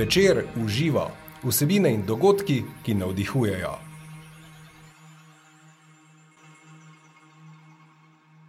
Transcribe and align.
Večer 0.00 0.44
uživa 0.64 1.10
vsebine 1.42 1.90
in 1.92 2.06
dogodki, 2.06 2.62
ki 2.84 2.94
navdihujejo. 2.94 3.72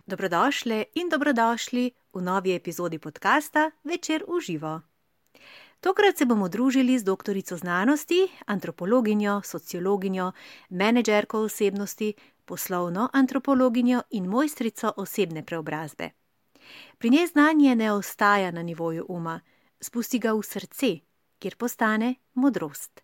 Dobrodošli 0.06 0.86
in 0.96 1.10
dobrodošli 1.10 1.92
v 2.14 2.22
novi 2.22 2.56
epizodi 2.56 3.00
podcasta 3.00 3.72
Večer 3.84 4.24
uživa. 4.28 4.82
Tokrat 5.80 6.18
se 6.18 6.26
bomo 6.26 6.48
družili 6.48 7.00
z 7.00 7.04
doktorico 7.04 7.58
znanosti, 7.58 8.28
antropologinjo, 8.46 9.42
sociologinjo, 9.44 10.32
menedžerko 10.70 11.40
osebnosti, 11.40 12.14
poslovno 12.46 13.10
antropologinjo 13.14 14.02
in 14.10 14.26
mojstrico 14.26 14.94
osebne 14.98 15.46
preobrazbe. 15.46 16.10
Pri 16.98 17.10
njej 17.10 17.28
znanje 17.28 17.76
ne 17.76 17.92
ostaja 17.92 18.52
na 18.52 18.64
nivoju 18.64 19.06
uma, 19.10 19.40
spusti 19.82 20.20
ga 20.20 20.32
v 20.34 20.44
srce, 20.44 21.11
kjer 21.42 21.58
postane 21.58 22.16
modrost. 22.34 23.02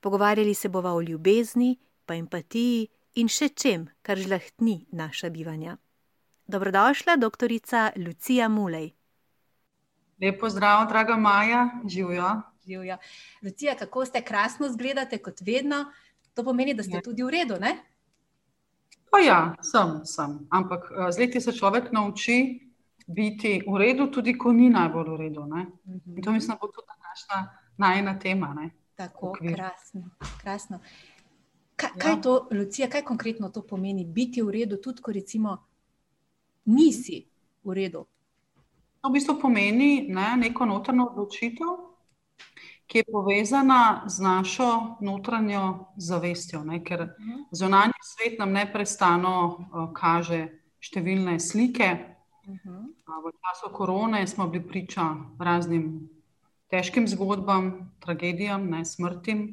Pogovarjali 0.00 0.54
se 0.54 0.68
bova 0.68 0.94
o 0.94 1.02
ljubezni, 1.02 1.74
pa 2.06 2.14
empatiji 2.14 2.86
in 3.14 3.28
še 3.28 3.48
čem, 3.48 3.88
kar 4.02 4.18
žlahtni 4.18 4.86
naša 4.92 5.30
bivanja. 5.30 5.76
Dobrodošla, 6.46 7.16
doktorica 7.16 7.90
Lucija 7.96 8.46
Mulej. 8.48 8.92
Lepo 10.22 10.48
zdrav, 10.48 10.86
draga 10.88 11.16
Maja, 11.16 11.64
živijo. 11.88 12.28
Živjo. 12.66 12.96
Lucija, 13.42 13.74
kako 13.76 14.04
ste 14.06 14.22
krasno 14.22 14.68
zgledate, 14.68 15.18
kot 15.18 15.40
vedno, 15.40 15.84
to 16.34 16.44
pomeni, 16.44 16.74
da 16.74 16.82
ste 16.82 16.96
Ja. 16.96 17.02
tudi 17.02 17.22
v 17.22 17.30
redu, 17.30 17.58
ne? 17.60 17.76
Pa 19.10 19.18
ja, 19.18 19.54
sem, 19.62 20.00
sem. 20.04 20.38
Ampak 20.50 20.90
eh, 20.90 21.12
z 21.12 21.18
leti 21.18 21.40
se 21.40 21.52
človek 21.52 21.92
nauči 21.92 22.38
biti 23.06 23.62
v 23.66 23.76
redu, 23.78 24.06
tudi 24.10 24.34
ko 24.38 24.52
ni 24.52 24.70
najbolj 24.70 25.10
v 25.10 25.16
redu. 25.16 25.46
Ne? 25.46 25.66
In 26.16 26.22
to 26.22 26.32
mislim, 26.32 26.56
da 26.56 26.58
bo 26.60 26.66
tudi 26.66 26.86
današnja 27.16 27.58
najna 27.76 28.18
tema. 28.18 28.54
Ne? 28.54 28.70
Tako 28.94 29.28
okvir. 29.30 29.54
krasno. 29.54 30.10
krasno. 30.40 30.78
Kaj, 31.76 31.90
Ja. 31.94 32.00
kaj 32.02 32.22
to, 32.22 32.48
Lucija, 32.52 32.88
kaj 32.88 33.02
konkretno 33.02 33.48
to 33.48 33.62
pomeni, 33.62 34.04
biti 34.04 34.42
v 34.42 34.50
redu, 34.50 34.76
tudi 34.76 35.02
ko 35.02 35.12
recimo 35.12 35.66
nisi 36.64 37.26
v 37.64 37.72
redu? 37.74 38.06
To 39.00 39.08
v 39.08 39.12
bistvu 39.12 39.40
pomeni 39.40 40.06
ne, 40.08 40.36
neko 40.36 40.66
notranjo 40.66 41.04
odločitev, 41.06 41.68
ki 42.86 42.98
je 42.98 43.04
povezana 43.12 44.04
z 44.06 44.22
našo 44.22 44.96
notranjo 45.00 45.92
zavestjo. 45.96 46.64
Ne? 46.64 46.84
Ker 46.84 47.08
zunanji 47.52 47.92
svet 48.02 48.38
nam 48.38 48.52
neprestano 48.52 49.46
uh, 49.46 49.92
kaže 49.92 50.48
številne 50.80 51.40
slike. 51.40 52.16
A 53.06 53.20
V 53.20 53.32
času 53.42 53.72
korone 53.74 54.26
smo 54.26 54.46
bili 54.46 54.68
priča 54.68 55.02
raznim 55.38 56.08
težkim 56.70 57.08
zgodbam, 57.08 57.92
tragedijam, 58.00 58.70
ne 58.70 58.84
smrtim. 58.84 59.46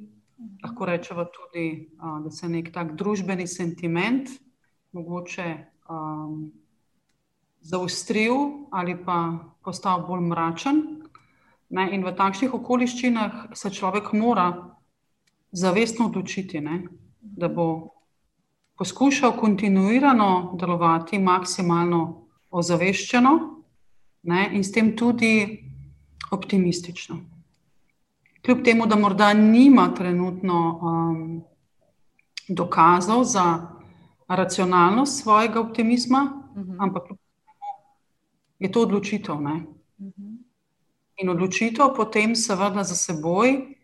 Lahko 0.64 0.86
rečemo 0.86 1.25
tudi, 1.25 1.89
da 1.97 2.31
se 2.31 2.50
nek 2.50 2.72
tak 2.73 2.95
družbeni 3.00 3.47
sentiment 3.47 4.30
mogoče 4.92 5.45
um, 5.89 6.52
zaustril 7.61 8.67
ali 8.72 8.97
pa 9.06 9.39
postal 9.64 10.03
bolj 10.08 10.22
mračen. 10.28 10.81
Ne, 11.73 11.88
in 11.95 12.03
v 12.06 12.11
takšnih 12.14 12.53
okoliščinah 12.53 13.56
se 13.58 13.72
človek 13.73 14.11
mora 14.14 14.52
zavestno 15.52 16.06
odločiti, 16.11 16.61
ne, 16.61 16.84
da 17.22 17.47
bo 17.50 17.94
poskušal 18.78 19.34
kontinuirano 19.38 20.58
delovati 20.59 21.17
maksimalno 21.19 22.02
ozaveščeno 22.52 23.34
ne, 24.30 24.50
in 24.53 24.64
s 24.64 24.72
tem 24.72 24.94
tudi 24.97 25.34
optimistično. 26.31 27.19
Kljub 28.45 28.63
temu, 28.63 28.85
da 28.85 28.95
morda 28.95 29.34
nima 29.34 29.94
trenutno 29.94 30.79
um, 30.81 31.44
dokazov 32.47 33.23
za 33.23 33.67
racionalnost 34.28 35.23
svojega 35.23 35.59
optimizma, 35.59 36.44
ampak 36.79 37.07
kljub 37.07 37.17
temu 37.17 37.53
je 38.59 38.72
to 38.72 38.81
odločitev. 38.81 39.41
Ne? 39.41 39.62
In 41.17 41.29
odločitev 41.29 41.94
potem, 41.95 42.35
seveda, 42.35 42.83
za 42.83 42.95
seboj 42.95 43.75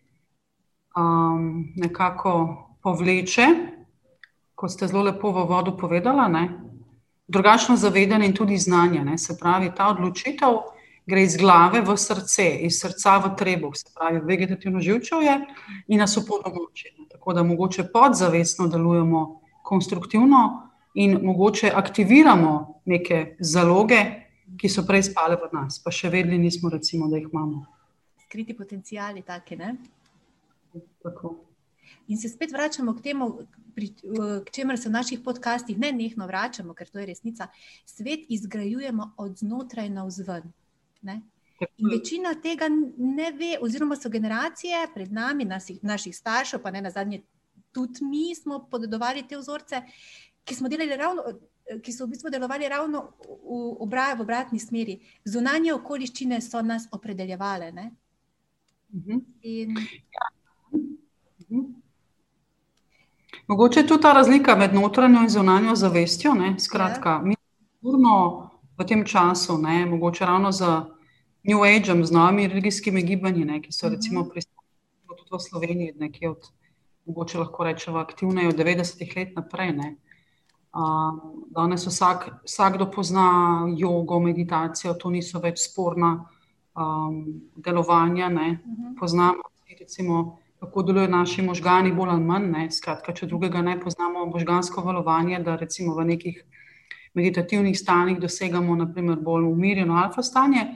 um, 0.96 1.72
nekako 1.76 2.32
povleče, 2.82 3.46
kot 4.54 4.70
ste 4.70 4.86
zelo 4.86 5.02
lepo 5.02 5.32
v 5.32 5.46
vodu 5.48 5.76
povedala, 5.76 6.28
ne? 6.28 6.48
drugačno 7.28 7.76
zavedanje 7.76 8.26
in 8.26 8.34
tudi 8.34 8.58
znanje. 8.58 9.04
Ne? 9.04 9.18
Se 9.18 9.38
pravi, 9.38 9.70
ta 9.76 9.88
odločitev 9.88 10.56
gre 11.10 11.24
iz 11.26 11.36
glave 11.36 11.82
v 11.82 11.96
srce, 11.98 12.46
iz 12.66 12.78
srca 12.80 13.18
v 13.24 13.34
trebuh, 13.36 13.74
se 13.76 13.90
pravi, 13.94 14.22
vegetativno 14.26 14.80
živčevje 14.80 15.36
in 15.88 16.00
nas 16.00 16.16
opolnomoči. 16.16 16.94
Tako 17.10 17.34
da 17.34 17.42
mogoče 17.42 17.88
podzavestno 17.92 18.68
delujemo 18.70 19.24
konstruktivno 19.62 20.70
in 20.94 21.18
mogoče 21.22 21.72
aktiviramo 21.74 22.82
neke 22.84 23.36
zaloge, 23.40 24.00
ki 24.58 24.68
so 24.68 24.82
prej 24.86 25.06
spale 25.10 25.36
v 25.38 25.50
nas, 25.52 25.78
pa 25.82 25.92
še 25.94 26.10
vedeli 26.10 26.38
nismo, 26.38 26.70
recimo, 26.70 27.08
da 27.08 27.20
jih 27.20 27.28
imamo. 27.30 27.62
Skriti 28.26 28.56
potencijali, 28.56 29.22
take, 29.22 29.56
ne? 29.56 29.76
Tako. 31.02 31.36
In 32.10 32.18
se 32.18 32.28
spet 32.28 32.52
vračamo 32.52 32.94
k 32.94 33.02
temu, 33.02 33.30
pri, 33.74 33.92
k 34.44 34.50
čemer 34.50 34.78
se 34.78 34.88
v 34.88 34.92
naših 34.92 35.20
podcastih 35.24 35.78
ne 35.78 35.92
nehno 35.94 36.26
vračamo, 36.26 36.74
ker 36.74 36.90
to 36.90 36.98
je 36.98 37.06
resnica. 37.06 37.48
Svet 37.86 38.26
izgrajujemo 38.28 39.12
od 39.16 39.38
znotraj 39.38 39.90
na 39.90 40.04
vzven. 40.06 40.50
Ne? 41.02 41.20
In 41.76 41.90
večina 41.92 42.34
tega 42.34 42.68
ne 42.96 43.32
ve, 43.32 43.58
oziroma 43.60 43.96
so 43.96 44.08
generacije 44.08 44.86
pred 44.94 45.12
nami, 45.12 45.44
naših, 45.44 45.82
naših 45.82 46.16
staršev, 46.16 46.62
pa 46.62 46.70
ne 46.70 46.80
na 46.80 46.90
zadnje, 46.90 47.22
tudi 47.72 48.04
mi 48.04 48.34
smo 48.34 48.66
podedovali 48.70 49.26
te 49.28 49.36
vzorce, 49.36 49.82
ki 50.44 50.54
smo 50.54 50.68
delali 50.68 50.96
ravno. 50.96 51.22
Ki 51.70 51.92
so 51.94 52.02
v 52.02 52.10
bistvu 52.10 52.30
delovali 52.34 52.66
ravno 52.68 53.12
v, 53.22 53.58
obra, 53.84 54.08
v 54.18 54.24
obratni 54.24 54.58
smeri. 54.58 54.96
Zunanje 55.24 55.70
okoliščine 55.76 56.40
so 56.42 56.62
nas 56.66 56.88
opredeljevale. 56.90 57.68
Ne? 57.72 57.90
Mhm. 58.90 59.18
In 59.42 59.76
Mhm. 61.50 61.60
Mogoče 63.46 63.80
je 63.80 63.86
tudi 63.86 64.02
ta 64.02 64.12
razlika 64.12 64.56
med 64.56 64.74
notranjo 64.74 65.22
in 65.22 65.28
zunanjo 65.28 65.74
zavestjo. 65.74 66.34
Ne? 66.34 66.54
Skratka, 66.58 67.20
mi 67.24 67.34
sigurno 67.78 68.49
v 68.80 68.86
tem 68.88 69.04
času, 69.04 69.58
ne, 69.58 69.86
mogoče 69.86 70.24
ravno 70.24 70.52
z 70.52 70.64
New 71.44 71.60
Ageom, 71.64 72.04
z 72.04 72.10
novimi 72.12 72.48
religijskimi 72.48 73.02
gibanji, 73.02 73.44
ne, 73.44 73.60
ki 73.60 73.72
so 73.72 73.86
Mhm. 73.86 73.94
recimo 73.94 74.24
prisotni 74.24 74.60
tudi 75.08 75.30
v 75.32 75.40
Sloveniji, 75.40 75.92
nekje 75.98 76.30
od, 76.30 76.42
mogoče 77.06 77.38
lahko 77.38 77.64
rečemo, 77.64 77.98
aktivne 77.98 78.48
od 78.48 78.56
90-ih 78.56 79.16
let 79.16 79.36
naprej. 79.36 79.72
Ne. 79.72 79.96
Um, 80.72 81.44
danes 81.50 81.86
vsak, 81.86 82.44
vsakdo 82.44 82.90
pozna 82.90 83.66
jogo, 83.76 84.20
meditacijo, 84.20 84.94
to 84.94 85.10
niso 85.10 85.40
več 85.40 85.58
sporna 85.58 86.24
um, 86.76 87.40
delovanja. 87.56 88.28
Ne. 88.28 88.60
Mhm. 88.64 88.94
Poznamo, 89.00 89.42
recimo, 89.80 90.38
kako 90.60 90.82
delujejo 90.82 91.10
naši 91.10 91.42
možgani, 91.42 91.92
bolj 91.92 92.10
ali 92.10 92.24
manj. 92.24 92.50
Ne. 92.50 92.70
Skratka, 92.70 93.12
če 93.12 93.26
drugega 93.26 93.62
ne 93.62 93.80
poznamo, 93.80 94.26
možgansko 94.26 94.80
valovanje, 94.80 95.40
da 95.40 95.56
recimo 95.56 95.94
v 95.94 96.04
nekih 96.04 96.44
meditativnih 97.14 97.78
stanjih 97.78 98.18
dosegamo 98.20 98.76
naprimer, 98.76 99.18
bolj 99.20 99.44
umirjeno 99.44 99.94
alfa 99.96 100.22
stanje. 100.22 100.66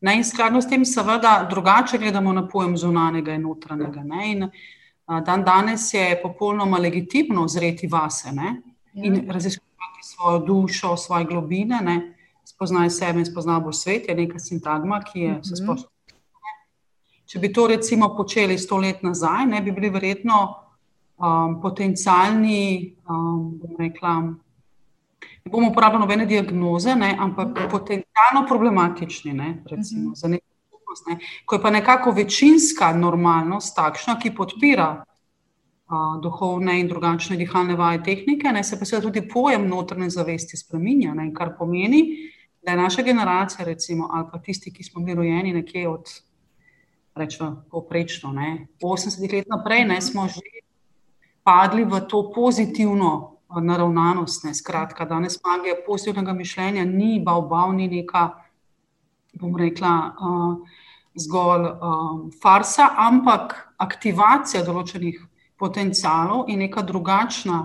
Ne, 0.00 0.16
in 0.16 0.24
skladno 0.24 0.60
s 0.62 0.68
tem, 0.68 0.84
seveda, 0.84 1.46
drugače 1.50 1.98
gledamo 1.98 2.32
na 2.32 2.48
pojem 2.48 2.76
zunanjega 2.76 3.32
in 3.34 3.42
notranjega. 3.42 4.02
Ne, 4.04 4.32
in 4.32 4.44
a, 5.06 5.20
dan 5.20 5.44
danes 5.44 5.94
je 5.94 6.20
popolnoma 6.22 6.78
legitimno 6.78 7.48
zreti 7.48 7.86
vase 7.86 8.32
ne, 8.32 8.60
in 8.94 9.14
Ja. 9.16 9.32
raziskovati 9.32 9.68
svojo 10.02 10.38
dušo, 10.38 10.96
svoje 10.96 11.24
globine, 11.24 11.80
ne, 11.80 12.14
spoznaj 12.44 12.90
sebe 12.90 13.18
in 13.18 13.26
spoznaj 13.26 13.60
bolj 13.60 13.72
svet, 13.72 14.08
je 14.08 14.14
neka 14.14 14.38
sintagma, 14.38 15.00
ki 15.02 15.20
je 15.20 15.38
vse 15.40 15.54
Mhm. 15.54 15.64
splošno. 15.64 15.88
Če 17.26 17.38
bi 17.38 17.52
to 17.52 17.66
recimo 17.66 18.16
počeli 18.16 18.58
sto 18.58 18.76
let 18.76 19.02
nazaj, 19.02 19.46
ne 19.46 19.60
bi 19.60 19.72
bili 19.72 19.90
verjetno 19.90 20.54
um, 21.18 21.60
potencialni, 21.62 22.94
um, 23.08 23.58
bom 23.58 23.76
rekla, 23.78 24.34
ne 25.44 25.50
bomo 25.50 25.70
uporabljali 25.70 26.00
nobene 26.00 26.26
diagnoze, 26.26 26.94
ne, 26.94 27.16
ampak 27.18 27.48
potencialno 27.70 28.46
problematični 28.48 29.32
ne, 29.32 29.62
recimo, 29.70 30.02
Mhm. 30.10 30.14
za 30.14 30.28
neko 30.28 30.46
skupnost. 30.66 31.06
Ne. 31.06 31.18
Ko 31.44 31.54
je 31.54 31.62
pa 31.62 31.70
nekako 31.70 32.10
večinska 32.10 32.92
normalnost 32.92 33.76
takšna, 33.76 34.18
ki 34.18 34.34
podpira 34.34 35.04
a, 35.90 36.18
duhovne 36.22 36.80
in 36.80 36.88
drugačne 36.88 37.36
dihalne 37.36 37.74
vaje 37.74 38.02
tehnike, 38.04 38.52
ne, 38.52 38.64
se 38.64 38.78
pa 38.78 38.84
seveda 38.84 39.06
tudi 39.06 39.28
pojem 39.28 39.68
notranje 39.68 40.10
zavesti 40.10 40.56
spreminja, 40.56 41.14
ne, 41.14 41.30
kar 41.34 41.54
pomeni, 41.58 42.02
da 42.62 42.70
je 42.70 42.76
naša 42.76 43.02
generacija, 43.02 43.64
recimo, 43.64 44.08
ali 44.12 44.26
pa 44.32 44.38
tisti, 44.38 44.72
ki 44.72 44.84
smo 44.84 45.00
bili 45.02 45.16
rojeni 45.16 45.52
nekje 45.52 45.88
od, 45.88 46.04
rečemo, 47.14 47.64
povprečno, 47.70 48.32
ne, 48.32 48.66
80 48.82 49.32
let 49.32 49.46
naprej, 49.48 49.84
ne, 49.84 50.00
smo 50.02 50.28
že 50.28 50.40
padli 51.42 51.84
v 51.84 52.00
to 52.08 52.32
pozitivno 52.34 53.37
naravnanost. 53.48 54.44
Ne, 54.44 54.54
skratka, 54.54 55.04
danes 55.04 55.38
magija 55.44 55.76
pozitivnega 55.86 56.32
mišljenja 56.32 56.84
ni 56.84 57.22
bav, 57.24 57.42
bav, 57.48 57.72
ni 57.72 57.88
neka, 57.88 58.28
bom 59.40 59.56
rekla, 59.56 59.94
uh, 60.20 60.84
zgolj 61.18 61.66
um, 61.70 62.30
farsa, 62.42 62.90
ampak 62.96 63.56
aktivacija 63.78 64.62
določenih 64.66 65.18
potencialov 65.58 66.46
in 66.52 66.62
neka 66.62 66.82
drugačna 66.86 67.62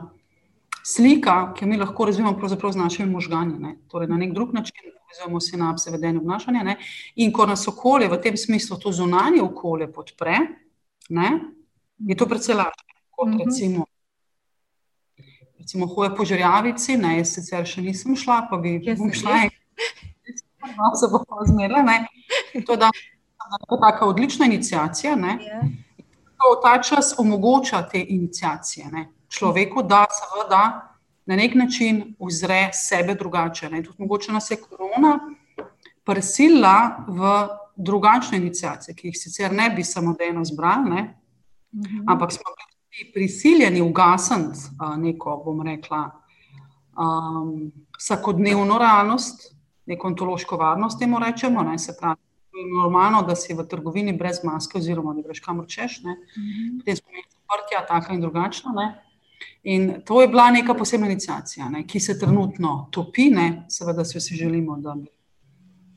slika, 0.83 1.53
ki 1.55 1.65
jo 1.65 1.69
mi 1.69 1.77
lahko 1.77 2.05
razvijamo 2.05 2.49
z 2.49 2.75
našimi 2.75 3.09
možgani. 3.11 3.59
Ne? 3.59 3.75
Torej, 3.87 4.07
na 4.07 4.17
nek 4.17 4.33
drug 4.33 4.53
način 4.53 4.91
povezujemo 5.13 5.39
sinapse, 5.39 5.91
vedenje, 5.91 6.19
obnašanje. 6.19 6.63
Ne? 6.63 6.77
In 7.15 7.31
ko 7.31 7.45
nas 7.45 7.67
okolje 7.67 8.09
v 8.09 8.21
tem 8.21 8.37
smislu, 8.37 8.77
to 8.77 8.91
zunanje 8.91 9.41
okolje 9.41 9.91
podpre, 9.93 10.37
ne? 11.09 11.29
je 11.99 12.17
to 12.17 12.25
predvsej 12.25 12.55
lažje 12.55 12.93
kot 13.11 13.29
mhm. 13.29 13.37
recimo. 13.37 13.85
Recimo, 15.63 15.87
hoje 15.87 16.11
po 16.15 16.25
žrjavici, 16.27 16.97
ne, 16.99 17.15
jaz 17.21 17.33
sicer 17.37 17.63
še 17.65 17.81
nisem 17.81 18.17
šla, 18.19 18.43
pa 18.51 18.59
bi 18.59 18.75
bom 18.83 19.13
šla. 19.15 19.47
No, 20.75 20.91
se 20.99 21.07
bo 21.07 21.23
zmerla. 21.47 21.85
To 22.67 22.75
je 22.75 23.79
tako 23.79 24.11
odlična 24.11 24.45
inicijacija. 24.51 25.15
Ja. 25.15 25.63
Ta 26.63 26.77
čas 26.83 27.15
omogoča 27.17 27.81
te 27.87 28.03
inicijacije. 28.03 28.91
Ne 28.91 29.07
človeku, 29.33 29.83
da 29.83 30.05
seveda 30.11 30.63
na 31.25 31.35
nek 31.35 31.55
način 31.55 32.15
uzre 32.19 32.69
sebe 32.73 33.15
drugače. 33.15 33.69
Ne. 33.69 33.83
Tudi 33.83 34.03
mogoče 34.03 34.31
nas 34.31 34.51
je 34.51 34.59
korona 34.61 35.19
prisila 36.03 37.05
v 37.07 37.33
drugačne 37.75 38.37
inicijacije, 38.37 38.95
ki 38.95 39.07
jih 39.07 39.17
sicer 39.17 39.53
ne 39.53 39.69
bi 39.69 39.83
samodejno 39.83 40.43
zbrali, 40.45 40.89
ne, 40.89 41.01
mhm. 41.73 42.03
ampak 42.07 42.31
smo 42.31 42.43
bili 42.57 42.72
prisiljeni 43.13 43.81
ugasniti 43.81 44.59
neko, 44.97 45.41
bom 45.45 45.61
rekla, 45.65 46.03
um, 46.97 47.71
vsakodnevno 47.97 48.77
realnost, 48.77 49.55
neko 49.85 50.07
ontološko 50.07 50.57
varnost, 50.57 50.99
temu 50.99 51.19
rečemo. 51.19 51.63
Ne, 51.63 51.79
se 51.79 51.95
pravi, 51.99 52.21
normalno, 52.81 53.21
da 53.21 53.35
si 53.35 53.53
v 53.53 53.65
trgovini 53.67 54.13
brez 54.17 54.43
maske, 54.43 54.77
oziroma 54.77 55.13
da 55.13 55.21
greš 55.25 55.39
kamor 55.39 55.65
češ, 55.67 56.01
ne, 56.03 56.17
mhm. 56.37 56.77
potem 56.79 56.95
smo 56.95 57.09
imeli 57.09 57.25
odprtja, 57.43 57.85
taka 57.87 58.13
in 58.13 58.21
drugačna. 58.21 58.71
Ne. 58.75 58.87
In 59.63 60.01
to 60.05 60.21
je 60.21 60.27
bila 60.27 60.51
neka 60.51 60.73
posebna 60.73 61.07
inicijacija, 61.07 61.69
ne, 61.69 61.87
ki 61.87 61.99
se 61.99 62.19
trenutno 62.19 62.87
topi, 62.91 63.29
ne, 63.29 63.65
seveda 63.69 64.05
si 64.05 64.17
vsi 64.17 64.35
želimo, 64.35 64.77
da 64.77 64.95
bi 64.95 65.09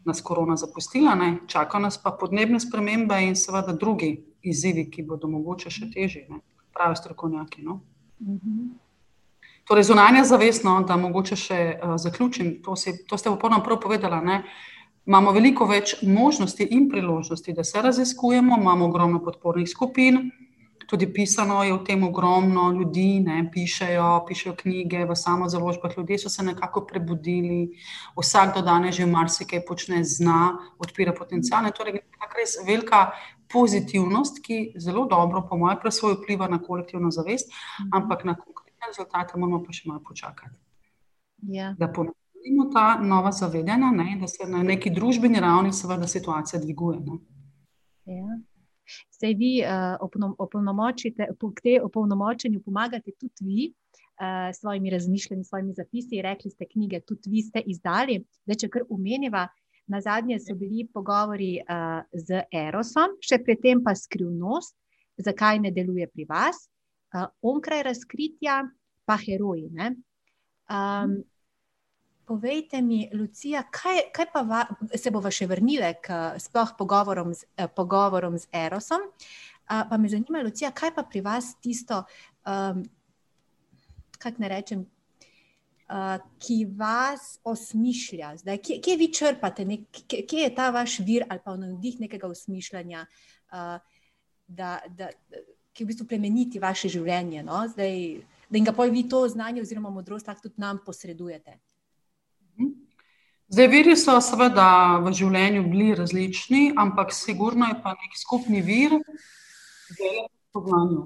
nas 0.05 0.21
korona 0.23 0.57
zapustila, 0.57 1.15
ne, 1.15 1.37
čaka 1.47 1.79
nas 1.79 1.99
pa 2.03 2.11
podnebne 2.21 2.61
spremembe 2.61 3.19
in 3.27 3.37
seveda 3.37 3.73
drugi 3.73 4.25
izzivi, 4.43 4.87
ki 4.91 5.03
bodo 5.03 5.29
mogoče 5.29 5.71
še 5.71 5.91
težji, 5.91 6.29
pravi 6.77 6.97
strokovnjaki. 6.97 7.63
No. 7.65 7.81
Torej, 9.67 9.89
zunanja 9.89 10.25
zavestno, 10.25 10.79
da 10.87 10.97
mogoče 10.97 11.37
še 11.37 11.61
uh, 11.75 11.97
zaključim, 11.99 12.59
to, 12.63 12.77
si, 12.77 12.95
to 13.09 13.19
ste 13.19 13.33
popolnoma 13.33 13.65
prav 13.65 13.81
povedala. 13.83 14.21
Ne, 14.23 14.43
imamo 15.07 15.33
veliko 15.35 15.67
več 15.67 15.97
možnosti 16.03 16.69
in 16.71 16.89
priložnosti, 16.93 17.53
da 17.53 17.65
se 17.65 17.83
raziskujemo, 17.83 18.61
imamo 18.61 18.87
ogromno 18.87 19.23
podpornih 19.25 19.69
skupin 19.69 20.29
tudi 20.87 21.13
pisano 21.13 21.63
je 21.63 21.75
o 21.75 21.79
tem 21.79 22.03
ogromno 22.05 22.71
ljudi, 22.73 23.21
ne, 23.21 23.51
pišejo, 23.53 24.25
pišejo 24.29 24.55
knjige 24.57 25.05
v 25.05 25.17
samo 25.17 25.49
založbah. 25.49 25.93
Ljudje 25.97 26.19
so 26.19 26.29
se 26.29 26.43
nekako 26.43 26.87
prebudili, 26.87 27.79
vsak 28.17 28.55
do 28.55 28.63
danes 28.63 28.95
že 28.95 29.07
marsikaj 29.07 29.65
počne, 29.67 30.05
zna, 30.05 30.59
odpira 30.79 31.13
potencijale. 31.13 31.73
Torej, 31.73 32.01
res 32.37 32.59
velika 32.67 33.11
pozitivnost, 33.53 34.43
ki 34.43 34.75
zelo 34.77 35.07
dobro, 35.07 35.43
po 35.49 35.57
mojem, 35.57 35.79
presvoj 35.83 36.19
vpliva 36.21 36.49
na 36.49 36.59
kolektivno 36.63 37.11
zavest, 37.11 37.53
ampak 37.93 38.25
na 38.25 38.35
konkretne 38.35 38.91
rezultate 38.91 39.39
moramo 39.39 39.63
pa 39.65 39.73
še 39.73 39.89
malo 39.89 40.03
počakati. 40.05 40.59
Ja. 41.43 41.75
Da 41.79 41.89
pomenimo 41.89 42.71
ta 42.73 42.99
nova 43.03 43.33
zavedanja, 43.33 43.91
ne, 43.95 44.19
da 44.21 44.29
se 44.29 44.47
na 44.49 44.63
neki 44.63 44.91
družbeni 44.91 45.41
ravni 45.41 45.73
seveda 45.73 46.09
situacija 46.09 46.61
dviguje. 46.61 47.01
Ne. 47.07 47.19
Ja 48.07 48.37
se 49.11 49.33
vi 49.39 49.61
uh, 49.65 49.97
opolnomočite, 50.39 51.29
k 51.37 51.61
tej 51.63 51.81
opolnomočenju 51.85 52.63
pomagate 52.65 53.13
tudi 53.19 53.45
vi 53.45 53.69
uh, 53.69 54.51
s 54.53 54.61
svojimi 54.61 54.91
razmišljanji, 54.91 55.45
svojimi 55.45 55.75
zapisi. 55.75 56.23
Rekli 56.23 56.51
ste, 56.51 56.67
knjige 56.73 57.01
tudi 57.01 57.31
vi 57.31 57.43
ste 57.43 57.63
izdali. 57.67 58.21
Da, 58.47 58.55
če 58.55 58.69
kar 58.69 58.87
umeniva, 58.89 59.47
na 59.87 60.01
zadnje 60.01 60.39
so 60.43 60.55
bili 60.55 60.87
pogovori 60.95 61.61
uh, 61.63 62.03
z 62.13 62.43
Erosom, 62.53 63.19
še 63.23 63.39
predtem 63.47 63.85
pa 63.87 63.95
skrivnost, 63.95 64.75
zakaj 65.23 65.61
ne 65.63 65.71
deluje 65.71 66.09
pri 66.11 66.27
vas, 66.29 66.67
uh, 67.15 67.29
onkraj 67.43 67.85
razkritja, 67.87 68.65
pa 69.07 69.17
heroji. 69.23 69.71
Um, 70.67 71.21
Povejte 72.27 72.83
mi, 72.83 73.05
Lucija, 73.15 73.63
kaj, 73.71 74.01
kaj 74.15 74.27
pa 74.33 74.41
va, 74.43 74.65
se 74.99 75.13
bo 75.15 75.21
še 75.31 75.47
vrnile 75.47 75.93
k 76.03 76.35
sploh 76.43 76.73
pogovorom 76.79 77.31
z, 77.35 77.47
eh, 77.55 77.69
pogovorom 77.71 78.35
z 78.39 78.51
Erosom? 78.51 79.05
Uh, 79.67 79.85
pa 79.91 79.97
me 79.99 80.09
zanima, 80.11 80.43
Lucija, 80.43 80.73
kaj 80.75 80.91
pa 80.95 81.03
pri 81.07 81.21
vas 81.23 81.53
tisto, 81.63 82.05
um, 82.47 82.83
kako 84.19 84.43
ne 84.43 84.49
rečem, 84.49 84.83
uh, 85.91 86.19
ki 86.43 86.65
vas 86.79 87.39
osmišlja? 87.47 88.33
Zdaj, 88.43 88.59
kje, 88.59 88.79
kje 88.83 88.97
vi 88.97 89.09
črpate, 89.15 89.67
nek, 89.67 89.87
kje, 90.07 90.23
kje 90.27 90.47
je 90.47 90.55
ta 90.55 90.71
vaš 90.75 90.99
vir 91.07 91.27
ali 91.29 91.43
pa 91.45 91.55
navdih 91.59 92.01
nekega 92.01 92.31
osmišljanja, 92.31 93.05
uh, 93.55 93.79
da, 94.47 94.81
da, 94.87 95.11
ki 95.75 95.85
v 95.85 95.91
bistvu 95.91 96.07
plemeniti 96.11 96.63
vaše 96.63 96.91
življenje? 96.91 97.43
No? 97.47 97.63
Zdaj, 97.71 98.03
da 98.51 98.59
in 98.59 98.67
ga 98.67 98.75
pa 98.75 98.87
vi 98.91 99.07
to 99.09 99.23
znanje 99.29 99.63
oziroma 99.63 99.91
modrost 99.91 100.27
tako 100.27 100.49
tudi 100.49 100.63
nam 100.63 100.83
posredujete. 100.87 101.59
Zdaj, 103.49 103.69
viri 103.71 103.93
so 103.95 104.17
seveda 104.19 104.99
v 105.05 105.13
življenju 105.15 105.61
bili 105.71 105.93
različni, 105.95 106.73
ampak 106.83 107.13
sigurno 107.15 107.69
je 107.71 107.77
pa 107.83 107.93
nek 107.95 108.17
skupni 108.19 108.59
vir, 108.59 108.97
da 108.97 110.09
je 110.11 110.25
to 110.51 110.63
znanje. 110.65 111.05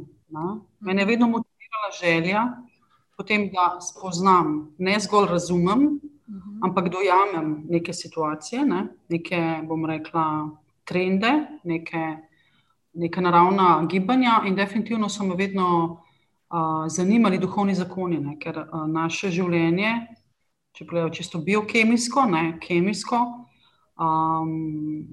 Mene 0.81 1.03
je 1.03 1.07
vedno 1.11 1.29
motivirala 1.29 1.91
želja, 1.99 2.45
potem, 3.17 3.51
da 3.53 3.75
spoznam, 3.85 4.71
ne 4.79 4.95
zgolj 5.05 5.29
razumem, 5.29 5.83
mhm. 6.01 6.55
ampak 6.65 6.89
dojamem 6.89 7.67
neke 7.69 7.93
situacije, 7.93 8.65
ne? 8.65 8.87
neke, 9.13 9.41
bom 9.69 9.85
rekla, 9.85 10.25
trende, 10.89 11.35
neke, 11.65 12.07
neke 12.95 13.21
naravna 13.21 13.85
gibanja. 13.91 14.41
In 14.47 14.57
definitivno 14.57 15.13
so 15.13 15.29
me 15.29 15.37
vedno 15.37 15.69
uh, 15.85 16.89
zanimali 16.89 17.39
duhovni 17.39 17.75
zakoni, 17.75 18.17
ne? 18.17 18.39
ker 18.41 18.65
uh, 18.65 18.89
naše 18.89 19.29
življenje 19.29 19.93
če 20.73 20.87
pogledamo 20.87 21.15
čisto 21.15 21.41
biokemijsko, 21.45 22.25
ne 22.31 22.45
kemijsko, 22.63 23.19
um, 24.01 25.05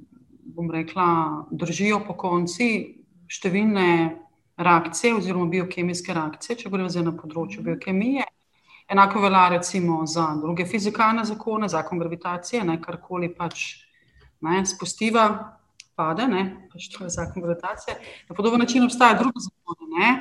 bom 0.55 0.71
rekla, 0.71 1.07
držijo 1.51 2.01
po 2.07 2.15
konci 2.17 2.69
številne 3.27 3.89
reakcije, 4.57 5.15
oziroma 5.17 5.49
biokemijske 5.51 6.13
reakcije, 6.15 6.57
če 6.61 6.69
govorimo 6.69 6.89
zdaj 6.89 7.05
na 7.09 7.13
področju 7.17 7.65
biokemije. 7.65 8.25
Enako 8.87 9.21
velja 9.25 9.47
recimo 9.57 10.05
za 10.07 10.29
druge 10.39 10.65
fizikalne 10.65 11.25
zakone, 11.27 11.67
zakon 11.69 11.99
gravitacije, 11.99 12.63
ne 12.63 12.77
karkoli 12.81 13.27
pač 13.35 13.65
ne, 14.41 14.61
spustiva, 14.65 15.25
pade, 15.97 16.27
ne, 16.31 16.43
pač 16.71 16.87
to 16.93 17.03
je 17.03 17.11
zakon 17.11 17.43
gravitacije. 17.43 17.97
Na 18.29 18.37
podoben 18.37 18.63
način 18.63 18.85
obstajajo 18.87 19.19
druge 19.25 19.43
zakone, 19.43 19.89
ne, 19.97 20.13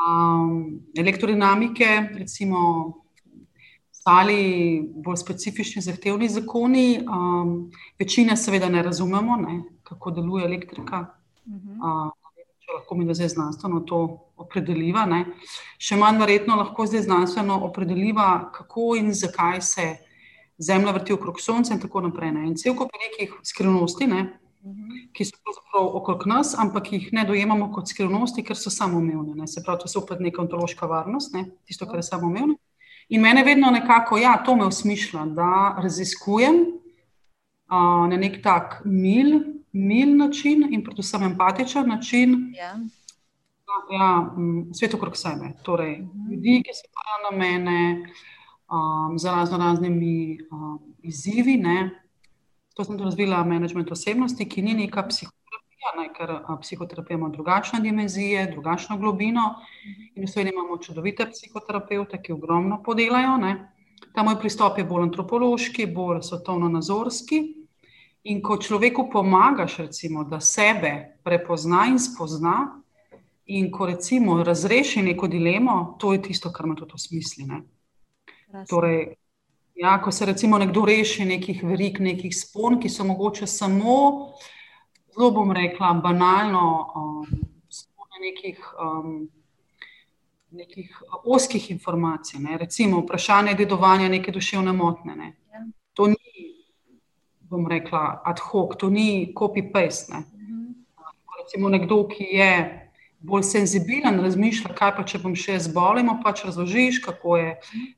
um, 0.00 0.56
elektrodinamike, 0.96 1.90
recimo 2.16 2.62
ostali 4.08 4.82
bolj 4.94 5.16
specifični, 5.16 5.82
zahtevni 5.82 6.28
zakoni. 6.28 7.00
Um, 7.00 7.70
večina, 7.98 8.36
seveda, 8.36 8.68
ne 8.68 8.82
razumemo, 8.82 9.36
ne, 9.36 9.62
kako 9.82 10.10
deluje 10.10 10.44
elektrika. 10.44 11.06
Uh 11.46 11.52
-huh. 11.52 12.06
uh, 12.06 12.12
če 12.60 12.72
lahko 12.74 12.94
mi 12.94 13.14
zdaj 13.14 13.28
znanstveno 13.28 13.80
to 13.80 14.18
opredeliva. 14.36 15.04
Ne. 15.06 15.24
Še 15.78 15.96
manj 15.96 16.18
verjetno 16.18 16.56
lahko 16.56 16.86
zdaj 16.86 17.02
znanstveno 17.02 17.60
opredeliva, 17.64 18.50
kako 18.52 18.96
in 18.96 19.14
zakaj 19.14 19.60
se 19.60 19.96
Zemlja 20.58 20.92
vrti 20.92 21.12
okrog 21.12 21.40
Sonca 21.40 21.74
in 21.74 21.80
tako 21.80 22.00
naprej. 22.00 22.32
Ne. 22.32 22.46
In 22.46 22.56
cel 22.56 22.74
kup 22.74 22.90
nekih 22.92 23.34
skrivnosti. 23.42 24.06
Ne. 24.06 24.38
Ki 25.12 25.24
so 25.24 25.36
pravzaprav 25.44 25.96
okrog 25.96 26.26
nas, 26.26 26.54
ampak 26.58 26.92
jih 26.92 27.12
ne 27.12 27.24
dojemamo 27.24 27.72
kot 27.72 27.88
skrivnosti, 27.88 28.42
ker 28.42 28.56
so 28.56 28.70
samoumevne. 28.70 29.46
Se 29.46 29.62
pravi, 29.62 29.78
to 29.78 29.86
je 29.86 30.02
opet 30.02 30.20
neka 30.20 30.42
ontološka 30.42 30.86
varnost, 30.86 31.34
ne? 31.34 31.44
tisto, 31.66 31.86
kar 31.86 31.96
je 31.96 32.02
samoumevno. 32.02 32.56
In 33.08 33.20
mene 33.20 33.44
vedno 33.44 33.70
nekako, 33.70 34.18
ja, 34.18 34.36
to 34.44 34.56
me 34.56 34.66
usmišlja, 34.66 35.24
da 35.24 35.76
raziskujem 35.82 36.56
uh, 36.60 38.08
na 38.10 38.16
nek 38.16 38.42
tak 38.42 38.82
mil, 38.84 39.40
mil 39.72 40.16
način 40.16 40.66
in 40.70 40.84
predvsem 40.84 41.22
empatičen 41.22 41.88
način. 41.88 42.54
Ja. 42.56 42.76
Ja, 43.92 44.34
svet 44.74 44.94
okrog 44.94 45.16
sebe, 45.16 45.52
torej 45.62 45.98
mhm. 45.98 46.30
ljudi, 46.30 46.62
ki 46.64 46.74
se 46.74 46.88
pravijo 46.92 47.18
na 47.30 47.36
mene, 47.38 48.12
um, 48.72 49.18
z 49.18 49.24
razno 49.24 49.58
raznimi 49.58 50.38
um, 50.50 50.78
izzivi. 51.02 51.56
Ne. 51.56 51.90
To 52.74 52.84
sem 52.84 52.98
razvila 52.98 53.44
management 53.44 53.92
osebnosti, 53.92 54.48
ki 54.48 54.62
ni 54.62 54.74
neka 54.74 55.06
psihologija 55.08 55.37
ne, 55.96 56.08
ker 56.14 56.32
psihoterapija 56.60 57.16
ima 57.16 57.28
drugačne 57.28 57.80
dimenzije, 57.80 58.46
drugačno 58.50 58.98
globino. 58.98 59.54
In 60.14 60.24
v 60.24 60.28
Sloveniji 60.28 60.52
imamo 60.54 60.78
čudovite 60.82 61.26
psihoterapeute, 61.30 62.22
ki 62.22 62.32
ogromno 62.32 62.82
podelajo. 62.82 63.36
Ne. 63.36 63.54
Ta 64.14 64.22
moj 64.22 64.38
pristop 64.40 64.78
je 64.78 64.84
bolj 64.84 65.08
antropološki, 65.08 65.86
bolj 65.86 66.22
svetovno-nazorski. 66.22 67.40
In 68.28 68.42
ko 68.42 68.58
človeku 68.58 69.08
pomagaš, 69.12 69.78
recimo, 69.78 70.24
da 70.24 70.40
sebe 70.40 71.18
prepozna 71.24 71.86
in 71.88 71.98
spozna, 71.98 72.82
in 73.48 73.70
ko 73.72 73.86
recimo 73.86 74.42
razreši 74.44 75.02
neko 75.02 75.28
dilemo, 75.28 75.96
to 76.00 76.12
je 76.12 76.22
tisto, 76.22 76.52
kar 76.52 76.66
ima 76.66 76.74
tudi 76.74 76.92
v 76.94 77.00
smislu. 77.00 77.46
Torej, 78.68 79.14
ja, 79.74 80.02
ko 80.02 80.12
se 80.12 80.26
recimo 80.26 80.58
nekdo 80.58 80.84
reši 80.84 81.24
nekih 81.24 81.62
verik, 81.64 81.98
nekih 81.98 82.34
spon, 82.36 82.80
ki 82.80 82.88
so 82.88 83.04
mogoče 83.04 83.46
samo, 83.46 84.34
zelo 85.18 85.30
bom 85.30 85.52
rekla, 85.52 85.92
banalno, 86.02 86.92
um, 86.94 87.26
spone 87.68 88.20
nekih. 88.20 88.74
Um, 88.80 89.28
Nekih 90.50 91.02
oskih 91.24 91.70
informacij, 91.70 92.40
ne? 92.40 92.56
recimo 92.58 93.02
vprašanje 93.02 93.52
dedovanja 93.54 94.08
neke 94.08 94.32
duševne 94.32 94.72
motnje. 94.72 95.16
Ne? 95.16 95.26
Ja. 95.52 95.60
To 95.92 96.06
ni 96.06 96.16
bom 97.40 97.66
rekla, 97.68 98.22
ad 98.24 98.40
hoc, 98.40 98.78
to 98.80 98.88
ni 98.90 99.34
copy-paste. 99.36 100.16
Uh 100.16 100.24
-huh. 100.24 100.72
Recimo 101.42 101.68
nekdo, 101.68 102.08
ki 102.08 102.24
je 102.24 102.87
bolj 103.18 103.42
senzibilen, 103.42 104.20
razmišlja, 104.22 104.74
kaj 104.78 104.92
pa 104.96 105.04
če 105.06 105.18
bom 105.22 105.34
še 105.38 105.58
zbolel, 105.64 106.06
pač 106.22 106.44
razložiš, 106.46 107.00
kako 107.02 107.36
je 107.38 107.50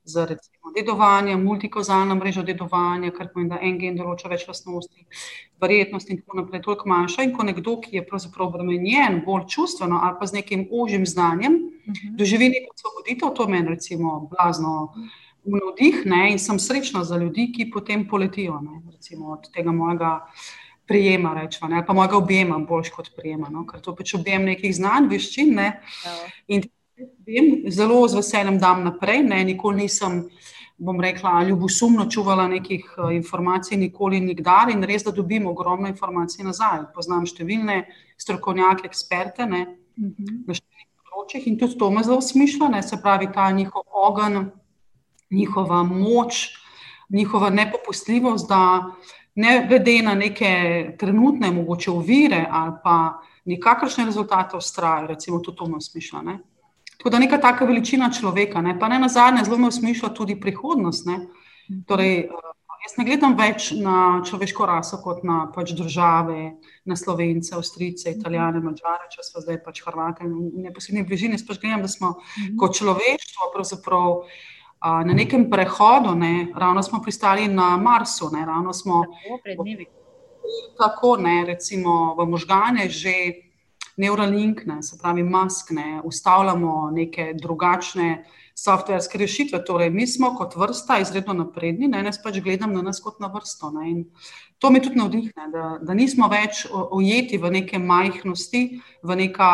z 0.09 0.27
recimo, 0.31 0.73
dedovanjem, 0.77 1.43
multikozalno 1.45 2.17
mrežo 2.17 2.45
dedovanja, 2.47 3.12
kar 3.17 3.29
pomeni, 3.33 3.50
da 3.53 3.61
en 3.61 3.79
gen 3.81 3.99
določa 3.99 4.31
več 4.33 4.47
lastnosti, 4.49 5.07
verjetnost 5.61 6.12
in 6.12 6.23
tako 6.23 6.41
naprej, 6.41 6.65
toliko 6.65 6.89
manjša. 6.89 7.27
In 7.27 7.35
ko 7.37 7.45
nekdo, 7.45 7.77
ki 7.85 7.99
je 7.99 8.07
pravzaprav 8.07 8.49
obremenjen 8.49 9.21
bolj 9.27 9.49
čustveno 9.57 10.00
ali 10.00 10.17
pa 10.21 10.31
z 10.31 10.41
nekim 10.41 10.69
ožjim 10.73 11.07
znanjem, 11.07 11.57
uh 11.57 11.93
-huh. 11.93 12.15
doživi 12.17 12.49
neko 12.55 12.77
osvoboditev, 12.77 13.35
to 13.37 13.49
meni 13.49 13.77
recimo 13.77 14.29
blazno. 14.31 14.93
Uh 14.95 15.27
navdih 15.45 16.07
ne, 16.07 16.33
in 16.33 16.39
sem 16.39 16.59
srečna 16.59 17.05
za 17.05 17.17
ljudi, 17.17 17.50
ki 17.53 17.71
potem 17.71 18.09
poletijo 18.09 18.61
ne, 18.61 18.83
od 19.33 19.50
tega 19.55 19.73
mojega 19.73 20.27
prijema, 20.90 21.37
rečva, 21.38 21.70
ne, 21.70 21.85
pa 21.87 21.94
mojega 21.94 22.18
objema, 22.18 22.59
boljš 22.59 22.90
kot 22.97 23.12
prijema, 23.16 23.49
no, 23.54 23.62
ker 23.68 23.82
to 23.85 23.94
pač 23.94 24.16
objem 24.18 24.49
nekih 24.50 24.75
znanj, 24.75 25.06
veščin. 25.12 25.54
Ne, 25.54 25.68
ja. 26.04 26.16
in 26.50 26.66
vem, 27.26 27.70
zelo 27.70 28.02
z 28.09 28.18
veseljem 28.18 28.59
dam 28.59 28.82
naprej. 28.85 29.23
Ne, 29.26 29.44
nikoli 29.44 29.85
nisem, 29.85 30.25
bom 30.80 31.00
rekla, 31.00 31.42
ljubosumno 31.44 32.06
čuvala 32.11 32.49
nekih 32.49 32.87
uh, 32.97 33.11
informacij, 33.14 33.78
nikoli 33.78 34.20
nikdar 34.25 34.73
in 34.73 34.85
res, 34.88 35.04
da 35.04 35.12
dobim 35.12 35.47
ogromno 35.47 35.88
informacij 35.90 36.44
nazaj. 36.47 36.87
Poznam 36.94 37.26
številne 37.28 37.82
strokovnjake, 38.20 38.88
eksperte 38.88 39.47
ne, 39.47 39.66
uh 39.97 40.06
mhm. 40.06 40.14
-huh. 40.16 40.40
na 40.49 40.56
številnih 40.56 40.88
področjih 41.04 41.47
in 41.47 41.59
tudi 41.61 41.78
to 41.78 41.90
me 41.90 42.02
zelo 42.04 42.20
smišlja, 42.20 42.82
se 42.82 42.97
pravi 43.02 43.28
ta 43.32 43.50
njihov 43.50 43.85
ogen 43.92 44.50
njihova 45.30 45.82
moč, 45.82 46.49
njihova 47.11 47.50
nepopustljivost, 47.50 48.49
da 48.49 48.90
ne 49.40 49.64
glede 49.68 50.02
na 50.04 50.14
neke 50.14 50.52
trenutne 50.99 51.50
mogoče 51.50 51.90
uvire 51.90 52.44
ali 52.50 52.73
pa 52.85 53.23
nikakršne 53.44 54.04
rezultate 54.04 54.56
ustrajajo, 54.56 55.06
recimo 55.06 55.40
tudi 55.40 55.56
to 55.56 55.66
me 55.66 55.80
smišlja. 55.80 56.23
Ne? 56.23 56.38
Tako 56.99 57.11
da 57.11 57.18
neka 57.18 57.38
taka 57.40 57.64
veličina 57.64 58.11
človeka, 58.12 58.61
ne? 58.61 58.78
pa 58.78 58.88
ne 58.88 58.99
na 58.99 59.09
zadnje, 59.09 59.44
zelo 59.44 59.59
me 59.59 59.73
smišlja 59.73 60.12
tudi 60.14 60.40
prihodnost. 60.40 61.06
Ne? 61.06 61.18
Torej, 61.88 62.18
eh, 62.18 62.50
jaz 62.85 62.97
ne 62.99 63.06
gledam 63.09 63.37
več 63.38 63.70
na 63.76 64.20
človeško 64.28 64.66
raso 64.68 65.00
kot 65.00 65.25
na 65.25 65.47
pač 65.54 65.73
države, 65.78 66.52
na 66.85 66.97
Slovence, 66.97 67.54
Avstrijce, 67.56 68.12
Italijane, 68.12 68.61
Mačare, 68.61 69.09
če 69.12 69.25
smo 69.25 69.44
zdaj 69.44 69.62
pač 69.64 69.82
Hrvati 69.87 70.28
in 70.28 70.66
neposrednji 70.68 71.06
bližini. 71.09 71.40
Sploh 71.40 71.61
gledam, 71.62 71.87
da 71.87 71.88
smo 71.88 72.14
kot 72.61 72.76
človeštvo 72.76 73.52
pravzaprav 73.54 74.25
na 74.81 75.13
nekem 75.15 75.51
prehodu, 75.51 76.15
ne, 76.15 76.49
ravno 76.57 76.83
smo 76.83 77.03
pristali 77.03 77.49
na 77.49 77.77
Marsu, 77.77 78.31
ne, 78.33 78.47
ravno 78.47 78.73
smo 78.73 79.05
tako, 80.79 81.17
ne, 81.17 81.45
recimo 81.47 82.15
v 82.15 82.27
možgane 82.27 82.89
že 82.89 83.13
Neuralink, 83.97 84.65
ne, 84.67 84.83
se 84.83 84.99
pravi 85.03 85.23
Mask, 85.23 85.71
ne, 85.71 86.01
ustavljamo 86.05 86.91
neke 86.91 87.35
drugačne 87.35 88.25
softverske 88.55 89.19
rešitve. 89.19 89.65
Torej, 89.65 89.91
mi 89.91 90.07
smo 90.07 90.35
kot 90.37 90.57
vrsta 90.57 90.99
izredno 91.01 91.35
napredni, 91.35 91.89
ne, 91.89 92.01
jaz 92.05 92.21
pač 92.23 92.41
gledam 92.41 92.73
na 92.73 92.83
nas 92.83 93.01
kot 93.01 93.21
na 93.21 93.29
vrsto. 93.33 93.71
Ne, 93.77 93.91
in 93.91 94.05
to 94.59 94.71
me 94.71 94.81
tudi 94.81 94.97
navdihne, 95.01 95.51
da, 95.53 95.67
da 95.83 95.97
nismo 95.97 96.29
več 96.33 96.65
ujeti 96.71 97.39
v 97.39 97.53
neke 97.61 97.79
majhnosti, 97.79 98.65
v 99.03 99.19
neka, 99.25 99.51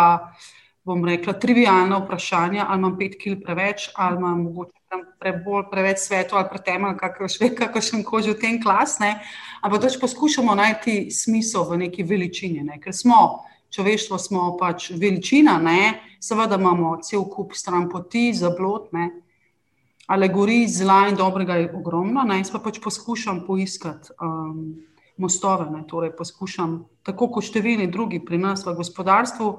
bom 0.87 1.05
rekla, 1.05 1.33
trivijalna 1.33 1.99
vprašanja, 1.99 2.67
ali 2.69 2.79
imam 2.79 2.99
pet 2.99 3.17
kil 3.19 3.41
preveč, 3.43 3.89
ali 3.95 4.17
imam 4.17 4.43
mogoče 4.43 5.01
pre, 5.19 5.33
bolj 5.45 5.65
preveč 5.71 5.99
svetu 5.99 6.39
ali 6.39 6.47
pretemelj, 6.51 6.97
kako 7.59 7.83
še 7.83 8.03
koži 8.07 8.31
v 8.31 8.39
tem 8.41 8.61
klasne. 8.63 9.17
Ampak 9.67 9.89
pač 9.89 9.99
poskušamo 10.01 10.55
najti 10.55 11.11
smisel 11.11 11.67
v 11.67 11.83
neki 11.87 12.07
veličini, 12.07 12.63
ne? 12.63 12.79
ker 12.81 12.95
smo. 12.95 13.43
Človeštvo 13.75 14.17
smo 14.23 14.43
pač 14.61 14.93
veličina, 14.95 15.59
ne? 15.59 15.99
seveda 16.23 16.55
imamo 16.55 16.97
cel 17.03 17.27
kup 17.27 17.57
stran 17.59 17.91
poti, 17.91 18.31
zablotne, 18.33 19.11
alegorij 20.07 20.69
zla 20.71 21.09
in 21.11 21.19
dobrega 21.19 21.59
je 21.59 21.73
ogromno. 21.75 22.23
Ne? 22.23 22.39
Jaz 22.45 22.55
pa 22.55 22.63
pač 22.63 22.79
poskušam 22.79 23.43
poiskati 23.49 24.15
um, 24.23 24.87
mostove, 25.19 25.67
torej 25.91 26.15
poskušam, 26.15 26.85
tako 27.03 27.31
kot 27.35 27.51
številni 27.51 27.91
drugi 27.91 28.21
pri 28.23 28.39
nas 28.39 28.63
v 28.67 28.77
gospodarstvu, 28.79 29.51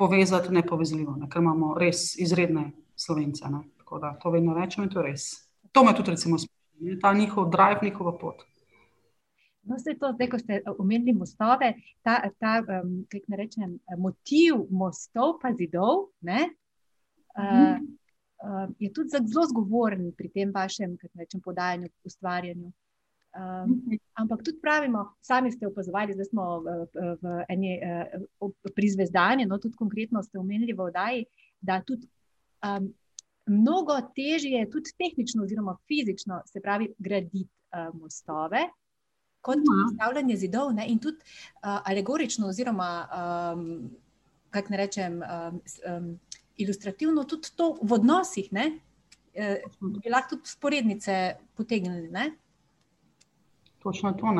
povezati 0.00 0.54
nepovezljivo, 0.56 1.14
ne? 1.20 1.28
ker 1.28 1.42
imamo 1.42 1.74
res 1.78 2.14
izredne 2.18 2.70
slovence. 2.96 3.44
Ne? 3.52 3.60
Tako 3.82 3.98
da 4.00 4.14
to 4.22 4.32
vedno 4.32 4.54
rečem 4.56 4.86
in 4.86 4.92
to 4.92 5.02
je 5.02 5.10
res. 5.10 5.26
To 5.76 5.84
me 5.84 5.92
tudi 5.96 6.14
recimo 6.16 6.38
spominja, 6.40 6.96
ta 7.02 7.12
njihov 7.14 7.50
drive, 7.52 7.84
njihova 7.90 8.14
pot. 8.18 8.46
No, 9.62 9.76
vse 9.76 9.92
to, 10.00 10.08
zdaj, 10.16 10.28
ko 10.32 10.38
ste 10.40 10.62
omenili 10.78 11.12
mostove, 11.12 11.74
ta, 12.02 12.16
ta 12.40 12.54
um, 12.64 12.94
ne 13.28 13.36
rečem, 13.36 13.76
motiv 14.00 14.64
mostov, 14.72 15.36
pa 15.42 15.52
zidov, 15.58 16.06
ne, 16.24 16.46
uh, 17.36 17.76
uh, 17.76 18.64
je 18.80 18.88
tudi 18.96 19.20
zelo 19.20 19.44
zgovoren 19.52 20.08
pri 20.16 20.32
tem 20.32 20.54
vašem 20.54 20.96
rečem, 21.12 21.44
podajanju, 21.44 21.92
ustvarjanju. 22.08 22.72
Um, 23.30 23.98
ampak 24.18 24.42
tudi 24.42 24.58
pravimo, 24.58 25.04
sami 25.22 25.52
ste 25.52 25.66
opazovali, 25.66 26.16
da 26.18 26.24
smo 26.24 26.60
v, 26.64 26.72
v, 27.22 27.34
eni, 27.48 27.76
uh, 27.78 28.50
pri 28.74 28.88
zvezdanju, 28.90 29.46
no, 29.46 29.58
tudi 29.62 29.78
konkretno 29.78 30.22
ste 30.22 30.38
omenili 30.38 30.74
v 30.74 30.82
oddaji, 30.88 31.22
da 31.62 31.78
tudi 31.86 32.08
um, 32.66 32.90
mnogo 33.46 34.00
težje 34.16 34.58
je 34.58 34.70
tudi 34.70 34.96
tehnično, 34.98 35.46
oziroma 35.46 35.76
fizično, 35.86 36.42
se 36.46 36.60
pravi, 36.60 36.90
graditi 36.98 37.46
uh, 37.46 37.94
mostove, 37.94 38.66
kot 39.40 39.62
tudi 39.62 39.86
postavljanje 39.86 40.36
zidov, 40.36 40.74
ne? 40.74 40.88
in 40.90 40.98
tudi 40.98 41.22
uh, 41.22 41.78
alegorično, 41.86 42.50
oziroma 42.50 42.90
um, 43.06 43.64
kako 44.50 44.74
ne 44.74 44.76
rečem, 44.76 45.22
um, 45.22 45.62
um, 45.86 46.12
ilustrativno, 46.58 47.24
tudi 47.24 47.54
to 47.54 47.76
v 47.82 47.94
odnosih, 47.94 48.50
ne? 48.52 48.72
Uh, 49.38 50.00
bi 50.02 50.10
lahko 50.10 50.34
tudi 50.34 50.50
sporednice 50.50 51.22
potegnili. 51.54 52.10
Ne? 52.10 52.32
Točno 53.82 54.12
to. 54.12 54.32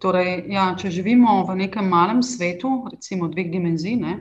Torej, 0.00 0.44
ja, 0.48 0.72
če 0.78 0.90
živimo 0.90 1.42
v 1.46 1.56
nekem 1.64 1.88
malem 1.88 2.22
svetu, 2.22 2.88
recimo 2.92 3.28
dveh 3.28 3.50
dimenzij, 3.52 3.96
ne, 4.00 4.14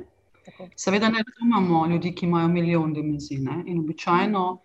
Seveda 0.76 1.10
ne 1.10 1.24
razumemo 1.28 1.88
ljudi, 1.88 2.16
ki 2.16 2.26
imajo 2.26 2.48
milijon 2.48 2.94
dimenzij. 2.94 3.38
Ne? 3.38 3.64
In 3.66 3.80
običajno 3.80 4.62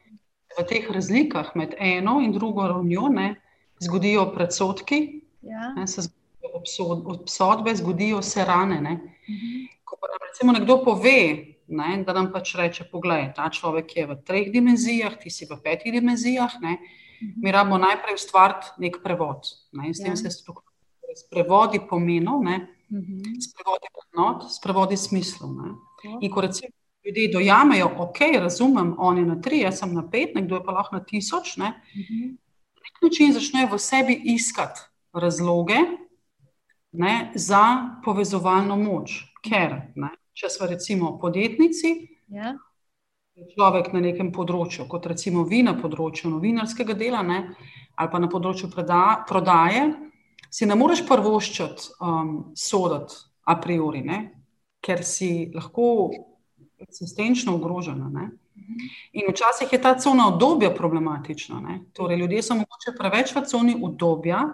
v 0.58 0.64
teh 0.68 0.90
razlikah 0.90 1.52
med 1.54 1.74
eno 1.78 2.20
in 2.24 2.32
drugo 2.32 2.68
ravnjo 2.68 3.08
ne, 3.12 3.34
zgodijo 3.82 4.30
predsotki, 4.34 5.00
ja. 5.42 5.72
ne, 5.76 5.86
se 5.86 6.06
zgodijo 6.06 7.02
obsodbe, 7.16 7.74
zgodijo 7.76 8.22
se 8.22 8.44
rane. 8.44 8.80
Ne? 8.80 8.94
Mhm. 9.28 9.66
Ko 9.84 9.98
pa 10.00 10.06
recimo 10.26 10.52
nekdo 10.52 10.80
pove, 10.84 11.20
ne, 11.68 11.90
da 12.06 12.12
nam 12.12 12.32
pač 12.32 12.54
reče: 12.56 12.88
Poglej, 12.92 13.32
ta 13.36 13.50
človek 13.50 13.96
je 13.96 14.06
v 14.06 14.16
treh 14.24 14.52
dimenzijah, 14.52 15.18
ti 15.20 15.30
si 15.30 15.46
v 15.50 15.60
petih 15.62 15.92
dimenzijah. 15.92 16.56
Ne? 16.62 16.78
Mhm. 17.22 17.40
Mi 17.42 17.52
rabimo 17.52 17.78
najprej 17.78 18.14
ustvariti 18.14 18.66
nek 18.78 19.02
prevod. 19.04 19.48
Ne? 19.72 19.94
S 19.94 20.02
tem 20.02 20.12
ja. 20.12 20.16
se 20.16 20.30
strukturira. 20.30 20.72
Prevodi 21.30 21.80
pomenov, 21.88 22.40
uh 22.40 22.44
mhm. 22.44 22.60
-huh. 22.88 23.36
sprevodi 23.40 23.88
vrednot, 23.94 24.50
sprevodi 24.52 24.96
smislu. 24.96 25.48
Uh. 25.48 26.18
In 26.20 26.30
ko 26.30 26.40
recimo 26.40 26.72
ljudje 27.06 27.32
dojamejo, 27.32 27.90
ok, 27.98 28.18
razumem, 28.40 28.94
on 28.98 29.18
je 29.18 29.24
na 29.24 29.40
tri, 29.40 29.58
jaz 29.58 29.78
sem 29.78 29.94
na 29.94 30.10
pet, 30.10 30.34
nekdo 30.34 30.54
je 30.54 30.64
pa 30.64 30.72
lahko 30.72 30.96
na 30.96 31.04
tisoč, 31.04 31.56
ne, 31.56 31.68
uh 31.68 32.00
-huh. 32.00 32.28
na 32.74 32.80
nek 32.84 33.02
način 33.02 33.32
začnejo 33.32 33.68
v 33.72 33.78
sebi 33.78 34.20
iskati 34.24 34.80
razloge 35.12 35.78
ne, 36.92 37.32
za 37.34 37.90
povezovalno 38.04 38.76
moč. 38.76 39.24
Ker, 39.42 39.80
ne, 39.94 40.10
če 40.32 40.48
smo 40.48 40.66
recimo 40.66 41.18
podjetnici. 41.18 42.08
Ja. 42.28 42.56
Človek 43.36 43.92
na 43.92 44.00
nekem 44.00 44.32
področju, 44.32 44.86
kot 44.88 45.06
recimo 45.06 45.44
vi 45.44 45.62
na 45.66 45.76
področju 45.76 46.30
novinarskega 46.32 46.96
dela 46.96 47.22
ne, 47.22 47.40
ali 47.96 48.12
pa 48.12 48.20
na 48.20 48.30
področju 48.32 48.70
preda, 48.72 49.24
prodaje 49.28 49.90
si 50.50 50.66
ne 50.68 50.76
moreš 50.78 51.04
prvoščiti 51.08 51.96
um, 52.00 52.32
soditi 52.56 53.18
a 53.46 53.56
priori, 53.60 54.02
ne? 54.04 54.18
ker 54.80 55.02
si 55.02 55.50
lahko 55.54 56.12
eksistenčno 56.78 57.56
ogrožena. 57.56 58.06
Ne? 58.12 58.28
In 59.18 59.26
včasih 59.32 59.72
je 59.72 59.80
ta 59.82 59.96
cona 59.98 60.28
obdobja 60.30 60.70
problematična. 60.74 61.58
Ne? 61.60 61.80
Torej, 61.96 62.20
ljudje 62.20 62.42
so 62.46 62.54
morda 62.54 62.94
preveč 62.94 63.32
v 63.34 63.42
coni 63.50 63.74
obdobja, 63.74 64.44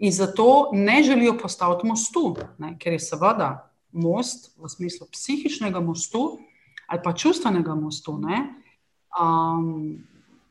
In 0.00 0.12
zato 0.12 0.70
ne 0.72 1.02
želijo 1.02 1.34
postaviti 1.38 1.86
mostu, 1.86 2.36
ne? 2.58 2.76
ker 2.80 2.92
je 2.92 2.98
seveda 3.04 3.70
most 3.92 4.54
v 4.56 4.68
smislu 4.68 5.06
psihičnega 5.12 5.80
mostu 5.80 6.38
ali 6.90 7.00
pa 7.02 7.12
čustvenega 7.12 7.74
mostu 7.74 8.18
ne? 8.18 8.44
um, 9.20 9.98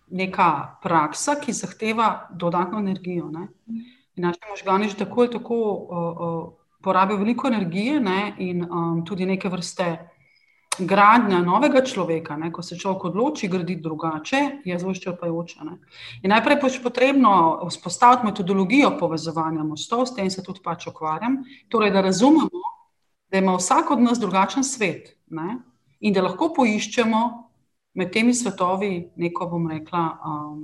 neka 0.10 0.80
praksa, 0.84 1.36
ki 1.40 1.54
zahteva 1.54 2.30
dodatno 2.32 2.80
energijo. 2.80 3.28
Ne? 3.32 3.48
In 4.16 4.24
naši 4.24 4.40
možgani 4.50 4.90
že 4.90 4.98
tako 5.04 5.22
ali 5.22 5.32
tako 5.32 5.56
uh, 5.56 5.90
uh, 5.90 6.54
porabijo 6.82 7.20
veliko 7.20 7.48
energije 7.48 8.00
ne? 8.00 8.34
in 8.38 8.64
um, 8.64 9.06
tudi 9.06 9.26
neke 9.26 9.50
vrste 9.50 10.10
gradnja 10.80 11.42
novega 11.42 11.82
človeka, 11.86 12.38
ne, 12.38 12.52
ko 12.52 12.64
se 12.64 12.78
človek 12.80 13.10
odloči 13.12 13.48
graditi 13.48 13.82
drugače, 13.82 14.38
je 14.66 14.80
zelo 14.80 14.92
izčrpajoča. 14.96 15.66
Najprej 16.24 16.60
pač 16.62 16.78
potrebno 16.84 17.32
vzpostaviti 17.70 18.30
metodologijo 18.30 18.94
povezovanja 19.00 19.64
mostov, 19.64 20.06
s 20.06 20.16
tem 20.16 20.30
se 20.32 20.44
tudi 20.44 20.64
pač 20.64 20.88
ukvarjam. 20.88 21.42
Torej, 21.68 21.92
da 21.92 22.02
razumemo, 22.02 22.64
da 23.32 23.38
ima 23.38 23.58
vsak 23.60 23.92
od 23.92 24.02
nas 24.02 24.20
drugačen 24.20 24.64
svet 24.64 25.18
ne, 25.28 25.60
in 26.00 26.14
da 26.14 26.24
lahko 26.24 26.52
poiščemo 26.56 27.22
med 28.00 28.12
temi 28.14 28.34
svetovi 28.34 29.10
neko, 29.20 29.48
bom 29.52 29.68
rekla, 29.72 30.04
um, 30.26 30.62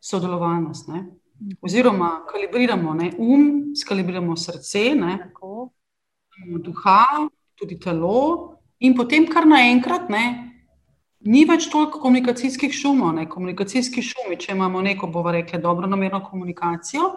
sodelovalnost. 0.00 0.88
Ne. 0.88 1.04
Oziroma, 1.62 2.24
kalibriramo 2.30 2.94
ne, 2.94 3.10
um, 3.18 3.46
skalibriramo 3.76 4.36
srce, 4.36 4.94
ne, 4.98 5.18
duha, 6.64 7.28
tudi 7.54 7.78
telo, 7.78 8.58
in 8.78 8.94
potem 8.94 9.26
kar 9.30 9.46
naenkrat 9.46 10.10
ne, 10.10 10.24
ni 11.24 11.44
več 11.48 11.68
toliko 11.72 12.00
komunikacijskih 12.00 12.72
šumov. 12.72 13.14
Ne. 13.16 13.26
Komunikacijski 13.30 14.02
šumi, 14.02 14.38
če 14.40 14.52
imamo 14.52 14.82
neko, 14.84 15.08
bomo 15.12 15.32
rekli, 15.32 15.60
dobro 15.62 15.88
namerno 15.90 16.20
komunikacijo, 16.24 17.10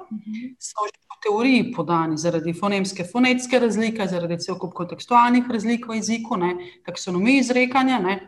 so 0.60 0.88
že 0.88 1.00
po 1.08 1.20
teoriji 1.24 1.72
podani 1.76 2.18
zaradi 2.18 2.54
fonemske, 2.54 3.06
fonetske 3.12 3.60
razlike, 3.60 4.08
zaradi 4.08 4.40
celkup 4.44 4.74
kontekstualnih 4.74 5.50
razlik 5.52 5.88
v 5.88 6.02
jeziku, 6.02 6.38
ne, 6.38 6.56
taksonomiji 6.86 7.46
izrekanja. 7.46 8.00
Ne. 8.04 8.20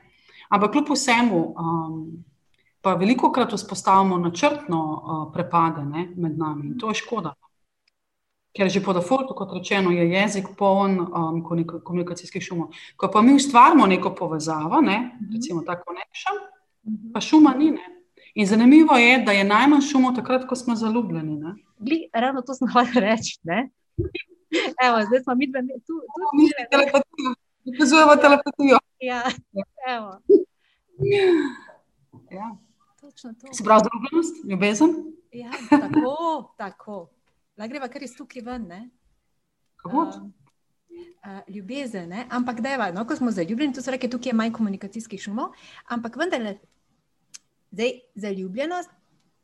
Ampak 0.50 0.72
kljub 0.72 0.96
vsemu. 0.96 1.46
Um, 1.58 2.02
Pa 2.80 2.94
veliko 2.96 3.28
krat 3.36 3.52
vzpostavimo 3.52 4.18
načrtno 4.18 4.78
uh, 4.80 5.24
prepade 5.34 5.82
ne, 5.84 6.06
med 6.16 6.38
nami 6.40 6.70
in 6.70 6.78
to 6.80 6.94
je 6.94 7.02
škoda. 7.02 7.34
Ker 8.56 8.70
že 8.70 8.82
po 8.82 8.94
defaultu, 8.94 9.36
kot 9.38 9.54
rečeno, 9.54 9.92
je 9.92 10.08
jezik 10.10 10.48
poln 10.58 11.00
um, 11.00 11.44
komunikacijskih 11.84 12.42
šumov. 12.44 12.74
Ko 12.98 13.10
pa 13.14 13.22
mi 13.22 13.36
ustvarjamo 13.38 13.86
neko 13.86 14.16
povezavo, 14.16 14.82
ne, 14.82 14.98
mhm. 15.00 15.34
recimo 15.36 15.62
tako 15.62 15.94
connection, 15.94 16.36
mhm. 16.88 17.12
pa 17.14 17.22
šuma 17.22 17.54
ni. 17.58 17.72
Ne. 17.72 17.96
In 18.36 18.46
zanimivo 18.46 18.98
je, 18.98 19.20
da 19.26 19.32
je 19.32 19.44
najmanj 19.44 19.82
šumov 19.82 20.16
takrat, 20.16 20.48
ko 20.48 20.56
smo 20.56 20.76
zaljubljeni. 20.76 21.42
Gli, 21.80 22.10
ravno 22.14 22.42
to 22.42 22.54
smo 22.54 22.68
hvala 22.72 22.90
reči. 22.94 23.40
Evo, 24.86 24.98
zdaj 25.08 25.24
smo 25.24 25.36
mi 25.36 25.48
dve, 25.48 25.62
tu, 25.62 25.94
tu 26.14 26.22
mi 26.38 26.48
smo 26.48 26.66
telepatijo. 26.72 27.34
Prikazujemo 27.64 28.16
telepatijo. 28.16 28.78
Ja, 29.00 29.22
evo. 29.96 30.20
Ja. 32.32 32.56
Se 33.52 33.64
pravi, 33.64 33.82
zaljubljenost, 33.86 34.36
ljubezen? 34.50 34.90
Ja, 35.32 35.52
tako, 35.70 36.54
tako. 36.58 37.19
Lahko 37.60 37.74
greva 37.74 37.90
kar 37.92 38.04
iz 38.04 38.16
tukaj 38.16 38.42
ven. 38.46 38.68
Kako? 39.84 40.04
Uh, 40.08 40.30
uh, 41.24 41.40
ljubezen, 41.56 42.10
ne? 42.10 42.26
ampak 42.30 42.62
da 42.62 42.70
je 42.70 42.94
no, 42.94 43.06
ko 43.08 43.16
smo 43.16 43.32
zaljubljeni, 43.32 43.74
to 43.74 43.82
so 43.82 43.92
reke, 43.92 44.10
tukaj 44.10 44.30
je 44.30 44.36
manj 44.36 44.54
komunikacijskih 44.56 45.22
šumov, 45.22 45.52
ampak 45.88 46.16
vendarle, 46.16 46.58
zdaj 47.72 48.00
zaljubljenost 48.16 48.90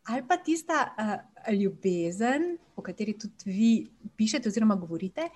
ali 0.05 0.21
pa 0.27 0.37
tista 0.37 0.93
uh, 0.95 1.53
ljubezen, 1.53 2.57
o 2.75 2.81
kateri 2.81 3.17
tudi 3.17 3.33
vi 3.45 3.89
pišete 4.15 4.49
oziroma 4.49 4.75
govorite. 4.75 5.29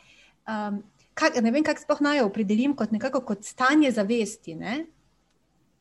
Um, 0.48 0.84
kak, 1.14 1.42
ne 1.42 1.52
vem, 1.52 1.64
kako 1.66 1.82
sploh 1.82 2.02
naj 2.06 2.22
opredelim 2.22 2.76
kot 2.78 2.92
nekako 2.92 3.24
kot 3.26 3.44
stanje 3.46 3.92
zavesti. 3.92 4.56
Ne? 4.56 4.86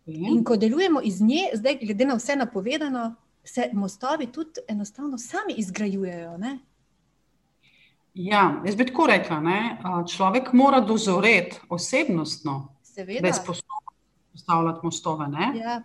In 0.07 0.41
ko 0.45 0.57
delujemo 0.57 1.03
iz 1.05 1.21
nje, 1.21 1.51
zdaj, 1.61 1.79
glede 1.83 2.07
na 2.09 2.17
vse 2.17 2.37
napovedano, 2.37 3.11
se 3.45 3.69
mostovi 3.73 4.31
tudi 4.33 4.65
enostavno 4.69 5.19
sami 5.19 5.59
izgrajujejo. 5.61 6.39
Ne? 6.39 6.59
Ja, 8.19 8.63
jaz 8.67 8.77
bi 8.77 8.87
tako 8.87 9.07
rekla, 9.07 9.37
ne? 9.41 9.59
človek 10.11 10.51
mora 10.53 10.81
dozoreti 10.81 11.61
osebnostno, 11.69 12.75
Seveda. 12.83 13.21
da 13.21 13.27
je 13.27 13.35
sposoben 13.35 13.95
postavljati 14.33 14.81
mostove. 14.83 15.27
Ja. 15.55 15.83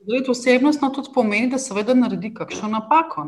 Dozoreti 0.00 0.30
osebnostno 0.30 0.88
tudi 0.88 1.12
pomeni, 1.14 1.50
da 1.52 1.58
seveda 1.58 1.94
naredi 1.94 2.32
kakšno 2.34 2.68
napako. 2.68 3.26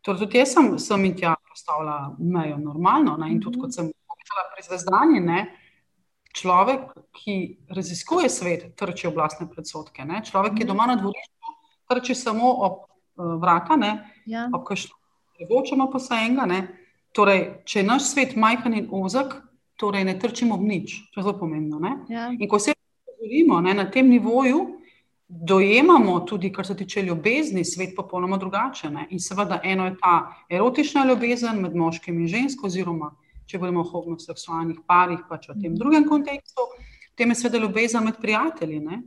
Torej, 0.00 0.18
tudi 0.24 0.40
jaz 0.40 0.54
sem, 0.56 0.78
sem 0.78 1.04
in 1.04 1.16
tja 1.16 1.34
postavila 1.48 2.16
mejo 2.18 2.56
normalno. 2.56 3.18
Ne? 3.20 3.34
In 3.34 3.42
tudi, 3.44 3.60
kot 3.60 3.76
sem 3.76 3.92
povedala 3.92 4.48
pri 4.54 4.64
zvezdanji, 4.64 5.44
človek, 6.40 6.90
ki 7.20 7.38
raziskuje 7.68 8.32
svet, 8.32 8.68
trči 8.80 9.10
v 9.10 9.16
vlastne 9.20 9.44
predsotke. 9.52 10.08
Ne? 10.08 10.24
Človek, 10.24 10.56
ki 10.56 10.64
je 10.64 10.72
doma 10.72 10.88
na 10.88 10.96
dvorišču, 10.96 11.56
trči 11.92 12.16
samo 12.16 12.48
ob 12.64 12.80
uh, 12.80 13.36
vrata, 13.36 13.76
ja. 14.24 14.48
ob 14.56 14.64
kakšno 14.64 14.96
revočemo 15.38 15.92
pa 15.92 16.00
se 16.00 16.16
enega. 16.16 16.64
Torej, 17.12 17.62
če 17.64 17.80
je 17.80 17.86
naš 17.86 18.10
svet 18.12 18.36
majhen 18.36 18.74
in 18.74 18.88
ozek, 18.92 19.34
torej 19.78 20.04
ne 20.04 20.18
trčimo 20.18 20.58
v 20.58 20.68
nič. 20.68 20.96
To 21.14 21.20
je 21.20 21.24
zelo 21.24 21.38
pomembno. 21.38 21.80
Ja. 22.10 22.28
In 22.34 22.48
ko 22.48 22.58
se 22.58 22.74
govorimo 23.06 23.60
ne, 23.60 23.74
na 23.74 23.86
tem 23.90 24.08
nivoju, 24.10 24.78
dojemamo 25.28 26.20
tudi, 26.20 26.52
kar 26.52 26.66
se 26.66 26.76
tiče 26.76 27.02
ljubezni, 27.02 27.64
svet 27.64 27.94
popolnoma 27.96 28.36
drugače. 28.36 28.90
Ne. 28.90 29.06
In 29.10 29.20
seveda, 29.20 29.60
eno 29.64 29.86
je 29.86 29.96
ta 30.00 30.44
erotična 30.50 31.04
ljubezen 31.04 31.60
med 31.60 31.76
moškim 31.76 32.20
in 32.20 32.28
žensko, 32.28 32.66
oziroma 32.66 33.12
če 33.48 33.58
govorimo 33.58 33.80
o 33.80 33.88
homoseksualnih 33.88 34.82
parih, 34.86 35.20
pač 35.28 35.48
v 35.48 35.56
tem 35.60 35.72
mhm. 35.72 35.78
drugem 35.80 36.08
kontekstu, 36.08 36.66
potem 37.12 37.32
je 37.32 37.38
seveda 37.40 37.62
ljubezen 37.64 38.04
med 38.04 38.18
prijatelji. 38.20 38.80
Ne. 38.84 39.02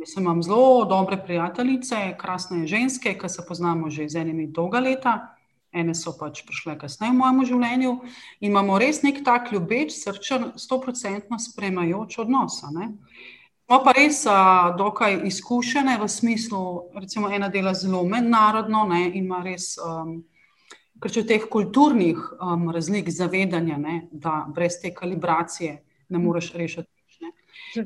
Mislim, 0.00 0.24
imam 0.24 0.40
zelo 0.42 0.86
dobre 0.88 1.18
prijateljice, 1.20 2.14
krasne 2.20 2.64
ženske, 2.66 3.12
ki 3.20 3.28
se 3.28 3.44
poznamo 3.48 3.90
že 3.90 4.08
z 4.08 4.22
enimi 4.22 4.46
dolga 4.48 4.80
leta 4.80 5.18
ene 5.72 5.94
so 5.94 6.12
pač 6.18 6.42
prišle 6.46 6.76
kasneje 6.78 7.12
v 7.12 7.18
mojem 7.18 7.44
življenju 7.52 7.92
in 8.40 8.50
imamo 8.50 8.78
res 8.82 9.02
nek 9.04 9.22
tak 9.26 9.52
ljubeč, 9.54 9.94
srčen, 9.94 10.52
stoprocentno 10.58 11.38
spremajoč 11.38 12.18
odnos. 12.24 12.60
Smo 13.70 13.78
pa 13.84 13.94
res 13.94 14.24
a, 14.26 14.74
dokaj 14.78 15.20
izkušene 15.30 15.94
v 16.00 16.08
smislu, 16.10 16.90
recimo, 16.98 17.30
ena 17.30 17.48
dela 17.48 17.70
zelo 17.74 18.02
mednarodno 18.02 18.82
ne, 18.90 19.04
in 19.12 19.24
ima 19.24 19.44
res. 19.46 19.76
Um, 19.78 20.24
Ker 21.00 21.08
če 21.08 21.22
teh 21.24 21.44
kulturnih 21.48 22.18
um, 22.44 22.66
razlik 22.74 23.06
zavedanja, 23.08 23.78
ne, 23.80 23.94
da 24.12 24.42
brez 24.52 24.74
te 24.82 24.90
kalibracije 24.92 25.78
ne 26.12 26.18
moreš 26.20 26.50
rešiti. 26.52 26.90
Ne. 27.24 27.30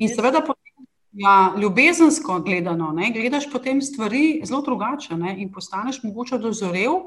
In 0.01 0.09
seveda, 0.11 0.41
potem, 0.43 0.83
ja, 1.15 1.53
ljubezensko 1.55 2.41
gledano, 2.43 2.89
ne, 2.91 3.13
gledaš 3.15 3.47
potem 3.53 3.79
stvari 3.81 4.41
zelo 4.43 4.59
drugače 4.65 5.15
ne, 5.15 5.35
in 5.39 5.53
postaneš 5.53 6.01
mogoče 6.03 6.41
dozorel, 6.43 6.99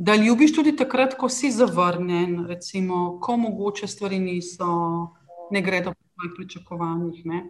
da 0.00 0.16
ljubiš 0.16 0.54
tudi 0.56 0.72
takrat, 0.76 1.14
ko 1.20 1.28
si 1.28 1.50
zavrnjen, 1.52 2.46
recimo, 2.48 3.18
ko 3.20 3.36
mogoče 3.36 3.86
stvari 3.86 4.18
niso, 4.18 4.68
ne 5.52 5.60
gredo 5.62 5.92
po 5.92 6.06
tvojih 6.14 6.36
pričakovanjih. 6.38 7.26
Ne? 7.28 7.42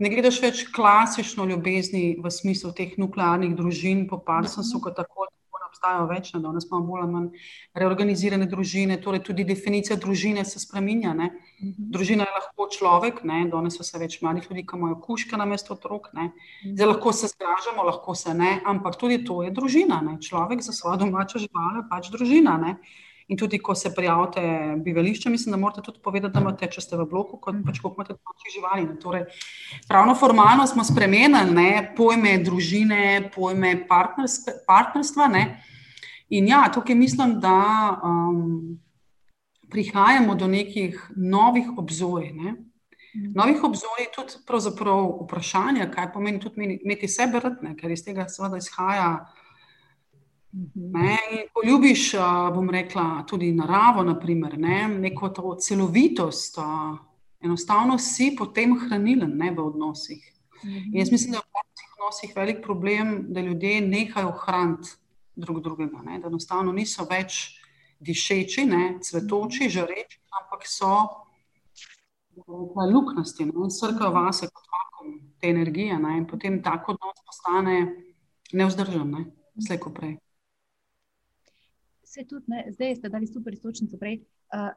ne 0.00 0.08
gledaš 0.08 0.40
več 0.42 0.62
klasično 0.72 1.44
ljubezni 1.50 2.04
v 2.24 2.32
smislu 2.32 2.72
teh 2.76 2.96
nuklearnih 3.00 3.52
družin, 3.56 4.06
po 4.08 4.18
Parsonsu, 4.24 4.80
kot 4.80 4.96
tako 4.96 5.28
obstajajo 5.70 6.06
več, 6.10 6.30
da 6.34 6.42
danes 6.44 6.66
imamo 6.68 6.86
bolj 6.86 7.04
ali 7.04 7.12
manj 7.14 7.28
reorganizirane 7.82 8.46
družine, 8.50 8.98
torej 9.02 9.22
tudi 9.30 9.46
definicija 9.48 9.96
družine 10.00 10.44
se 10.44 10.60
spremenja. 10.62 11.14
Ne. 11.16 11.30
Mhm. 11.62 11.90
Družina 11.96 12.26
je 12.28 12.36
lahko 12.36 12.68
človek, 12.76 13.22
ne. 13.24 13.44
danes 13.50 13.78
so 13.78 13.86
se 13.86 13.98
več 13.98 14.20
mladih 14.22 14.48
ljudi, 14.50 14.66
ki 14.66 14.78
imajo 14.78 15.00
kuške 15.04 15.38
na 15.40 15.48
mesto 15.48 15.74
otrok. 15.74 16.10
Ne. 16.16 16.30
Mhm. 16.30 16.74
Zdaj 16.76 16.92
lahko 16.92 17.12
se 17.12 17.30
zgražamo, 17.34 17.86
lahko 17.88 18.14
se 18.14 18.34
ne, 18.34 18.58
ampak 18.64 18.98
tudi 19.00 19.22
to 19.24 19.42
je 19.46 19.54
družina. 19.54 20.02
Ne. 20.04 20.18
Človek 20.20 20.62
za 20.66 20.76
svojo 20.76 21.06
domačo 21.06 21.42
žival 21.42 21.80
je 21.82 21.86
pač 21.90 22.10
družina. 22.12 22.58
Ne. 22.60 22.76
In 23.30 23.38
tudi, 23.38 23.60
ko 23.62 23.74
se 23.78 23.92
prijavite 23.94 24.42
bivališče, 24.82 25.30
mislim, 25.30 25.52
da 25.54 25.56
morate 25.56 25.82
tudi 25.86 26.00
povedati, 26.02 26.34
da 26.34 26.40
imate, 26.40 26.66
če 26.66 26.82
ste 26.82 26.96
v 26.98 27.04
bloku, 27.06 27.38
kot 27.38 27.60
pač 27.62 27.78
koliko 27.78 28.00
imate 28.00 28.16
domačih 28.16 28.54
živali. 28.56 28.86
Torej, 28.98 29.26
pravno 29.88 30.16
formalno 30.18 30.66
smo 30.66 30.82
spremenili 30.84 31.54
ne, 31.54 31.68
pojme 31.96 32.40
družine, 32.42 33.30
pojme 33.34 33.76
partnerstva. 33.86 35.28
Ne. 35.30 35.44
In 36.34 36.50
ja, 36.50 36.64
tukaj 36.74 36.98
mislim, 36.98 37.36
da 37.40 37.54
um, 38.02 38.80
prihajamo 39.70 40.34
do 40.34 40.50
nekih 40.50 40.98
novih 41.16 41.70
obzorij. 41.78 42.32
Ne. 42.34 42.56
Novih 43.34 43.62
obzorij, 43.64 44.10
tudi 44.14 44.42
vprašanja, 45.22 45.86
kaj 45.94 46.10
pomeni 46.12 46.42
tudi 46.42 46.80
imeti 46.82 47.08
sebe 47.08 47.38
rtne, 47.46 47.76
ker 47.78 47.94
iz 47.94 48.02
tega 48.02 48.26
seveda 48.26 48.58
izhaja. 48.58 49.12
Ne, 50.74 51.18
ko 51.54 51.62
ljubiš, 51.66 52.12
bom 52.54 52.70
rekla, 52.70 53.24
tudi 53.28 53.52
naravo, 53.54 54.02
naprimer, 54.02 54.58
ne, 54.58 54.88
neko 54.88 55.28
to 55.28 55.54
celovitost, 55.62 56.58
enostavno 57.40 57.98
si 57.98 58.32
potem 58.38 58.74
hranilen 58.78 59.36
ne, 59.38 59.52
v 59.54 59.66
odnosih. 59.66 60.24
In 60.64 60.98
jaz 60.98 61.12
mislim, 61.12 61.32
da 61.32 61.38
je 61.38 61.86
v 61.86 62.02
odnosih 62.02 62.32
velik 62.36 62.64
problem, 62.64 63.26
da 63.28 63.40
ljudje 63.40 63.80
nehajo 63.80 64.32
hraniti 64.42 64.88
drug 65.36 65.62
drugega, 65.62 66.02
ne? 66.02 66.18
da 66.18 66.28
enostavno 66.28 66.72
niso 66.72 67.06
več 67.10 67.38
dišeči, 68.00 68.66
ne? 68.66 68.98
cvetoči, 69.02 69.68
žareči, 69.70 70.18
ampak 70.40 70.66
so 70.68 70.90
luknasti, 72.90 73.46
srkajo 73.78 74.10
vase 74.10 74.48
kot 74.48 74.66
vakum 74.74 75.14
te 75.40 75.48
energije 75.48 75.98
ne? 75.98 76.16
in 76.18 76.26
potem 76.26 76.58
tako 76.62 76.96
odnos 76.96 77.22
postane 77.26 77.78
neuzdržen, 78.52 79.10
ne? 79.10 79.24
slejko 79.66 79.94
prej. 79.94 80.18
Vse 82.10 82.24
tudi, 82.26 82.44
ne? 82.48 82.64
zdaj 82.74 82.96
ste 82.96 83.08
dali 83.08 83.26
super 83.26 83.54
istočnico 83.54 83.98
prej. 83.98 84.16
Uh, 84.50 84.72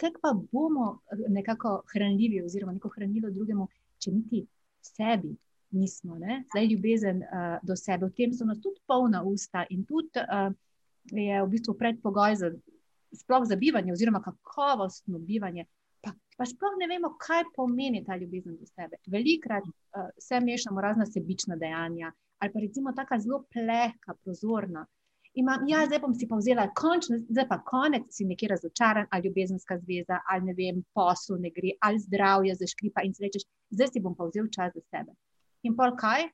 Kaj 0.00 0.10
pa 0.22 0.30
bomo 0.52 1.00
nekako 1.28 1.82
hranljivi, 1.92 2.42
oziroma 2.42 2.72
neko 2.72 2.88
hranilo 2.88 3.30
drugemu, 3.30 3.66
če 3.98 4.12
niti 4.14 4.40
sebi 4.82 5.30
nismo. 5.70 6.18
Ne? 6.18 6.44
Zdaj, 6.50 6.66
ljubezen 6.72 7.22
uh, 7.22 7.56
do 7.62 7.76
sebe, 7.76 8.06
v 8.06 8.14
tem 8.18 8.34
so 8.34 8.46
nas 8.46 8.58
tudi 8.62 8.82
polna 8.86 9.22
usta 9.26 9.64
in 9.70 9.84
tudi 9.86 10.22
uh, 10.22 10.50
je 11.14 11.42
v 11.42 11.48
bistvu 11.54 11.74
predpogoj 11.78 12.36
za, 12.42 12.52
za 13.50 13.56
bivanje, 13.56 13.92
oziroma 13.92 14.22
kakovostno 14.22 15.18
bivanje. 15.18 15.66
Pa, 16.02 16.14
pa 16.38 16.46
sploh 16.46 16.78
ne 16.82 16.90
vemo, 16.90 17.12
kaj 17.18 17.46
pomeni 17.54 18.04
ta 18.06 18.16
ljubezen 18.16 18.56
do 18.58 18.66
sebe. 18.66 18.98
Velikrat 19.06 19.66
uh, 19.66 20.10
se 20.18 20.40
mešamo 20.40 20.80
razna 20.80 21.06
sebična 21.06 21.56
dejanja, 21.56 22.10
ali 22.38 22.52
pa 22.52 22.66
recimo 22.66 22.92
tako 22.92 23.18
zelo 23.22 23.44
plehka, 23.54 24.18
prozorna. 24.24 24.86
Imam, 25.34 25.62
ja, 25.68 25.84
zdaj 25.86 26.00
bom 26.02 26.14
si 26.14 26.26
pa 26.28 26.36
vzela 26.40 26.66
končno, 26.74 27.20
zdaj 27.28 27.46
pa 27.48 27.60
konec, 27.62 28.08
si 28.10 28.24
nekje 28.26 28.48
razočaran, 28.48 29.06
ali 29.10 29.28
ljubezenska 29.28 29.78
zveza, 29.78 30.18
ali 30.28 30.44
ne 30.50 30.54
vem, 30.58 30.82
posel 30.94 31.38
ne 31.38 31.52
gre, 31.54 31.76
ali 31.80 32.02
zdravje 32.02 32.56
zaškripa 32.58 33.04
in 33.06 33.14
si 33.14 33.22
rečeš, 33.22 33.46
zdaj 33.70 33.92
si 33.92 34.02
bom 34.02 34.16
pa 34.18 34.26
vzel 34.26 34.50
čas 34.50 34.74
za 34.74 34.82
sebe. 34.90 35.14
In 35.62 35.76
pol 35.78 35.94
kaj? 35.96 36.26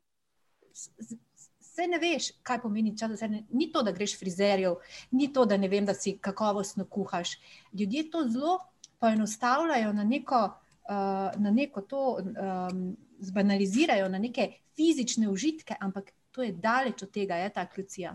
Vse 0.72 1.88
ne 1.92 2.00
veš, 2.00 2.30
kaj 2.42 2.62
pomeni 2.64 2.96
čas 2.96 3.12
za 3.12 3.26
sebe. 3.26 3.44
Ni 3.52 3.68
to, 3.72 3.84
da 3.84 3.92
greš 3.92 4.16
frizerjev, 4.18 4.80
ni 5.12 5.28
to, 5.32 5.44
da 5.44 5.60
ne 5.60 5.68
vem, 5.68 5.84
da 5.84 5.94
si 5.94 6.16
kakovostno 6.16 6.88
kuhaš. 6.88 7.36
Ljudje 7.72 8.10
to 8.10 8.24
zelo 8.28 8.58
poenostavljajo 8.98 9.92
na 9.92 10.04
neko, 10.04 10.44
uh, 10.88 11.40
na 11.42 11.50
neko 11.50 11.82
to, 11.82 12.04
um, 12.16 12.96
zbanalizirajo 13.18 14.08
na 14.08 14.18
neke 14.18 14.54
fizične 14.76 15.28
užitke, 15.28 15.76
ampak 15.80 16.12
to 16.30 16.42
je 16.42 16.52
daleč 16.52 17.02
od 17.02 17.10
tega, 17.10 17.36
je 17.36 17.52
ta 17.52 17.66
krucija. 17.66 18.14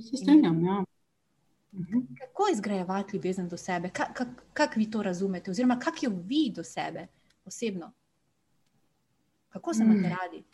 Se 0.00 0.16
strinjam, 0.16 0.64
ja. 0.64 0.84
Mhm. 1.72 1.98
Kako 2.20 2.42
izgrajevati 2.52 3.16
ljubezen 3.16 3.48
do 3.48 3.56
sebe? 3.56 3.88
Kako 3.88 4.12
kak, 4.14 4.28
kak 4.52 4.76
vi 4.76 4.90
to 4.90 5.02
razumete, 5.02 5.50
oziroma 5.50 5.78
kako 5.78 5.98
jo 6.02 6.12
vi 6.26 6.52
do 6.56 6.64
sebe 6.64 7.06
osebno? 7.44 7.92
Kako 9.48 9.74
se 9.74 9.82
imate 9.82 10.00
mm. 10.00 10.16
radi? 10.20 10.44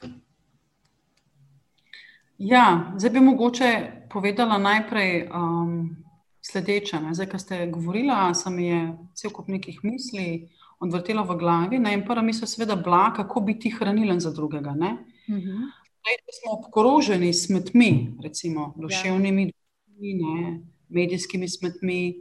Ja, 2.39 2.93
zdaj 2.97 3.11
bi 3.11 3.21
mogoče 3.21 3.93
povedala 4.11 4.59
najprej 4.59 5.29
um, 5.35 5.97
sledeče. 6.43 7.01
Ne? 7.01 7.15
Zdaj, 7.15 7.27
ko 7.27 7.39
ste 7.39 7.67
govorili, 7.67 8.13
se 8.35 8.51
mi 8.51 8.67
je 8.67 8.97
cel 9.15 9.31
kup 9.31 9.49
nekih 9.49 9.81
misli 9.83 10.49
odvrtelo 10.81 11.25
v 11.25 11.37
glavi. 11.37 11.79
Ne? 11.79 11.95
In 11.95 12.05
prva 12.05 12.23
misel, 12.23 12.49
seveda, 12.49 12.77
bila, 12.77 13.13
kako 13.17 13.41
biti 13.41 13.71
hranilen 13.71 14.21
za 14.21 14.31
drugega. 14.31 14.73
Mm 14.73 14.99
-hmm. 15.29 15.71
Zdaj, 16.01 16.17
smo 16.41 16.53
obkroženi 16.59 17.33
s 17.35 17.47
smetmi, 17.47 18.17
recimo 18.23 18.75
duševnimi, 18.77 19.53
ja. 20.01 20.59
medijskimi 20.89 21.49
smetmi, 21.49 22.15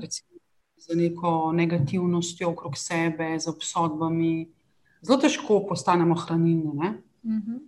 recimo, 0.00 0.28
z 0.76 0.96
neko 0.96 1.52
negativnostjo 1.52 2.50
okrog 2.50 2.76
sebe, 2.76 3.38
z 3.38 3.48
obsodbami 3.48 4.48
zelo 5.04 5.18
težko 5.20 5.66
postanemo 5.68 6.14
hranilni. 6.14 6.88
Uh 7.22 7.32
-huh. 7.32 7.60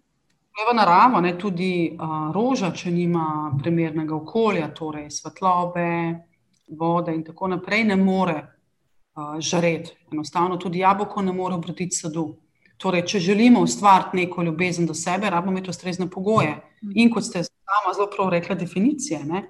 V 0.70 0.74
naravo, 0.74 1.20
ne, 1.20 1.38
tudi 1.38 1.96
uh, 2.00 2.34
roža, 2.34 2.70
če 2.70 2.90
nima 2.90 3.52
primernega 3.62 4.14
okolja, 4.14 4.74
torej 4.74 5.10
svetlobe, 5.10 6.14
vode 6.68 7.14
in 7.14 7.24
tako 7.24 7.48
naprej, 7.48 7.84
ne 7.84 7.96
more 7.96 8.34
uh, 8.40 9.40
žareti. 9.40 9.92
Enostavno 10.12 10.56
tudi 10.56 10.78
jabolko 10.78 11.22
ne 11.22 11.32
more 11.32 11.54
obroditi 11.54 11.96
sadu. 11.96 12.36
Torej, 12.76 13.06
če 13.08 13.20
želimo 13.24 13.62
ustvariti 13.64 14.16
neko 14.16 14.42
ljubezen 14.42 14.86
do 14.86 14.94
sebe, 14.94 15.30
rabimo 15.30 15.52
imeti 15.52 15.70
ustrezne 15.70 16.10
pogoje. 16.10 16.56
In 16.94 17.10
kot 17.10 17.24
ste 17.24 17.44
sama 17.44 17.94
zelo 17.96 18.10
prav 18.12 18.28
rekla, 18.34 18.54
definicije. 18.54 19.22
Ne? 19.24 19.42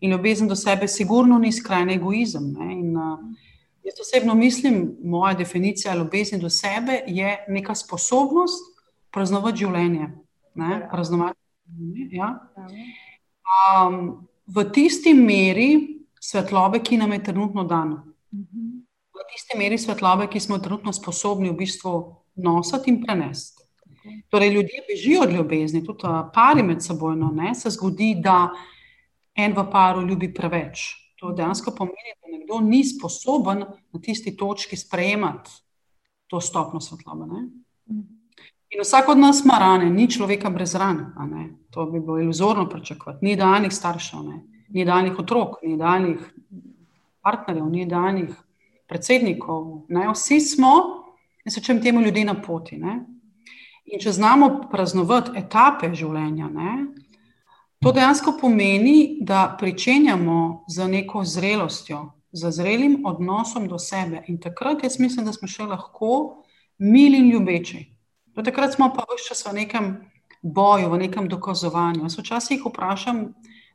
In 0.00 0.12
ljubezen 0.12 0.48
do 0.48 0.56
sebe, 0.56 0.88
sigurno 0.88 1.38
ni 1.38 1.52
skrajni 1.52 1.96
egoizem. 1.98 2.52
Ne? 2.58 2.72
In 2.72 2.96
uh, 2.96 3.18
Jaz 3.84 3.94
osebno 4.00 4.34
mislim, 4.34 4.96
moja 5.04 5.34
definicija 5.34 5.94
ljubezni 5.94 6.38
do 6.38 6.50
sebe 6.50 7.00
je 7.06 7.44
neka 7.48 7.74
sposobnost 7.74 8.62
praznovati 9.10 9.58
življenje. 9.58 10.08
Ne, 10.54 10.88
praznovati 10.90 11.38
življenje 11.66 12.16
ja. 12.16 12.28
um, 13.88 14.28
v 14.46 14.64
tisti 14.70 15.14
meri 15.14 15.70
svetlobe, 16.20 16.78
ki 16.78 17.00
nam 17.00 17.12
je 17.12 17.24
trenutno 17.24 17.64
dana. 17.64 18.04
V 18.30 19.26
tisti 19.32 19.58
meri 19.58 19.78
svetlobe, 19.78 20.28
ki 20.30 20.40
smo 20.40 20.60
trenutno 20.62 20.92
sposobni 20.94 21.50
v 21.50 21.58
bistvu 21.64 21.96
nositi 22.34 22.90
in 22.90 23.02
prenesti. 23.04 23.62
Torej, 24.28 24.48
ljudje 24.48 24.84
bežijo 24.88 25.22
od 25.22 25.32
ljubezni, 25.32 25.84
tudi 25.84 26.08
pari 26.34 26.62
med 26.62 26.82
seboj. 26.82 27.16
No, 27.16 27.30
se 27.54 27.70
zgodi, 27.70 28.14
da 28.18 28.50
en 29.34 29.54
v 29.56 29.64
paru 29.70 30.02
ljubi 30.06 30.32
preveč. 30.34 30.88
To 31.20 31.32
dejansko 31.32 31.70
pomeni, 31.76 32.16
da 32.20 32.32
nekdo 32.32 32.60
ni 32.60 32.84
sposoben 32.84 33.64
na 33.92 34.00
tisti 34.02 34.36
točki 34.36 34.76
sprejemati 34.76 35.50
to 36.26 36.40
stopno 36.40 36.80
svetlobe. 36.80 37.26
Ne? 37.26 37.42
In 38.72 38.80
vsak 38.80 39.08
od 39.08 39.18
nas 39.18 39.44
ima 39.44 39.58
rane, 39.58 39.90
ni 39.90 40.10
človeka 40.10 40.50
brez 40.50 40.74
ran. 40.74 41.12
To 41.70 41.86
bi 41.86 42.00
bilo 42.00 42.18
iluzorno 42.20 42.68
pričakovati. 42.68 43.24
Ni 43.24 43.36
danih 43.36 43.72
staršev, 43.72 44.22
ne? 44.22 44.42
ni 44.68 44.84
danih 44.84 45.18
otrok, 45.18 45.58
ni 45.62 45.76
danih 45.76 46.18
partnerjev, 47.20 47.68
ni 47.68 47.86
danih 47.86 48.32
predsednikov. 48.88 49.84
Ne? 49.88 50.08
Vsi 50.12 50.40
smo, 50.40 51.01
in 51.44 51.52
se 51.52 51.60
čem 51.60 51.82
temu 51.82 52.00
ljudi 52.00 52.24
na 52.24 52.34
poti. 52.42 52.78
Ne? 52.78 53.00
In 53.84 54.00
če 54.00 54.12
znamo 54.12 54.68
praznovati 54.70 55.34
etape 55.38 55.94
življenja, 55.94 56.48
ne? 56.48 56.74
To 57.82 57.90
dejansko 57.90 58.36
pomeni, 58.40 59.18
da 59.26 59.56
pričenjamo 59.58 60.64
z 60.70 60.86
neko 60.88 61.24
zrelostjo, 61.26 62.04
z 62.32 62.50
zrelim 62.54 63.00
odnosom 63.06 63.66
do 63.68 63.78
sebe. 63.78 64.22
In 64.30 64.38
takrat 64.38 64.84
jaz 64.86 65.00
mislim, 65.02 65.26
da 65.26 65.34
smo 65.34 65.50
še 65.50 65.66
lahko 65.66 66.12
mili 66.78 67.18
in 67.18 67.32
ljubeči. 67.32 67.82
Do 68.36 68.44
takrat 68.46 68.76
smo 68.76 68.92
pa 68.94 69.02
vse 69.10 69.32
čas 69.32 69.42
v 69.48 69.56
nekem 69.58 69.90
boju, 70.42 70.92
v 70.94 71.02
nekem 71.02 71.26
dokazovanju. 71.28 72.06
Jaz 72.06 72.16
včasih 72.18 72.62
vprašam, 72.70 73.32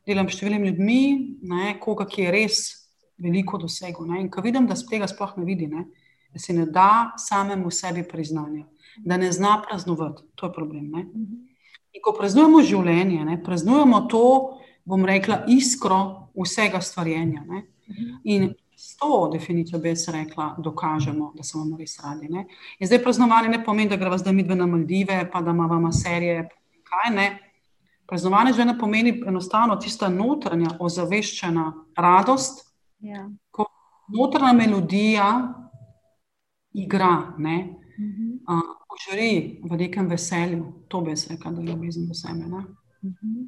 delam 0.07 0.31
s 0.31 0.39
številnimi 0.39 0.71
ljudmi, 0.71 1.03
ne, 1.51 1.75
koga 1.83 2.07
ki 2.07 2.25
je 2.25 2.31
res 2.31 2.63
veliko 3.19 3.59
dosegel. 3.59 4.07
Ne, 4.07 4.23
in 4.23 4.31
ko 4.31 4.41
vidim, 4.45 4.71
da 4.71 4.79
se 4.79 4.87
tega 4.87 5.07
sploh 5.11 5.35
ne 5.35 5.45
vidi, 5.47 5.67
ne, 5.67 5.83
da 6.37 6.41
se 6.41 6.53
ne 6.53 6.65
da 6.65 7.11
samemu 7.17 7.71
sebi 7.71 8.03
priznanja, 8.03 8.65
da 8.97 9.17
ne 9.17 9.31
zna 9.31 9.61
praznovati, 9.67 10.23
to 10.35 10.45
je 10.45 10.53
problem. 10.53 10.91
Ne. 10.93 11.01
In 11.93 12.03
ko 12.05 12.13
praznujemo 12.13 12.61
življenje, 12.61 13.25
ne, 13.25 13.39
praznujemo 13.43 14.03
to, 14.11 14.27
bom 14.85 15.05
rekla, 15.05 15.41
iskro 15.49 16.29
vsega 16.37 16.81
stvarjenja. 16.81 17.41
Ne. 17.49 17.63
In 18.23 18.51
s 18.77 18.93
to 19.01 19.29
definicijo 19.33 19.79
bi 19.81 19.89
jaz 19.89 20.05
rekla, 20.13 20.51
dokažemo, 20.61 21.31
da 21.35 21.43
smo 21.43 21.65
res 21.79 21.97
radi. 22.03 22.29
Ne. 22.29 22.45
In 22.77 22.87
zdaj 22.87 23.01
praznovanje 23.03 23.49
ne 23.49 23.63
pomeni, 23.65 23.89
da 23.89 23.97
gremo 23.97 24.17
zdaj 24.17 24.33
mi 24.33 24.45
dve 24.45 24.55
na 24.55 24.69
Maldive, 24.69 25.23
pa 25.33 25.41
da 25.41 25.51
imamo 25.51 25.91
serije. 25.91 26.49
Kaj 26.85 27.15
ne? 27.15 27.27
Praznovanje 28.07 28.53
že 28.53 28.65
ne 28.65 28.77
pomeni 28.79 29.23
enostavno 29.27 29.75
tista 29.75 30.09
notranja, 30.09 30.77
ozaveščena 30.79 31.71
radost, 31.97 32.61
ja. 32.99 33.25
ko 33.51 33.65
notranja 34.13 34.53
melodija 34.53 35.31
igra. 36.77 37.33
Ne. 37.37 37.57
Uh, 38.47 38.77
žiri 38.97 39.61
v 39.63 39.77
nekem 39.77 40.07
veselju, 40.09 40.85
to 40.87 41.01
bi 41.01 41.15
se 41.17 41.33
rekel, 41.33 41.53
da 41.53 41.61
je 41.61 41.67
ljubezen 41.67 42.07
do 42.07 42.13
sebe. 42.13 42.45
Uh 42.45 42.51
-huh. 43.03 43.47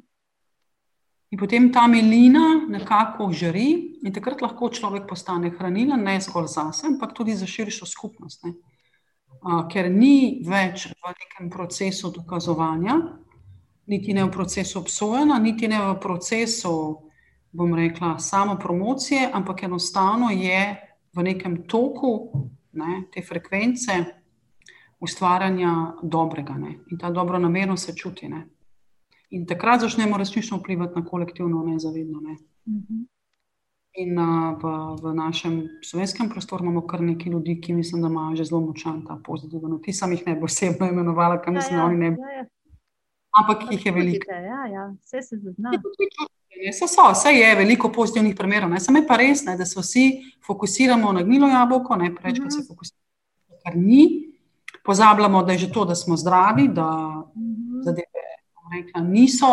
In 1.30 1.38
potem 1.38 1.72
ta 1.72 1.86
milina 1.86 2.66
nekako 2.68 3.32
žiri, 3.32 3.98
in 4.02 4.12
takrat 4.12 4.42
lahko 4.42 4.70
človek 4.70 5.06
postane 5.08 5.50
hranilен, 5.50 6.02
ne 6.02 6.20
zgolj 6.20 6.46
za 6.46 6.72
sebe, 6.72 6.94
ampak 6.94 7.14
tudi 7.14 7.34
za 7.34 7.46
širšo 7.46 7.86
skupnost. 7.86 8.44
Uh, 8.44 9.68
ker 9.68 9.90
ni 9.90 10.42
več 10.46 10.86
v 10.86 11.14
nekem 11.20 11.50
procesu 11.50 12.10
dokazovanja, 12.10 12.96
niti 13.86 14.14
ne 14.14 14.24
v 14.24 14.30
procesu 14.30 14.78
obsojanja, 14.78 15.38
niti 15.38 15.68
ne 15.68 15.78
v 15.78 16.00
procesu, 16.00 16.98
bom 17.52 17.74
rekla, 17.74 18.18
samo 18.18 18.58
promocije, 18.58 19.30
ampak 19.32 19.62
enostavno 19.62 20.30
je 20.30 20.76
v 21.16 21.22
nekem 21.22 21.62
toku 21.66 22.32
ne, 22.72 23.02
te 23.12 23.22
frekvence 23.22 24.04
ustvarjanja 25.00 25.92
dobrega 26.02 26.54
ne? 26.54 26.74
in 26.90 26.98
ta 26.98 27.10
dobro 27.10 27.38
namerno 27.38 27.76
se 27.76 27.94
čuti. 27.96 28.28
Ne? 28.28 28.46
In 29.30 29.46
takrat 29.46 29.80
začnemo 29.80 30.16
resnično 30.16 30.58
vplivati 30.58 31.00
na 31.00 31.04
kolektivno 31.04 31.62
nezavedno. 31.66 32.20
Ne? 32.20 32.36
Mhm. 32.68 33.02
In 33.98 34.18
uh, 34.18 34.54
v, 34.62 34.64
v 35.02 35.14
našem 35.14 35.68
slovenskem 35.82 36.28
prostoru 36.30 36.64
imamo 36.64 36.84
kar 36.86 37.00
nekaj 37.02 37.32
ljudi, 37.32 37.56
ki 37.60 37.74
mislim, 37.74 38.02
da 38.02 38.08
imajo 38.08 38.36
že 38.36 38.44
zelo 38.44 38.60
močan 38.60 39.00
ta 39.06 39.18
pozitiven 39.24 39.72
vtis. 39.80 39.98
Sam 39.98 40.12
jih 40.12 40.22
ne 40.26 40.36
bi 40.36 40.46
osebno 40.46 40.86
imenovala, 40.86 41.40
kam 41.42 41.54
mislim, 41.54 41.74
da 41.74 41.76
ja, 41.76 41.82
ja, 41.82 41.86
oni 41.86 41.98
ne 41.98 42.10
bi. 42.10 42.20
Ja, 42.20 42.36
ja. 42.36 42.44
ampak 43.40 43.66
jih 43.72 43.86
je 43.86 43.92
veliko. 43.92 44.24
Čutite, 44.24 44.42
Ja, 44.46 44.66
ja, 44.66 44.84
vse 45.02 45.22
se 45.22 45.36
zazna. 45.36 45.70
So, 46.70 46.86
so, 46.86 47.10
vse 47.10 47.28
je 47.30 47.54
veliko 47.54 47.88
pozitivnih 47.90 48.34
primerov, 48.34 48.70
ne. 48.70 48.80
samo 48.80 48.98
je 48.98 49.06
pa 49.06 49.16
res, 49.16 49.44
ne, 49.44 49.56
da 49.56 49.64
se 49.64 49.80
vsi 49.80 50.04
fokusiramo 50.42 51.12
na 51.12 51.22
gnilo 51.22 51.48
jabolko, 51.48 51.96
ne 51.96 52.14
preveč, 52.14 52.38
Mhm. 52.38 52.50
se 52.50 52.62
fokusiramo 52.64 53.04
na 53.40 53.56
to, 53.56 53.62
kar 53.64 53.76
ni. 53.76 54.26
Pozabljamo, 54.82 55.42
da 55.42 55.52
je 55.52 55.58
že 55.58 55.72
to, 55.72 55.84
da 55.84 55.94
smo 55.94 56.16
zdravi, 56.16 56.68
da 56.70 56.86
Mhm. 57.36 57.82
zadeve 57.82 58.20
bom 58.54 58.72
rekla, 58.72 59.00
niso 59.02 59.46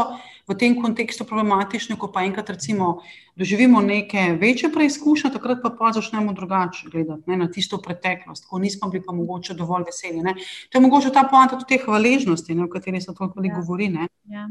v 0.47 0.55
tem 0.55 0.75
kontekstu 0.75 1.25
problematične. 1.25 1.97
Ko 1.97 2.07
pa 2.07 2.21
enkrat 2.21 2.49
recimo, 2.49 3.01
doživimo 3.35 3.81
neke 3.81 4.37
večje 4.39 4.71
preizkušnje, 4.71 5.31
takrat 5.31 5.57
pa, 5.61 5.69
pa 5.69 5.91
začnemo 5.91 6.33
drugače 6.33 6.87
gledati 6.89 7.23
ne, 7.27 7.37
na 7.37 7.47
tisto 7.47 7.77
preteklost, 7.77 8.45
ko 8.45 8.57
nismo 8.57 8.89
bili 8.89 9.03
pa 9.03 9.13
mogoče 9.13 9.53
dovolj 9.53 9.83
veseli. 9.83 10.21
Ne. 10.21 10.33
To 10.69 10.77
je 10.77 10.81
mogoče 10.81 11.11
ta 11.11 11.23
poanta 11.23 11.57
tudi 11.57 11.65
te 11.69 11.83
hvaležnosti, 11.83 12.55
ne, 12.55 12.63
o 12.63 12.69
kateri 12.69 13.01
se 13.01 13.13
toliko 13.13 13.43
ja. 13.43 13.55
govori. 13.55 13.89
Ne. 13.89 14.07
Ja. 14.25 14.49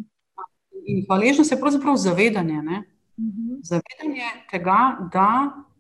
In 0.87 1.05
hvaležnost 1.07 1.53
je 1.53 1.61
pravzaprav 1.61 1.97
zavedanje. 1.97 2.63
Ne. 2.63 2.83
Mhm. 3.19 3.61
Zavedanje 3.63 4.29
tega, 4.51 5.09
da 5.13 5.29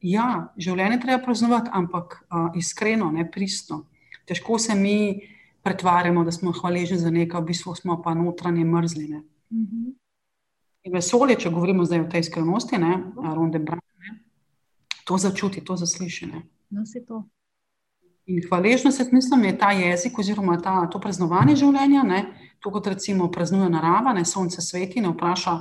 ja, 0.02 0.52
življenje 0.58 1.00
treba 1.02 1.22
praznovati, 1.24 1.70
ampak 1.72 2.20
uh, 2.26 2.50
iskreno, 2.56 3.10
ne 3.12 3.26
pristno. 3.30 3.84
Težko 4.26 4.58
se 4.58 4.74
mi 4.74 5.20
pretvarjamo, 5.66 6.24
da 6.24 6.32
smo 6.32 6.52
hvaležni 6.52 6.98
za 6.98 7.10
nekaj, 7.10 7.40
v 7.40 7.52
bistvu 7.52 7.74
smo 7.74 8.00
pa 8.02 8.14
notranje 8.14 8.64
mrzline. 8.64 9.22
Mhm. 9.52 9.94
In 10.86 10.92
vesolje, 10.94 11.34
če 11.42 11.50
govorimo 11.50 11.84
zdaj 11.84 12.04
o 12.04 12.10
tej 12.10 12.22
iskrenosti, 12.22 12.78
ne, 12.78 12.92
Ronde 13.34 13.58
Brown, 13.58 13.82
ne, 14.06 14.20
to 15.04 15.18
začuti, 15.18 15.64
to 15.64 15.74
zasliši. 15.76 16.28
Ne. 16.30 16.44
No, 16.70 16.84
vse 16.86 17.02
to. 17.06 17.24
In 18.26 18.38
hvaležnost, 18.42 19.12
mislim, 19.12 19.44
je 19.44 19.58
ta 19.58 19.72
jezik 19.74 20.18
oziroma 20.18 20.60
ta, 20.62 20.84
to 20.90 21.00
praznovanje 21.02 21.56
življenja, 21.58 22.02
ne, 22.06 22.20
to 22.60 22.70
kot 22.70 22.86
recimo 22.86 23.30
praznuje 23.30 23.70
narava, 23.70 24.12
ne 24.12 24.24
sonce 24.24 24.62
sveti, 24.62 25.00
ne 25.00 25.12
vpraša, 25.12 25.56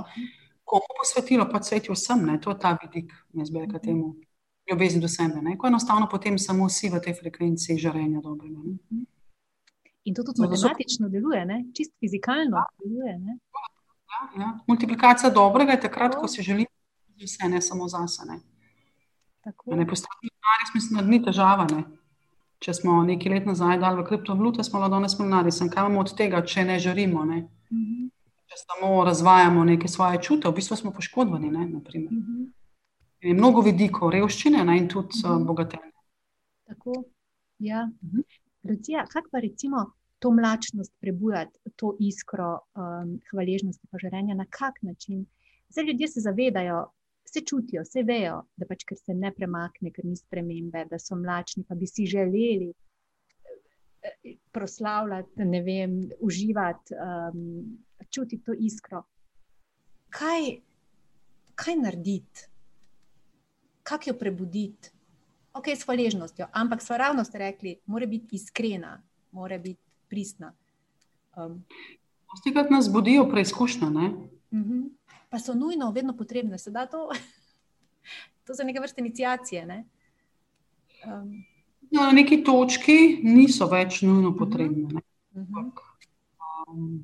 komu 0.64 0.98
posvetilo, 1.00 1.50
pa 1.52 1.62
sveti 1.64 1.92
vsem, 1.94 2.26
ne, 2.26 2.40
to 2.42 2.54
je 2.54 2.60
ta 2.60 2.78
vidik, 2.82 3.14
jaz 3.34 3.52
bi 3.52 3.60
rekel 3.60 3.80
temu, 3.84 4.16
ljubezni 4.72 5.02
do 5.02 5.08
sebe, 5.08 5.42
ne, 5.42 5.58
ko 5.58 5.68
enostavno 5.68 6.08
potem 6.12 6.40
samo 6.40 6.66
vsi 6.68 6.90
v 6.90 7.02
tej 7.02 7.14
frekvenciji 7.20 7.78
žarenja 7.78 8.22
dobrega. 8.22 8.64
Ne. 8.66 9.06
In 10.06 10.14
to 10.14 10.24
tudi 10.24 10.42
matematično 10.42 11.10
deluje, 11.10 11.46
ne? 11.46 11.64
čist 11.74 11.94
fizikalno 12.00 12.62
deluje. 12.84 13.18
Ne? 13.20 13.38
Ja, 14.14 14.42
ja. 14.42 14.50
Multiplikacija 14.68 15.30
dobrega 15.34 15.72
je 15.72 15.82
takrat, 15.82 16.16
ko 16.16 16.28
se 16.28 16.42
želimo 16.42 16.70
za 17.18 17.26
vse, 17.26 17.50
ne 17.50 17.62
samo 17.62 17.88
zase. 17.88 18.26
Ne. 18.30 18.40
Da 19.46 19.76
ne 19.76 19.88
postavimo 19.88 20.30
denarja, 20.30 20.72
mislim, 20.76 21.00
da 21.00 21.06
ni 21.10 21.22
težava. 21.26 21.68
Ne. 21.72 21.84
Če 22.63 22.74
smo 22.74 23.02
nekaj 23.04 23.34
let 23.34 23.48
nazaj 23.50 23.80
dali 23.82 24.02
v 24.02 24.06
kriptovalute, 24.08 24.63
smo 24.63 24.80
lahko 24.80 24.96
danes 24.96 25.18
milijonarji. 25.20 25.52
Sem 25.52 25.70
kaj 25.70 25.86
imamo 25.86 26.04
od 26.06 26.13
tega, 26.18 26.41
če 26.46 26.63
ne 26.65 26.78
želimo, 26.80 27.26
ne. 27.26 27.41
Mhm. 27.74 28.08
če 28.46 28.62
samo 28.62 29.04
razvajamo 29.04 29.63
neke 29.65 29.88
svoje 29.89 30.22
čute, 30.22 30.48
v 30.48 30.56
bistvu 30.56 30.78
smo 30.78 30.91
poškodovani. 30.94 31.52
Ne, 31.52 31.65
naprimer. 31.68 32.13
Mhm. 32.13 32.46
In 33.26 33.32
je 33.32 33.36
mnogo 33.36 33.62
vidikov 33.65 34.12
revščine 34.13 34.63
ne, 34.63 34.78
in 34.78 34.88
tudi 34.88 35.22
uh, 35.26 35.39
bogatenja. 35.41 35.91
Tako. 36.70 37.04
Ja. 37.60 37.88
Mhm. 38.04 38.26
Lucija, 38.70 39.06
kako 39.12 39.30
pa 39.32 39.39
recimo 39.39 39.86
to 40.20 40.32
mlačnost 40.32 40.94
prebujati, 41.02 41.60
to 41.76 41.96
iskro 42.00 42.60
um, 42.74 43.20
hvaležnosti, 43.30 43.88
pa 43.91 43.98
žarenja, 44.02 44.36
na 44.36 44.46
kak 44.50 44.80
način? 44.82 45.26
Zdaj 45.70 45.86
ljudje 45.86 46.08
se 46.08 46.22
zavedajo, 46.22 46.86
se 47.36 47.41
čutijo, 47.45 47.84
se 47.86 48.04
vejo, 48.08 48.39
da 48.56 48.67
pač 48.69 48.86
ker 48.88 48.98
se 48.98 49.13
ne 49.13 49.32
premakne, 49.36 49.91
ker 49.91 50.06
ni 50.08 50.15
spremembe, 50.15 50.86
da 50.88 51.00
so 51.02 51.17
mlačni, 51.19 51.65
pa 51.67 51.76
bi 51.76 51.88
si 51.89 52.08
želeli 52.08 52.69
eh, 52.71 54.36
proslavljati, 54.56 55.48
ne 55.52 55.62
vem, 55.65 55.98
uživati, 56.24 56.95
um, 56.95 57.41
čutiti 58.10 58.43
to 58.45 58.56
iskro. 58.56 59.04
Kaj, 60.15 60.52
kaj 61.60 61.76
narediti? 61.82 62.48
Kako 63.84 64.10
jo 64.10 64.15
prebuditi? 64.19 64.93
Ok, 65.56 65.67
s 65.76 65.86
hvaležnostjo, 65.88 66.48
ampak 66.52 66.82
so 66.84 66.98
ravno 66.98 67.24
ste 67.24 67.39
rekli, 67.43 67.76
mora 67.86 68.08
biti 68.08 68.39
iskrena, 68.39 68.95
mora 69.32 69.58
biti 69.58 69.82
pristna. 70.12 70.54
Um, 71.36 71.63
Stikrat 72.39 72.71
nas 72.71 72.89
budijo 72.91 73.28
preizkušnja. 73.32 73.89
Ne? 73.89 74.10
Uh 74.52 74.60
-huh. 74.60 74.90
Pa 75.30 75.40
so 75.40 75.54
nujno, 75.54 75.92
vedno 75.92 76.18
potrebne. 76.18 76.58
Se 76.58 76.72
da 76.72 76.86
to, 76.86 77.10
to 78.46 78.54
za 78.54 78.64
neke 78.64 78.80
vrste 78.80 79.02
inicijacije. 79.02 79.66
Ne? 79.66 79.86
Um, 81.06 81.44
Na 81.92 82.12
neki 82.12 82.44
točki 82.44 83.20
niso 83.24 83.68
več 83.68 84.02
nujno 84.02 84.36
potrebne. 84.38 84.94
Ne? 84.94 85.02
uh 85.32 85.48
-huh. 85.48 85.72
Um, 86.68 87.04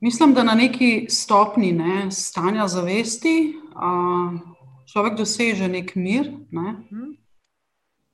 mislim, 0.00 0.34
da 0.34 0.42
na 0.42 0.54
neki 0.54 1.06
stopni 1.10 1.72
ne, 1.72 2.10
stanja 2.10 2.68
zavesti 2.68 3.54
uh, 3.74 4.40
človek 4.92 5.18
doseže 5.18 5.68
nek 5.68 5.94
mir. 5.94 6.32
Ne? 6.50 6.72
Mhm. 6.72 7.12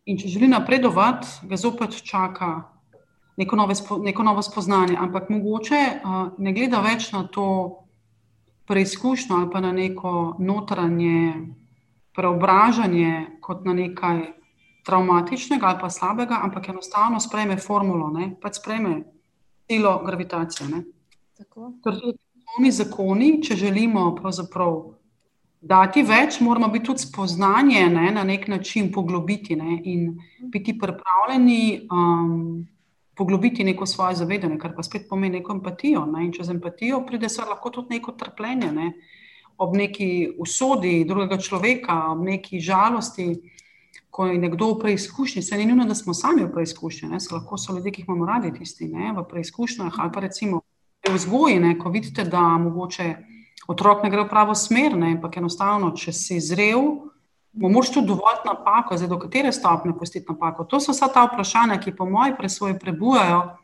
In 0.05 0.19
če 0.19 0.29
želi 0.29 0.49
napredovati, 0.49 1.29
ga 1.49 1.57
zopet 1.57 2.03
čaka 2.05 2.74
neko, 3.37 3.57
nove, 3.57 3.75
spo- 3.75 4.03
neko 4.03 4.23
novo 4.23 4.43
spoznanje. 4.43 4.97
Ampak 5.01 5.31
mogoče 5.31 5.81
uh, 5.91 6.29
ne 6.39 6.53
gleda 6.53 6.81
več 6.81 7.13
na 7.13 7.25
to 7.27 7.47
preizkušnjo 8.67 9.37
ali 9.37 9.51
pa 9.53 9.61
na 9.61 9.73
neko 9.73 10.37
notranje 10.39 11.35
preobražanje 12.15 13.27
kot 13.41 13.65
na 13.65 13.75
nekaj 13.75 14.21
traumatičnega 14.85 15.67
ali 15.67 15.79
pa 15.81 15.91
slabega, 15.91 16.41
ampak 16.43 16.69
enostavno 16.69 17.21
sprejme 17.21 17.57
formulo, 17.57 18.11
ne? 18.11 18.35
pač 18.41 18.61
sprejme 18.61 19.03
silo 19.71 20.03
gravitacije. 20.07 20.69
Ne? 20.69 20.85
Tako. 21.39 21.73
Tudi 21.83 22.15
osnovni 22.55 22.71
zakoni, 22.71 23.31
če 23.43 23.57
želimo 23.57 24.15
dati 25.61 26.03
več, 26.03 26.41
moramo 26.41 26.69
biti 26.69 26.87
tudi 26.87 26.99
spoznanje 26.99 27.87
ne, 27.89 28.11
na 28.13 28.25
nek 28.25 28.49
način 28.49 28.93
poglobiti 28.93 29.57
ne, 29.57 29.81
in 29.85 30.19
biti 30.53 30.79
pripravljeni 30.79 31.89
um, 31.91 32.67
poglobiti 33.17 33.65
neko 33.65 33.87
svoje 33.87 34.17
zavedanje, 34.17 34.59
kar 34.59 34.75
pa 34.77 34.83
spet 34.83 35.09
pomeni 35.09 35.39
neko 35.39 35.53
empatijo. 35.53 36.07
Ne, 36.07 36.25
in 36.27 36.33
čez 36.33 36.51
empatijo 36.51 37.05
pride 37.07 37.29
se 37.29 37.43
lahko 37.43 37.71
tudi 37.71 37.95
neko 37.95 38.13
trpljenje. 38.13 38.73
Ne, 38.73 38.93
ob 39.59 39.77
neki 39.77 40.35
usodi 40.39 41.05
drugega 41.05 41.39
človeka, 41.39 41.99
ob 42.11 42.25
neki 42.27 42.61
žalosti, 42.61 43.29
ko 44.15 44.27
je 44.27 44.39
nekdo 44.39 44.69
v 44.75 44.79
preizkušnji, 44.79 45.43
se 45.43 45.57
ni 45.59 45.67
nujno, 45.67 45.85
da 45.91 45.95
smo 45.95 46.15
sami 46.15 46.45
v 46.45 46.53
preizkušnji, 46.53 47.09
ne, 47.11 47.21
se 47.21 47.35
lahko 47.35 47.59
so 47.59 47.75
ljudje, 47.75 47.93
ki 47.93 48.03
jih 48.03 48.09
imamo 48.09 48.27
radi, 48.27 48.53
tisti 48.55 48.87
ne, 48.87 49.13
v 49.17 49.25
preizkušnjah 49.31 49.99
ali 49.99 50.13
pa 50.15 50.21
recimo 50.21 50.61
v 51.09 51.15
vzgoji, 51.15 51.59
ne, 51.61 51.73
ko 51.79 51.91
vidite, 51.91 52.25
da 52.25 52.41
mogoče 52.41 53.09
otrok 53.69 54.05
ne 54.05 54.11
gre 54.11 54.23
v 54.23 54.31
pravo 54.31 54.55
smer, 54.55 54.95
ne, 54.97 55.17
ampak 55.17 55.41
enostavno, 55.43 55.91
če 55.99 56.15
si 56.15 56.39
zrel, 56.41 57.11
moraš 57.55 57.93
tudi 57.93 58.07
dovoliti 58.07 58.47
napako, 58.47 58.97
zdaj 58.97 59.09
do 59.09 59.19
katere 59.19 59.53
stopne 59.53 59.99
pustiti 59.99 60.27
napako. 60.29 60.65
To 60.65 60.81
so 60.81 60.93
vsa 60.93 61.09
ta 61.09 61.25
vprašanja, 61.25 61.81
ki 61.81 61.97
po 61.97 62.07
moji 62.07 62.35
presoji 62.39 62.79
prebujajo 62.79 63.57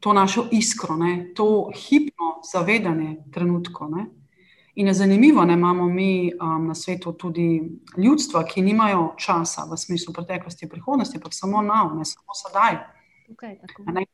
to 0.00 0.12
našo 0.12 0.48
iskro, 0.50 0.96
ne, 0.96 1.32
to 1.34 1.70
hipno 1.74 2.40
zavedanje 2.52 3.16
trenutkov. 3.32 3.90
Ne. 3.90 4.06
In 4.74 4.86
je 4.86 4.94
zanimivo, 4.94 5.44
da 5.44 5.52
imamo 5.52 5.86
mi 5.86 6.32
um, 6.40 6.66
na 6.66 6.74
svetu 6.74 7.12
tudi 7.12 7.62
ljudstva, 7.96 8.44
ki 8.44 8.62
nimajo 8.62 9.14
časa 9.18 9.64
v 9.70 9.76
smislu 9.76 10.14
preteklosti 10.14 10.64
in 10.64 10.70
prihodnosti, 10.70 11.16
ampak 11.16 11.34
samo 11.34 11.62
now, 11.62 11.92
ne 11.94 12.04
samo 12.04 12.34
sedaj. 12.34 12.78
A 13.86 13.92
ne? 13.92 14.06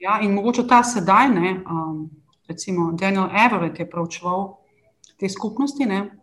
Ja, 0.00 0.20
in 0.22 0.32
mogoče 0.34 0.66
ta 0.66 0.82
sedaj, 0.84 1.28
ne, 1.28 1.60
um, 1.70 2.10
recimo 2.48 2.92
Daniel 2.92 3.28
Everett 3.44 3.78
je 3.78 3.90
pravčeval 3.90 4.56
te 5.18 5.28
skupnosti 5.28 5.86
ne, 5.86 6.19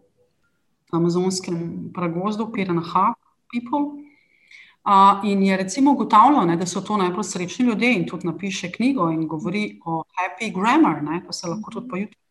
amazonskem 0.91 1.89
pragozdu, 1.93 2.51
Piranaha 2.51 3.13
People. 3.51 4.07
Uh, 4.87 5.19
in 5.23 5.43
je 5.43 5.57
recimo 5.57 5.91
ugotavljal, 5.91 6.45
ne, 6.47 6.55
da 6.55 6.65
so 6.65 6.81
to 6.81 6.97
najbolj 6.97 7.23
srečni 7.23 7.65
ljudje 7.65 7.93
in 7.93 8.05
tudi 8.07 8.27
napiše 8.27 8.71
knjigo 8.71 9.09
in 9.11 9.27
govori 9.27 9.81
o 9.85 10.03
happy 10.15 10.53
grammar, 10.53 11.03
ne, 11.03 11.23
pa 11.25 11.33
se 11.33 11.47
lahko 11.47 11.71
tudi 11.71 11.89
po 11.89 11.95
YouTube. 11.95 12.23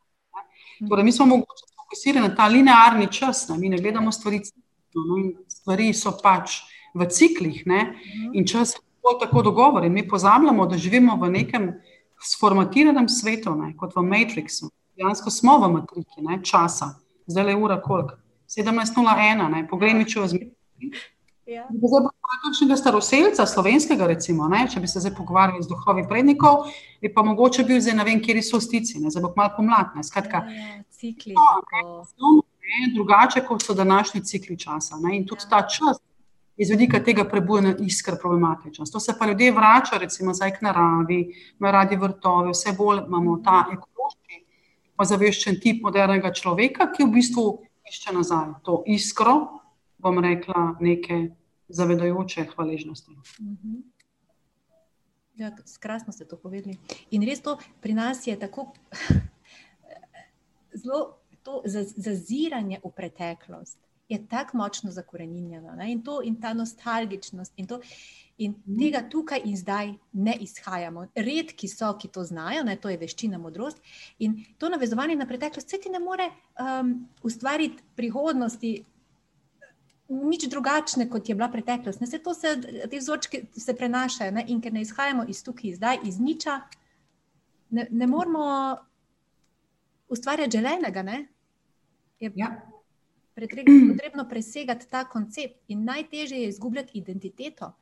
Ne. 0.81 0.89
Torej, 0.89 1.05
mi 1.05 1.13
smo 1.13 1.27
mogoče 1.27 1.67
fokusirani 1.77 2.29
na 2.29 2.35
ta 2.35 2.47
linearni 2.47 3.13
čas, 3.13 3.49
ne, 3.49 3.59
mi 3.59 3.69
ne 3.69 3.77
gledamo 3.77 4.13
stvari 4.13 4.41
ciklno, 4.45 5.05
no, 5.05 5.19
in 5.19 5.35
stvari 5.49 5.93
so 5.93 6.17
pač 6.23 6.63
v 6.95 7.07
ciklih 7.13 7.63
ne, 7.67 7.93
in 8.33 8.47
čas 8.47 8.73
je 8.73 8.81
tako, 8.81 9.19
tako 9.21 9.43
dogovor 9.43 9.85
in 9.85 9.93
mi 9.93 10.09
pozabljamo, 10.09 10.67
da 10.67 10.79
živimo 10.79 11.17
v 11.21 11.31
nekem 11.31 11.75
sformatiranem 12.25 13.09
svetu, 13.09 13.53
ne, 13.55 13.75
kot 13.77 13.97
v 13.97 14.03
Matrixu. 14.03 14.73
Dejansko 14.97 15.31
smo 15.31 15.59
v 15.61 15.73
matriki 15.73 16.25
ne, 16.25 16.41
časa, 16.43 16.95
zdaj 17.27 17.53
je 17.53 17.57
ura 17.57 17.83
koliko? 17.83 18.17
17.01, 18.57 19.51
ne, 19.53 19.67
po 19.69 19.77
Greenwichu 19.77 20.27
zmeri. 20.27 20.51
Ja. 21.47 21.63
Zdaj 21.71 22.01
bo 22.03 22.11
pa 22.11 22.37
kakšnega 22.43 22.77
staroseljca, 22.77 23.45
slovenskega, 23.47 24.07
recimo, 24.11 24.49
ne, 24.51 24.65
če 24.67 24.81
bi 24.83 24.89
se 24.91 24.99
zdaj 25.01 25.13
pogovarjali 25.15 25.63
z 25.63 25.71
duhovi 25.71 26.03
prednikov, 26.09 26.65
bi 26.99 27.11
pa 27.15 27.23
mogoče 27.23 27.63
bil 27.69 27.79
zdaj 27.81 27.95
ne 28.01 28.07
vem, 28.09 28.19
kje 28.23 28.43
so 28.43 28.59
stici, 28.61 28.99
ne, 28.99 29.13
zdaj 29.15 29.23
bo 29.23 29.31
malo 29.37 29.55
pomlad. 29.55 29.95
Ne, 29.95 30.03
skratka, 30.03 30.43
Ja, 30.43 30.81
cikli. 30.91 31.37
No, 31.39 32.01
osnovno, 32.01 32.43
ne, 32.67 32.91
drugače 32.97 33.45
kot 33.47 33.63
so 33.63 33.79
današnji 33.79 34.25
cikli 34.27 34.59
časa. 34.59 34.99
Ne, 34.99 35.15
in 35.17 35.27
tudi 35.27 35.47
ta 35.51 35.63
čas 35.63 36.03
iz 36.57 36.71
vidika 36.71 36.99
tega 37.05 37.25
prebujanja 37.29 37.77
iskr 37.85 38.17
problematičnost. 38.21 38.93
To 38.93 39.01
se 39.01 39.15
pa 39.19 39.27
ljudje 39.27 39.53
vrača, 39.53 39.99
recimo, 40.03 40.35
zdaj 40.35 40.57
k 40.57 40.67
naravi, 40.67 41.21
imajo 41.61 41.73
radi 41.73 41.97
vrtove, 41.97 42.51
vse 42.51 42.73
bolj 42.79 43.05
imamo 43.07 43.39
ta 43.45 43.67
ekološki, 43.73 44.43
ozaveščen 44.99 45.61
tip 45.61 45.83
modernega 45.85 46.33
človeka, 46.33 46.91
ki 46.93 47.05
v 47.05 47.13
bistvu 47.21 47.47
išče 47.91 48.13
nazaj 48.13 48.55
to 48.65 48.83
iskro, 48.87 49.61
bom 49.99 50.19
rekla, 50.19 50.77
neke 50.81 51.31
zavedajoče 51.69 52.47
hvaležnosti. 52.55 53.11
Mhm. 53.41 53.75
Ja, 55.37 55.51
krasno 55.81 56.13
ste 56.13 56.25
to 56.25 56.37
povedali. 56.37 56.79
In 57.11 57.23
res 57.23 57.43
to 57.43 57.59
pri 57.81 57.93
nas 57.95 58.27
je 58.27 58.39
tako 58.39 58.73
zelo 60.83 61.19
to 61.43 61.63
zaziranje 61.97 62.81
v 62.85 62.91
preteklost 62.91 63.86
je 64.09 64.27
tako 64.29 64.57
močno 64.57 64.91
zakorenjeno. 64.91 65.83
In, 65.87 66.03
in 66.25 66.41
ta 66.41 66.53
nostalgičnost, 66.55 67.53
in, 67.57 67.67
to, 67.67 67.81
in 68.39 68.55
tega 68.79 69.03
tukaj 69.11 69.43
in 69.45 69.57
zdaj 69.57 69.95
ne 70.13 70.37
izhajamo. 70.41 71.07
Redki 71.15 71.69
so, 71.69 71.91
ki 71.99 72.09
to 72.09 72.25
znajo, 72.25 72.63
ne, 72.65 72.77
to 72.77 72.91
je 72.91 72.99
veščina, 72.99 73.39
modrost. 73.39 73.81
In 74.19 74.45
to 74.59 74.69
navezovanje 74.69 75.17
na 75.17 75.27
preteklost, 75.27 75.71
se 75.71 75.81
ti 75.83 75.91
ne 75.91 75.99
more 75.99 76.29
um, 76.31 77.09
ustvariti 77.23 77.83
prihodnosti. 77.97 78.77
Nič 80.09 80.47
drugačne, 80.47 81.09
kot 81.11 81.29
je 81.29 81.35
bila 81.35 81.49
preteklost. 81.51 82.01
Ne, 82.01 82.07
se 82.07 82.21
se, 82.41 82.55
te 82.91 82.99
vzorčke 82.99 83.43
se 83.59 83.75
prenašajo 83.75 84.31
ne, 84.39 84.45
in 84.49 84.61
ker 84.63 84.73
ne 84.73 84.87
izhajamo 84.87 85.25
iz 85.29 85.43
tukaj, 85.43 85.75
zdaj, 85.81 85.99
iz 86.05 86.21
niča, 86.21 86.61
ne, 87.71 87.89
ne 87.91 88.07
moramo 88.07 88.77
ustvarjati 90.09 90.59
želenega. 90.59 91.03
Ne, 91.03 91.27
je, 92.21 92.33
ja 92.37 92.55
potrebno 93.93 94.29
presegati 94.29 94.89
ta 94.91 95.05
koncept 95.05 95.61
in 95.69 95.85
najtežje 95.85 96.39
je 96.39 96.49
izgubljati 96.49 96.99
identiteto. 96.99 97.73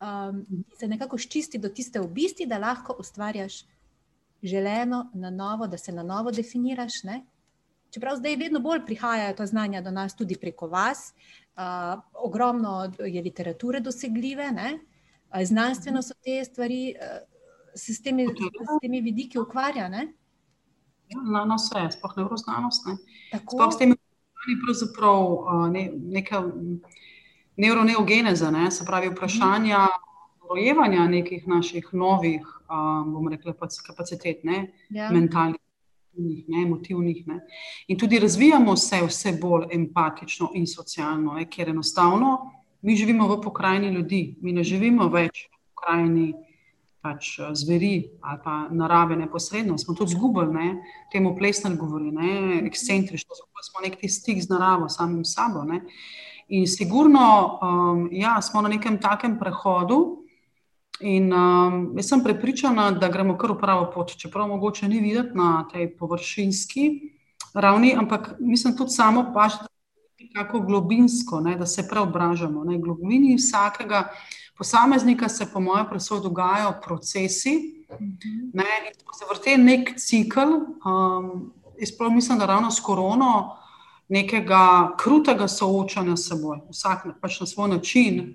Um, 0.00 0.44
se 0.78 0.88
nekako 0.88 1.18
ščisti 1.18 1.58
do 1.58 1.68
tiste 1.68 2.00
obisti, 2.00 2.46
da 2.46 2.58
lahko 2.58 2.96
ustvarjaš 2.98 3.64
želeno 4.42 5.10
na 5.14 5.30
novo, 5.30 5.66
da 5.66 5.78
se 5.78 5.92
na 5.92 6.02
novo 6.02 6.30
definiraš. 6.30 7.02
Ne? 7.04 7.22
Čeprav 7.90 8.16
zdaj 8.16 8.36
vedno 8.36 8.60
bolj 8.60 8.84
prihajajo 8.86 9.36
ta 9.36 9.46
znanja 9.46 9.80
do 9.80 9.90
nas, 9.90 10.16
tudi 10.16 10.36
preko 10.40 10.66
vas, 10.68 11.12
uh, 11.56 12.00
ogromno 12.24 12.92
je 12.98 13.22
literature 13.22 13.80
dosegljive, 13.80 14.50
ne? 14.52 14.78
znanstveno 15.44 16.02
so 16.02 16.14
te 16.24 16.44
stvari, 16.44 16.94
uh, 16.96 17.22
se 17.74 17.94
s 17.94 18.02
temi, 18.02 18.26
s 18.26 18.80
temi 18.82 19.00
vidiki 19.00 19.38
ukvarjane. 19.38 20.12
Ja, 21.08 21.20
na, 21.20 21.44
na 21.44 21.56
vse, 21.60 21.88
sploh 21.98 22.16
neuroznanost. 22.16 22.86
Ne? 22.86 22.96
Sploh 23.40 23.72
s 23.72 23.78
temi 23.78 23.96
vprašanji 24.44 24.60
pravzaprav 24.64 25.70
ne, 25.72 25.90
neka 25.94 26.44
neuroneogeneza, 27.56 28.50
ne, 28.50 28.70
se 28.70 28.84
pravi 28.84 29.08
vprašanja 29.08 29.86
rojevanja 30.50 31.08
nekih 31.08 31.48
naših 31.48 31.88
novih, 31.92 32.42
bomo 33.06 33.30
rekli, 33.30 33.52
kapacitet, 33.86 34.44
ne, 34.44 34.72
ja. 34.90 35.10
mentalnih. 35.10 35.60
Ne, 36.16 36.62
emotivnih. 36.62 37.26
Ne. 37.26 37.40
In 37.88 37.98
tudi 37.98 38.18
razvijamo 38.18 38.76
se 38.76 39.00
vse 39.02 39.32
bolj 39.40 39.64
empatično 39.72 40.52
in 40.54 40.66
socialno, 40.66 41.34
ne, 41.34 41.48
ker 41.50 41.68
enostavno 41.68 42.52
mi 42.82 42.96
živimo 42.96 43.26
v 43.26 43.40
pokrajini 43.42 43.88
ljudi, 43.88 44.36
mi 44.40 44.52
ne 44.52 44.62
živimo 44.64 45.08
več 45.08 45.48
v 45.48 45.74
pokrajini 45.74 46.34
pač 47.04 47.38
eh, 47.38 47.52
zveri 47.52 47.94
ali 48.24 48.40
pa 48.44 48.64
narave 48.72 49.16
neposredno, 49.16 49.76
smo 49.78 49.94
tudi 49.94 50.16
zgubili, 50.16 50.70
temu 51.12 51.36
plesner 51.36 51.76
govori, 51.76 52.10
ne, 52.10 52.62
ekscentrično, 52.64 53.36
smo 53.64 53.84
neki 53.84 54.08
stik 54.08 54.42
z 54.42 54.48
naravo, 54.48 54.88
samim 54.88 55.24
sabo. 55.24 55.64
Ne. 55.64 55.84
In 56.48 56.66
sigurno, 56.66 57.58
um, 57.62 58.08
ja, 58.12 58.42
smo 58.42 58.62
na 58.62 58.68
nekem 58.68 58.98
takem 59.00 59.38
prehodu. 59.38 60.20
In 61.00 61.32
um, 61.32 61.78
jaz 61.96 62.08
sem 62.12 62.22
prepričana, 62.22 62.90
da 62.94 63.08
gremo 63.10 63.34
kar 63.40 63.54
v 63.54 63.58
pravo 63.58 63.88
pot, 63.94 64.12
čeprav 64.20 64.46
mogoče 64.48 64.88
ni 64.88 65.00
videti 65.02 65.34
na 65.34 65.64
tej 65.72 65.88
površinski 65.98 66.84
ravni, 67.54 67.94
ampak 67.98 68.34
mislim 68.38 68.76
tudi 68.76 68.94
samo, 68.94 69.24
pač, 69.34 69.56
da 69.58 69.68
je 70.18 70.28
tako 70.36 70.60
globinsko, 70.60 71.40
ne, 71.40 71.56
da 71.56 71.66
se 71.66 71.88
preobražamo. 71.88 72.64
Na 72.64 72.78
globini 72.78 73.34
vsakega 73.36 74.04
posameznika 74.58 75.28
se, 75.28 75.46
po 75.52 75.60
mojem, 75.60 75.86
presoji 75.90 76.22
dogajajo 76.22 76.74
procesi. 76.84 77.84
Ne, 78.52 78.64
se 79.18 79.24
vrti 79.30 79.56
nek 79.56 79.94
cikl. 79.98 80.40
Um, 80.84 81.52
Sploh 81.86 82.12
mislim, 82.12 82.38
da 82.38 82.46
ravno 82.46 82.70
s 82.70 82.80
korono 82.80 83.56
nekega 84.08 84.94
krutega 84.98 85.48
soočanja 85.48 86.16
s 86.16 86.28
seboj, 86.28 86.60
vsak 86.70 87.06
pač 87.20 87.40
na 87.40 87.46
svoj 87.46 87.68
način 87.68 88.34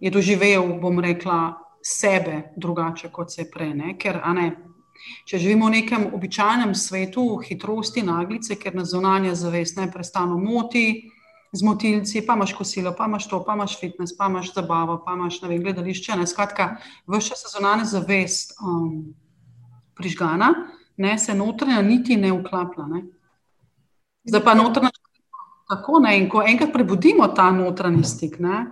je 0.00 0.10
doživel, 0.10 0.78
bom 0.80 1.00
rekla, 1.00 1.54
sebe 1.82 2.42
drugače 2.56 3.08
kot 3.08 3.32
se 3.32 3.42
je 3.42 3.50
prej. 3.50 3.74
Ne? 3.74 3.94
Ker, 3.98 4.20
ne, 4.34 4.50
če 5.24 5.38
živimo 5.38 5.68
v 5.68 5.78
nekem 5.78 6.08
običajnem 6.14 6.74
svetu, 6.74 7.38
hitrosti, 7.46 8.02
naglice, 8.02 8.58
ker 8.58 8.74
nas 8.74 8.90
zunanja 8.92 9.34
zavest 9.34 9.78
neprestano 9.78 10.38
moti, 10.38 11.10
z 11.52 11.62
motilci, 11.62 12.22
pa 12.26 12.34
imaš 12.34 12.52
kosilo, 12.52 12.92
pa 12.96 13.06
imaš 13.06 13.28
to, 13.28 13.40
pa 13.44 13.54
imaš 13.54 13.78
fitness, 13.80 14.16
pa 14.16 14.26
imaš 14.26 14.52
zabavo, 14.54 15.02
pa 15.06 15.14
imaš 15.16 15.40
vem, 15.42 15.62
gledališče. 15.62 16.16
Ne? 16.16 16.26
Skratka, 16.26 16.76
vse 17.06 17.36
sezonalne 17.36 17.84
zavest 17.84 18.52
um, 18.60 19.14
prižgana, 19.96 20.52
ne? 20.96 21.18
se 21.18 21.34
notranja 21.34 21.82
niti 21.82 22.16
ne 22.16 22.32
uklaplja. 22.32 22.86
Ne? 22.86 23.04
Zdaj 24.28 24.44
pa 24.44 24.54
notranja. 24.54 24.90
Tako, 25.68 25.98
ne, 26.00 26.14
in 26.16 26.30
ko 26.32 26.40
enkrat 26.48 26.70
prebudimo 26.72 27.26
ta 27.36 27.50
notranji 27.52 28.04
stik, 28.04 28.38
ne, 28.40 28.62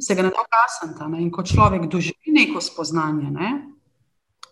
se 0.00 0.12
ga 0.14 0.26
ne 0.26 0.28
da 0.28 0.42
ukasati. 0.44 1.22
In 1.22 1.30
ko 1.32 1.40
človek 1.42 1.86
doživi 1.88 2.34
neko 2.36 2.60
spoznanje, 2.60 3.30
ne, 3.32 3.52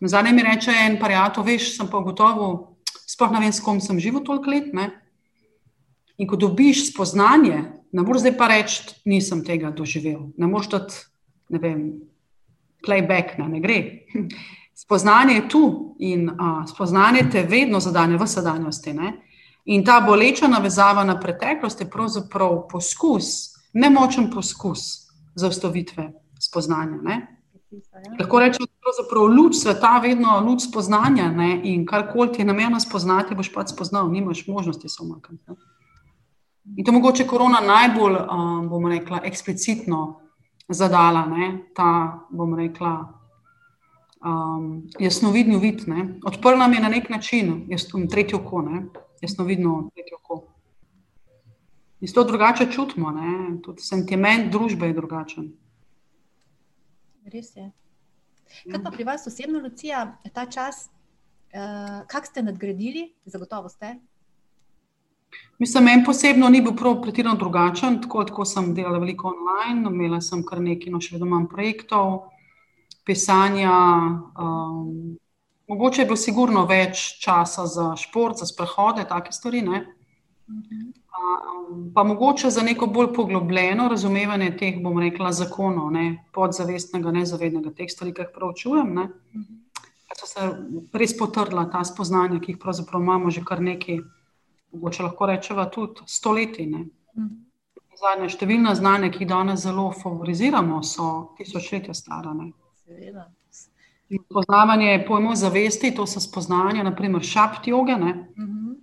zdaj 0.01 0.33
mi 0.33 0.43
reče 0.43 0.73
en 0.87 0.97
pariato, 1.01 1.45
veš, 1.45 1.75
sem 1.77 1.91
pa 1.93 2.01
ugotovil, 2.01 2.63
sploh 3.05 3.35
ne 3.37 3.43
vem, 3.45 3.53
s 3.53 3.61
kom 3.61 3.81
sem 3.81 4.01
živel 4.01 4.25
toliko 4.25 4.51
let. 4.51 4.73
Ne, 4.73 4.89
In 6.23 6.29
ko 6.31 6.39
dobiš 6.39 6.93
spoznanje, 6.93 7.59
ne 7.93 8.03
moreš 8.03 8.23
zdaj 8.23 8.37
pa 8.39 8.47
reči, 8.53 8.83
nisem 9.11 9.43
tega 9.45 9.73
doživel. 9.75 10.29
Ne 10.39 10.47
moreš 10.47 10.69
dati, 10.71 11.01
ne 11.51 11.59
vem, 11.59 11.81
playback, 12.87 13.39
ne, 13.39 13.49
ne 13.49 13.61
gre. 13.61 13.79
Spoznanje 14.85 15.35
je 15.35 15.49
tu 15.49 15.65
in 15.99 16.31
a, 16.31 16.65
spoznanje 16.67 17.27
te 17.31 17.43
vedno 17.43 17.81
zadanje 17.81 18.17
v 18.17 18.27
sedanjosti. 18.27 18.95
In 19.65 19.85
ta 19.85 20.01
boleča 20.01 20.49
navezava 20.49 21.05
na 21.05 21.19
preteklost 21.21 21.81
je 21.81 21.91
pravzaprav 21.91 22.67
poskus, 22.71 23.53
nemočen 23.73 24.31
poskus 24.31 25.11
za 25.35 25.49
ustovitve 25.49 26.09
spoznanja. 26.41 27.03
Ne? 27.03 27.19
Lahko 28.21 28.41
rečemo, 28.41 28.67
da 28.67 29.21
je 29.21 29.29
luč 29.37 29.57
sveta 29.57 29.99
vedno 30.03 30.41
luč 30.41 30.67
spoznanja 30.69 31.31
ne? 31.31 31.61
in 31.65 31.87
karkoli 31.87 32.33
ti 32.33 32.41
je 32.41 32.47
namenjeno 32.47 32.81
spoznati, 32.81 33.35
boš 33.35 33.53
pač 33.53 33.71
spoznal, 33.75 34.11
nimaš 34.11 34.47
možnosti 34.47 34.89
se 34.89 35.03
umakniti. 35.03 35.53
In 36.65 36.85
to 36.85 36.93
mogoče 36.93 37.27
korona 37.27 37.61
najbolj, 37.61 38.17
um, 38.17 38.69
bomo 38.69 38.89
rekla, 38.89 39.21
eksplicitno 39.25 40.21
zadala, 40.69 41.27
ne? 41.27 41.59
ta, 41.75 42.19
bomo 42.31 42.57
rekla, 42.57 42.93
um, 44.25 44.83
jasnovidni 44.99 45.59
vid. 45.59 45.83
Odprla 46.27 46.57
nam 46.57 46.73
je 46.73 46.81
na 46.81 46.89
nek 46.89 47.11
način, 47.11 47.65
jaz 47.69 47.89
sem 47.91 48.09
tretje 48.09 48.39
oko, 48.39 48.63
ne? 48.63 48.85
jasnovidno 49.21 49.91
tretje 49.95 50.17
oko. 50.17 50.43
In 52.01 52.13
to 52.15 52.25
drugače 52.25 52.71
čutimo, 52.71 53.11
ne? 53.11 53.59
tudi 53.63 53.83
sentiment 53.83 54.53
družbe 54.53 54.87
je 54.87 54.95
drugačen. 54.95 55.53
Res 57.33 57.57
je. 57.57 57.71
Kaj 58.71 58.83
pa 58.85 58.91
pri 58.91 59.05
vas 59.05 59.27
osebno, 59.27 59.59
Lucija, 59.63 60.07
ta 60.35 60.47
čas, 60.47 60.87
uh, 61.55 62.03
kak 62.07 62.27
ste 62.27 62.43
nadgradili, 62.43 63.09
zagotovo 63.25 63.69
ste, 63.69 63.97
Mislim, 65.59 65.85
meni 65.85 66.05
posebno 66.05 66.49
ni 66.49 66.61
bil 66.63 66.73
prav 66.77 66.97
pretirano 67.03 67.39
drugačen, 67.39 68.01
tako, 68.03 68.25
tako 68.25 68.45
sem 68.45 68.73
delala 68.75 68.99
veliko 68.99 69.31
online, 69.31 69.91
imela 69.91 70.21
sem 70.21 70.41
kar 70.47 70.61
nekaj, 70.61 70.91
no 70.91 71.01
še 71.01 71.15
vedno 71.15 71.29
imam 71.29 71.45
projektov, 71.49 72.17
pisanja. 73.07 73.75
Um, 74.43 75.19
mogoče 75.71 76.03
je 76.03 76.07
bilo 76.07 76.17
sigurno 76.19 76.65
več 76.67 77.05
časa 77.23 77.67
za 77.71 77.93
šport, 77.97 78.41
za 78.43 78.49
sprehode, 78.51 79.05
take 79.09 79.33
stvari. 79.33 79.63
Um, 79.63 79.85
pa 81.95 82.05
mogoče 82.05 82.51
za 82.51 82.63
neko 82.67 82.87
bolj 82.87 83.13
poglobljeno 83.15 83.87
razumevanje 83.89 84.51
teh, 84.59 84.81
bom 84.83 84.99
rekla, 84.99 85.31
zakonov, 85.33 85.93
ne, 85.95 86.25
podzavestnega, 86.35 87.13
nezavednega, 87.21 87.71
teh 87.77 87.91
stvari, 87.91 88.15
ki 88.17 88.27
jih 88.27 88.33
preučujem. 88.35 88.91
Ne. 88.99 89.07
So 90.19 90.27
se 90.29 90.49
res 90.99 91.15
potrla 91.19 91.65
ta 91.71 91.85
spoznanja, 91.89 92.41
ki 92.43 92.53
jih 92.53 92.59
pravzaprav 92.61 93.01
imamo 93.03 93.31
že 93.31 93.45
kar 93.47 93.63
nekaj 93.63 94.03
mogoče 94.73 95.03
lahko 95.03 95.27
rečemo 95.27 95.65
tudi 95.65 96.07
stoletji. 96.07 96.67
Mhm. 96.67 97.31
Zadnje 98.03 98.33
številne 98.35 98.75
znanja, 98.75 99.13
ki 99.15 99.23
jih 99.23 99.29
danes 99.31 99.61
zelo 99.63 99.93
favoriziramo, 99.95 100.81
so 100.83 101.35
tisočletja 101.39 101.95
stara. 101.95 102.33
Poznavanje 104.33 105.05
pojmov 105.07 105.37
zavesti, 105.39 105.93
to 105.95 106.07
so 106.07 106.21
spoznanja, 106.21 106.83
naprimer 106.83 107.23
šapt 107.23 107.69
joge, 107.69 107.95
uh 107.95 108.01
-huh. 108.01 108.75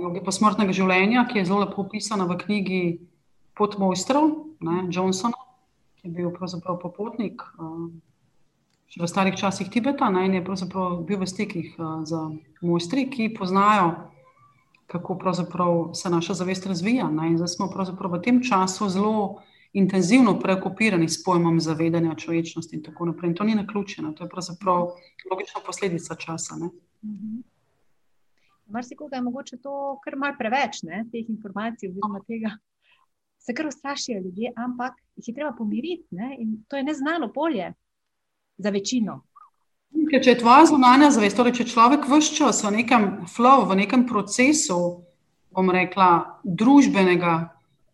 joge 0.00 0.24
posmrtnega 0.24 0.72
življenja, 0.72 1.28
ki 1.30 1.38
je 1.38 1.44
zelo 1.44 1.60
lepo 1.60 1.82
opisana 1.82 2.24
v 2.24 2.38
knjigi 2.38 2.98
Pot 3.54 3.78
mojstrov, 3.78 4.30
Johnsona. 4.90 5.34
je 6.02 6.10
bil 6.10 6.30
pravzaprav 6.30 6.78
popotnik. 6.78 7.42
Uh, 7.58 7.88
Še 8.92 9.00
v 9.02 9.08
starih 9.08 9.34
časih 9.34 9.70
Tibeta 9.72 10.10
ne, 10.10 10.26
in 10.26 10.34
je 10.34 10.40
bil 10.40 11.18
v 11.18 11.26
stikih 11.26 11.74
uh, 11.78 12.04
z 12.04 12.12
mojstri, 12.62 13.08
ki 13.10 13.32
poznajo, 13.34 14.10
kako 14.86 15.18
se 15.94 16.10
naša 16.10 16.34
zavest 16.34 16.66
razvija. 16.66 17.10
Ne, 17.10 17.28
in 17.28 17.36
zdaj 17.36 17.48
smo 17.48 17.66
v 17.66 18.22
tem 18.22 18.42
času 18.42 18.88
zelo 18.88 19.42
intenzivno 19.72 20.38
preokupirani 20.40 21.08
s 21.08 21.24
pojmom 21.24 21.60
zavedanja 21.60 22.14
človečnosti 22.14 22.76
in 22.76 22.82
tako 22.82 23.04
naprej. 23.04 23.28
In 23.28 23.34
to 23.34 23.44
ni 23.44 23.54
na 23.54 23.66
ključeno, 23.66 24.12
to 24.12 24.24
je 24.24 24.30
pravzaprav 24.30 24.90
logična 25.30 25.60
posledica 25.66 26.14
časa. 26.14 26.54
Mhm. 27.04 27.40
Marsikoga 28.66 29.16
je 29.16 29.22
mogoče 29.22 29.56
to 29.56 29.98
kar 30.04 30.16
malce 30.16 30.38
preveč, 30.38 30.82
ne, 30.82 31.04
teh 31.12 31.28
informacij, 31.28 31.88
oziroma 31.88 32.20
tega. 32.26 32.50
Se 33.38 33.54
kar 33.54 33.66
ustrašijo 33.66 34.20
ljudje, 34.20 34.52
ampak 34.56 34.94
jih 35.16 35.28
je 35.28 35.34
treba 35.34 35.52
pomiriti. 35.52 36.06
Ne, 36.10 36.36
in 36.38 36.64
to 36.68 36.76
je 36.76 36.82
neznano 36.82 37.32
polje 37.32 37.72
za 38.56 38.70
večino. 38.70 39.20
Ker 40.10 40.22
če 40.22 40.34
je 40.34 40.40
tvoja 40.40 40.66
zunanja 40.68 41.10
zavest, 41.14 41.36
torej 41.38 41.56
če 41.60 41.68
človek 41.70 42.06
vse 42.10 42.34
čas 42.36 42.62
v 42.64 42.72
nekem 42.80 43.26
flow, 43.30 43.64
v 43.68 43.78
nekem 43.84 44.04
procesu, 44.08 45.06
bom 45.54 45.70
rekla, 45.70 46.40
družbenega 46.44 47.34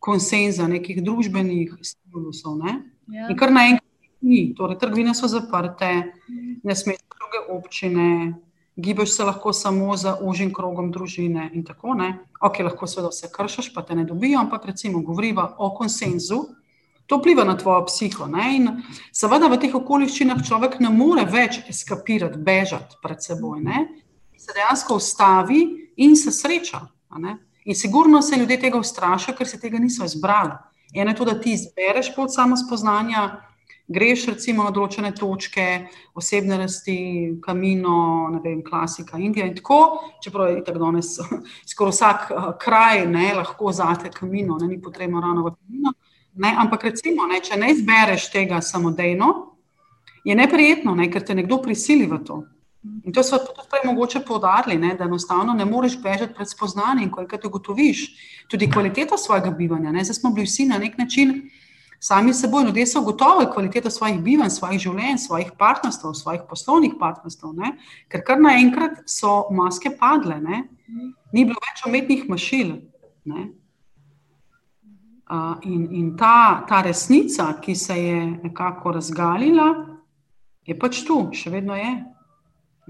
konsenza, 0.01 0.69
nekih 0.69 1.03
družbenih 1.05 1.77
stimulusov, 1.85 2.57
ne? 2.65 2.79
ja. 3.13 3.29
in 3.29 3.37
kar 3.37 3.53
naenkrat 3.53 3.85
ni, 4.25 4.53
torej 4.57 4.81
trgovine 4.81 5.15
so 5.15 5.29
zaprte, 5.29 5.91
ne 6.65 6.75
smeš 6.77 7.01
druge 7.17 7.41
občine, 7.53 8.09
gibaš 8.77 9.13
se 9.17 9.25
lahko 9.25 9.53
samo 9.53 9.97
za 9.97 10.17
užim 10.21 10.53
krogom 10.55 10.91
družine 10.93 11.51
in 11.55 11.65
tako 11.65 11.95
naprej. 11.95 12.27
Ok, 12.41 12.63
lahko 12.65 12.87
seveda 12.89 13.11
vse 13.13 13.29
kršiš, 13.33 13.75
pa 13.75 13.83
te 13.85 13.95
ne 13.95 14.05
dobijo, 14.09 14.41
ampak 14.41 14.65
recimo 14.73 15.03
govoriva 15.05 15.55
o 15.59 15.75
konsenzu. 15.77 16.47
To 17.11 17.19
vpliva 17.19 17.43
na 17.45 17.57
tvojo 17.59 17.85
psiho. 17.89 18.29
Ne? 18.31 18.47
In 18.57 18.69
seveda 19.11 19.51
v 19.51 19.59
teh 19.59 19.75
okoliščinah 19.75 20.45
človek 20.47 20.79
ne 20.79 20.93
more 20.95 21.27
več 21.27 21.59
eskapirati, 21.67 22.39
bežati 22.39 23.01
pred 23.03 23.19
seboj. 23.19 23.59
Ne? 23.67 23.87
Se 24.39 24.55
dejansko 24.55 25.01
ustavi 25.03 25.61
in 25.99 26.15
se 26.17 26.31
sreča. 26.31 26.85
In 27.65 27.75
sigurno 27.75 28.23
se 28.23 28.39
ljudje 28.39 28.61
tega 28.61 28.79
ustrašijo, 28.79 29.35
ker 29.37 29.49
se 29.49 29.59
tega 29.61 29.79
niso 29.79 30.07
izbrali. 30.07 30.55
Eno 30.95 31.11
je 31.11 31.17
to, 31.17 31.25
da 31.25 31.41
ti 31.41 31.53
izbereš 31.53 32.15
pot 32.15 32.35
samo 32.35 32.57
spoznanja, 32.57 33.27
greš 33.91 34.27
recimo 34.31 34.65
na 34.65 34.71
določene 34.75 35.11
točke, 35.15 35.67
osebne 36.19 36.61
rasti, 36.63 36.97
kamino, 37.43 37.97
vem, 38.43 38.63
klasika, 38.67 39.19
Indija 39.19 39.49
in 39.51 39.57
tako, 39.59 39.81
čeprav 40.23 40.51
je 40.51 40.63
tako 40.67 40.85
danes 40.85 41.17
skoraj 41.71 41.95
vsak 41.95 42.31
uh, 42.31 42.49
kraj 42.61 43.05
ne, 43.11 43.33
lahko 43.39 43.75
zate 43.75 44.13
kamino, 44.15 44.59
ne, 44.63 44.71
ni 44.71 44.81
potrebno 44.83 45.23
ravno 45.23 45.49
v 45.49 45.55
kamino. 45.57 45.95
Ne? 46.41 46.55
Ampak 46.57 46.89
recimo, 46.89 47.27
ne, 47.29 47.43
če 47.45 47.59
ne 47.61 47.75
izbereš 47.75 48.31
tega 48.33 48.63
samodejno, 48.65 49.29
je 50.25 50.37
neprijetno, 50.37 50.95
ne, 50.97 51.11
ker 51.13 51.25
te 51.25 51.37
nekdo 51.37 51.61
prisili 51.61 52.09
v 52.09 52.21
to. 52.25 52.41
In 53.05 53.13
to 53.13 53.21
so 53.25 53.37
tudi 53.45 53.67
prej 53.69 53.85
mogoče 53.85 54.23
poudarili, 54.25 54.79
da 54.97 55.05
enostavno 55.05 55.53
ne 55.53 55.67
moreš 55.69 55.99
bežati 56.01 56.33
pred 56.35 56.49
spoznanjem, 56.49 57.11
ko 57.13 57.21
enkrat 57.21 57.45
ugotoviš 57.45 58.07
tudi 58.49 58.71
kvaliteto 58.73 59.19
svojega 59.21 59.51
bivanja. 59.51 59.93
Ne. 59.93 60.05
Zdaj 60.05 60.17
smo 60.17 60.33
bili 60.33 60.49
vsi 60.49 60.65
na 60.71 60.79
nek 60.81 60.97
način 60.99 61.51
sami 62.01 62.33
seboj, 62.35 62.65
ljudje 62.65 62.87
so 62.87 63.03
gotovi 63.05 63.51
kvaliteto 63.53 63.91
svojih 63.91 64.23
bivanj, 64.25 64.51
svojih 64.57 64.81
življenj, 64.81 65.19
svojih 65.21 65.53
partnerstv, 65.59 66.15
svojih 66.17 66.49
poslovnih 66.49 66.97
partnerstv, 67.01 67.53
ne. 67.53 67.75
ker 68.09 68.25
kar 68.25 68.41
naenkrat 68.41 69.03
so 69.05 69.43
maske 69.53 69.93
padle, 70.01 70.41
ne. 70.41 70.65
ni 71.33 71.45
bilo 71.45 71.61
več 71.61 71.85
umetnih 71.85 72.25
mašil. 72.33 72.79
Ne. 73.29 73.51
In, 75.63 75.89
in 75.95 76.17
ta, 76.17 76.65
ta 76.69 76.81
resnica, 76.83 77.53
ki 77.63 77.75
se 77.75 77.95
je 77.95 78.27
nekako 78.43 78.93
razgalila, 78.93 79.69
je 80.67 80.75
pač 80.79 81.05
tu, 81.07 81.29
še 81.33 81.53
vedno 81.55 81.77
je. 81.79 81.93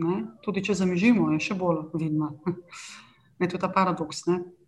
Ne? 0.01 0.16
Tudi 0.41 0.62
če 0.64 0.78
zamižimo, 0.78 1.28
je 1.34 1.41
še 1.51 1.59
bolj 1.61 1.86
vidno. 2.01 2.34
Ne, 3.41 3.49
to 3.49 3.57
je 3.57 3.61
ta 3.62 3.70
paradoks 3.72 4.18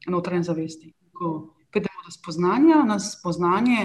notranje 0.08 0.46
zavesti. 0.46 0.94
Ko 1.12 1.52
pridemo 1.68 2.06
do 2.06 2.12
spoznanja, 2.14 2.78
nas 2.88 3.10
spoznanje 3.18 3.82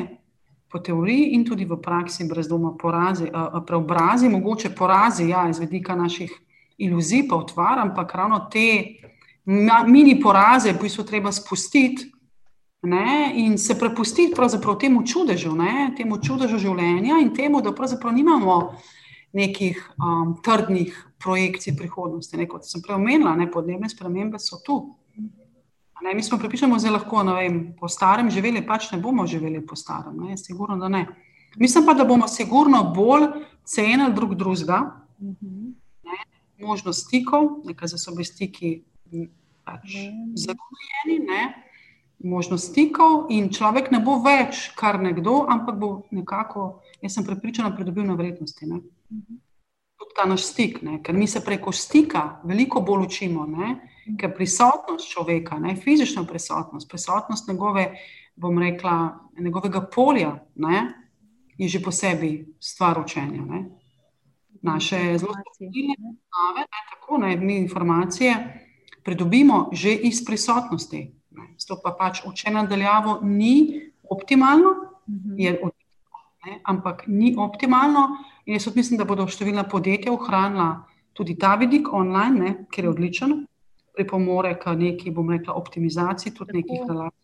po 0.71 0.79
teoriji 0.79 1.33
in 1.35 1.43
tudi 1.43 1.65
v 1.67 1.75
praksi 1.75 2.23
brez 2.23 2.47
doma 2.47 2.71
porazi, 2.79 3.27
preobrazi, 3.67 4.29
mogoče 4.31 4.71
porazi, 4.75 5.27
ja, 5.27 5.49
iz 5.51 5.59
vedika 5.59 5.95
naših 5.95 6.31
iluzij, 6.79 7.25
pa 7.27 7.35
utvar, 7.35 7.81
ampak 7.83 8.15
ravno 8.15 8.39
te 8.47 8.95
mini 9.91 10.15
poraze, 10.23 10.71
v 10.71 10.79
bistvu 10.87 11.03
treba 11.03 11.35
spustiti 11.35 12.07
ne, 12.81 13.31
in 13.35 13.57
se 13.57 13.79
prepustiti 13.79 14.35
temu 14.79 15.03
čudežu, 15.05 15.55
ne, 15.55 15.93
temu 15.97 16.17
čudežu 16.21 16.57
življenja 16.57 17.19
in 17.21 17.33
temu, 17.35 17.61
da 17.61 17.71
pravzaprav 17.71 18.13
nimamo 18.13 18.75
nekih 19.33 19.79
um, 19.97 20.37
trdnih 20.43 20.93
projekcij 21.19 21.75
prihodnosti. 21.77 22.37
Ne, 22.37 22.47
kot 22.47 22.65
sem 22.65 22.81
prej 22.81 22.95
omenila, 22.95 23.35
ne, 23.35 23.49
podnebne 23.51 23.89
spremembe 23.89 24.39
so 24.39 24.61
tu. 24.65 24.77
Ne, 26.03 26.13
mi 26.13 26.23
smo 26.23 26.37
pripričani, 26.37 26.77
da 26.77 26.91
lahko 26.93 27.23
vem, 27.23 27.73
po 27.79 27.89
starem 27.89 28.29
živeli, 28.31 28.65
pač 28.65 28.91
ne 28.91 29.01
bomo 29.01 29.25
živeli 29.27 29.65
po 29.65 29.75
starem. 29.75 30.17
Ne, 30.27 30.37
sigurno, 30.37 30.77
da 30.77 30.89
ne. 30.89 31.07
Mislim 31.57 31.85
pa, 31.85 31.93
da 31.97 32.05
bomo 32.05 32.27
sigurno 32.27 32.83
bolj 32.95 33.27
cenili 33.65 34.13
drug 34.13 34.35
drugega, 34.35 34.79
ne, 35.19 36.19
možnost 36.61 37.07
stikov, 37.07 37.63
nekaj 37.65 37.95
za 37.95 37.97
sobe 37.97 38.23
stiki, 38.23 38.81
pač 39.65 39.97
zagotovljeni 40.37 41.25
možnost 42.23 42.71
stikov, 42.71 43.27
in 43.29 43.49
človek 43.53 43.91
ne 43.91 43.99
bo 44.01 44.17
več 44.23 44.71
kar 44.77 44.99
nekdo, 45.01 45.45
ampak 45.49 45.77
bo 45.77 45.89
nekako, 46.11 46.81
jaz 47.01 47.17
sem 47.17 47.25
prepričana, 47.25 47.75
pridobil 47.75 48.07
na 48.07 48.17
vrednosti. 48.17 48.65
Ne? 48.65 48.81
Tudi 49.97 50.15
ta 50.17 50.25
naš 50.25 50.47
stik, 50.51 50.81
ne? 50.81 50.99
ker 51.03 51.15
mi 51.15 51.27
se 51.27 51.43
preko 51.45 51.71
stika 51.71 52.41
veliko 52.43 52.81
bolj 52.81 53.07
učimo, 53.07 53.45
ne? 53.45 53.77
ker 54.17 54.33
prisotnost 54.35 55.09
človeka, 55.11 55.59
ne? 55.59 55.75
fizična 55.75 56.25
prisotnost, 56.25 56.89
prisotnost 56.89 57.47
njegove, 57.47 57.91
bom 58.35 58.59
rekla, 58.59 59.19
njegovega 59.39 59.81
polja, 59.93 60.37
ne? 60.55 60.87
je 61.57 61.67
že 61.67 61.81
po 61.81 61.91
sebi 61.91 62.45
stvar 62.59 62.99
učenja. 63.01 63.41
Ne? 63.45 63.65
Naše 64.61 65.17
zelo 65.17 65.33
znane, 65.33 66.65
tako 66.89 67.17
ne, 67.17 67.35
mi 67.37 67.57
informacije 67.57 68.63
pridobimo 69.03 69.69
že 69.71 69.93
iz 69.93 70.25
prisotnosti. 70.25 71.16
Zato 71.57 71.79
pa 71.83 71.95
pač 71.99 72.21
učenje 72.25 72.55
nadaljavo 72.61 73.19
ni 73.23 73.81
optimalno, 74.09 74.73
mhm. 75.07 75.39
je 75.39 75.53
odlično, 75.53 76.23
ne, 76.45 76.59
ampak 76.63 77.03
ni 77.07 77.35
optimalno. 77.37 78.07
In 78.45 78.53
jaz 78.55 78.69
mislim, 78.75 78.97
da 78.97 79.05
bodo 79.05 79.27
številna 79.27 79.67
podjetja 79.69 80.13
ohranila 80.13 80.85
tudi 81.13 81.35
ta 81.35 81.55
vidik 81.55 81.89
online, 81.93 82.39
ne, 82.39 82.65
ker 82.71 82.85
je 82.85 82.89
odličen, 82.89 83.31
pripomore 83.97 84.53
k 84.59 84.75
neki, 84.77 85.11
bom 85.11 85.31
rekla, 85.33 85.55
optimizaciji 85.57 86.33
tudi 86.37 86.59
nekih 86.59 86.85
relacij. 86.87 87.23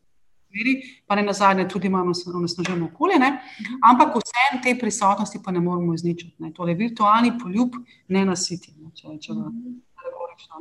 Pa 1.09 1.15
ne 1.17 1.23
na 1.25 1.33
zadnje, 1.33 1.67
tudi 1.69 1.87
imamo 1.89 2.13
nasnaženo 2.41 2.85
okolje, 2.85 3.19
ne? 3.19 3.29
Mhm. 3.61 3.79
ampak 3.89 4.15
vse 4.15 4.61
te 4.63 4.75
prisotnosti 4.79 5.39
pa 5.43 5.51
ne 5.51 5.59
moramo 5.59 5.93
izničiti. 5.93 6.35
Ne? 6.39 6.53
Torej, 6.53 6.75
virtualni 6.75 7.33
poljub 7.41 7.77
ne 8.07 8.25
nasiti, 8.25 8.73
ne? 8.77 8.91
če 8.93 9.07
rečemo, 9.07 9.49
da 9.49 10.05
je 10.05 10.13
korečno. 10.19 10.55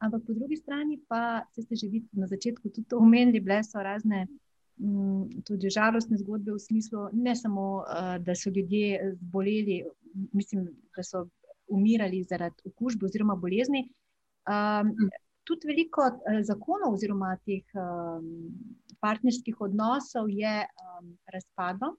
Ampak 0.00 0.22
po 0.26 0.32
drugi 0.32 0.56
strani 0.56 0.96
pa 1.08 1.44
ste 1.52 1.76
že 1.76 1.88
vi 1.88 2.00
na 2.12 2.26
začetku 2.26 2.72
tudi 2.72 2.94
omenili, 2.96 3.40
bile 3.40 3.60
so 3.64 3.82
razne 3.84 4.26
mm, 4.80 5.44
tudi 5.44 5.68
žalostne 5.68 6.16
zgodbe 6.16 6.56
v 6.56 6.60
smislu, 6.60 7.10
ne 7.12 7.36
samo, 7.36 7.84
uh, 7.84 8.16
da 8.16 8.34
so 8.34 8.48
ljudje 8.50 9.16
zboleli, 9.20 9.84
mislim, 10.32 10.72
da 10.96 11.04
so 11.04 11.28
umirali 11.68 12.24
zaradi 12.24 12.56
okužbe 12.64 13.06
oziroma 13.06 13.36
bolezni. 13.36 13.84
Um, 14.48 14.96
tudi 15.44 15.68
veliko 15.68 16.08
uh, 16.08 16.40
zakonov 16.48 16.96
oziroma 16.96 17.36
teh 17.44 17.64
um, 17.76 18.48
partnerskih 19.04 19.60
odnosov 19.60 20.32
je 20.32 20.64
um, 20.64 21.12
razpadlo. 21.28 21.96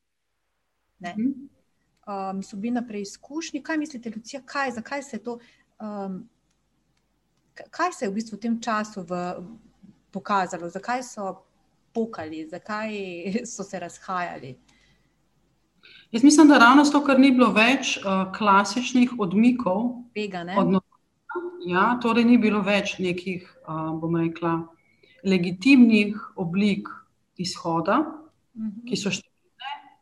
Um, 1.05 2.41
so 2.41 2.57
bili 2.57 2.73
na 2.73 2.85
preizkušnji. 2.87 3.61
Kaj 3.61 3.77
mislite, 3.77 4.09
Lucija, 4.15 4.41
kaj, 4.45 4.71
zakaj 4.81 5.03
se 5.03 5.17
je 5.17 5.23
to? 5.23 5.39
Um, 5.77 6.23
kaj 7.53 7.93
se 7.93 8.05
je 8.05 8.09
v 8.09 8.13
bistvu 8.13 8.37
v 8.37 8.41
tem 8.41 8.59
času 8.61 9.05
v, 9.07 9.21
pokazalo, 10.11 10.69
zakaj 10.69 11.03
so 11.03 11.31
pokali, 11.93 12.47
zakaj 12.49 12.91
so 13.51 13.63
se 13.63 13.79
razhajali? 13.79 14.55
Jaz 16.11 16.23
mislim, 16.23 16.47
da 16.47 16.57
ravno 16.57 16.83
zato, 16.83 16.99
ker 17.05 17.19
ni 17.19 17.31
bilo 17.31 17.51
več 17.55 17.95
uh, 17.97 18.27
klasičnih 18.35 19.13
odmikov. 19.19 20.03
Tega, 20.13 20.43
ja, 21.65 21.85
torej, 22.03 22.25
ni 22.27 22.37
bilo 22.37 22.59
več 22.65 22.97
nekih, 22.99 23.45
uh, 23.63 23.93
bom 24.01 24.17
rekla, 24.19 24.57
legitimnih 25.23 26.17
oblik 26.35 26.89
izhoda, 27.37 27.99
uh 27.99 28.61
mhm. 28.61 28.69
-huh. 28.69 28.89
ki 28.89 28.97
so 28.97 29.09
številne, 29.09 29.29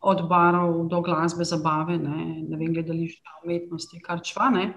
od 0.02 0.28
barov 0.28 0.88
do 0.88 1.02
glasbe, 1.02 1.46
zabave, 1.46 1.98
ne, 1.98 2.42
ne 2.50 2.58
vem, 2.58 2.74
gledališča, 2.74 3.42
umetnosti, 3.44 4.00
kar 4.00 4.22
čvane. 4.24 4.74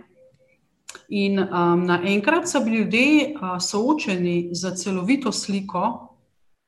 In 1.08 1.38
um, 1.38 1.84
naenkrat 1.86 2.48
so 2.48 2.60
bili 2.64 2.76
ljudje 2.76 3.34
uh, 3.34 3.58
soočeni 3.60 4.50
z 4.52 4.74
celovito 4.76 5.32
sliko 5.32 6.08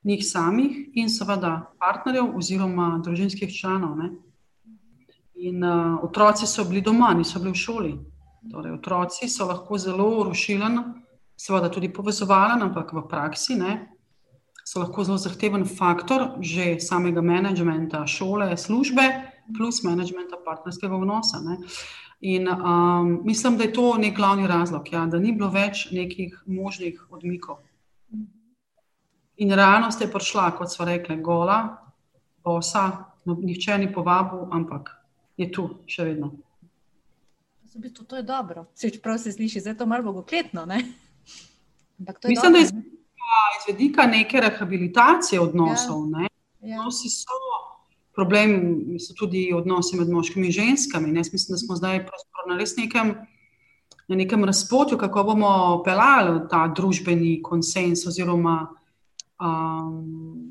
njih 0.05 0.25
samih 0.27 0.77
in 0.95 1.09
seveda 1.11 1.73
partnerjev 1.81 2.37
oziroma 2.37 3.01
družinskih 3.05 3.53
članov. 3.61 3.97
Ne. 3.97 4.11
In 5.35 5.65
uh, 5.65 6.05
otroci 6.05 6.47
so 6.47 6.65
bili 6.65 6.81
doma, 6.81 7.15
niso 7.15 7.39
bili 7.39 7.53
v 7.53 7.63
šoli. 7.63 7.95
Torej, 8.53 8.73
otroci 8.73 9.29
so 9.29 9.47
lahko 9.49 9.79
zelo 9.79 10.25
rušilen, 10.29 10.79
seveda 11.37 11.71
tudi 11.73 11.89
povezovalen, 11.93 12.63
ampak 12.63 12.93
v 12.93 13.03
praksi 13.09 13.57
ne, 13.57 13.79
so 14.65 14.81
lahko 14.81 15.05
zelo 15.05 15.19
zahteven 15.19 15.65
faktor 15.65 16.37
že 16.41 16.81
samega 16.81 17.21
menedžmenta 17.25 18.07
šole, 18.07 18.57
službe, 18.57 19.05
plus 19.57 19.83
menedžmenta 19.85 20.37
partnerskega 20.45 20.97
odnosa. 20.97 21.41
Ne. 21.41 21.59
In 22.21 22.49
um, 22.49 23.21
mislim, 23.25 23.57
da 23.57 23.65
je 23.65 23.73
to 23.73 23.97
nek 23.99 24.17
glavni 24.17 24.47
razlog, 24.47 24.93
ja, 24.93 25.07
da 25.07 25.19
ni 25.19 25.33
bilo 25.33 25.51
več 25.51 25.91
nekih 25.93 26.43
možnih 26.47 27.07
odmikov. 27.11 27.59
In 29.37 29.53
realnost 29.53 30.01
je 30.01 30.11
prišla, 30.11 30.51
kot 30.57 30.71
so 30.73 30.85
rekli, 30.85 31.17
gola, 31.23 31.59
osa, 32.45 32.85
no, 33.25 33.35
nihče 33.35 33.79
ni 33.79 33.93
povabil, 33.93 34.47
ampak 34.53 34.91
je 35.37 35.51
tu 35.53 35.69
še 35.87 36.05
vedno. 36.05 36.31
V 37.75 37.83
bistvu, 37.83 38.05
to 38.07 38.17
je 38.17 38.23
dobro. 38.23 38.69
Se 38.75 38.91
čeprav 38.91 39.19
se 39.19 39.33
sliši, 39.33 39.61
da 39.61 39.73
je 39.73 39.79
to 39.79 39.87
malo 39.87 40.03
bogokletno. 40.13 40.67
Mislim, 40.67 40.95
dobro, 41.99 42.51
da 42.53 42.59
je 42.59 42.65
iz 42.65 43.65
vedika 43.69 44.07
neke 44.07 44.41
rehabilitacije 44.41 45.41
odnosov. 45.41 46.05
Ja. 46.11 46.19
Ne? 46.19 46.29
Ja. 46.61 46.79
Odnosi 46.79 47.09
so 47.11 47.35
problem, 48.15 48.99
so 48.99 49.15
tudi 49.19 49.53
odnosi 49.55 49.97
med 49.97 50.09
moškimi 50.09 50.47
in 50.47 50.53
ženskami. 50.53 51.13
Ne? 51.13 51.23
Mislim, 51.33 51.55
da 51.55 51.59
smo 51.59 51.77
zdaj 51.77 52.07
na 52.49 52.57
res 52.59 52.77
nekem, 52.77 53.15
na 54.09 54.17
nekem 54.17 54.45
razpotju, 54.45 54.99
kako 54.99 55.25
bomo 55.25 55.83
pelali 55.85 56.41
ta 56.51 56.67
družbeni 56.77 57.43
konsens 57.43 58.07
oziroma 58.07 58.69
um, 59.41 60.51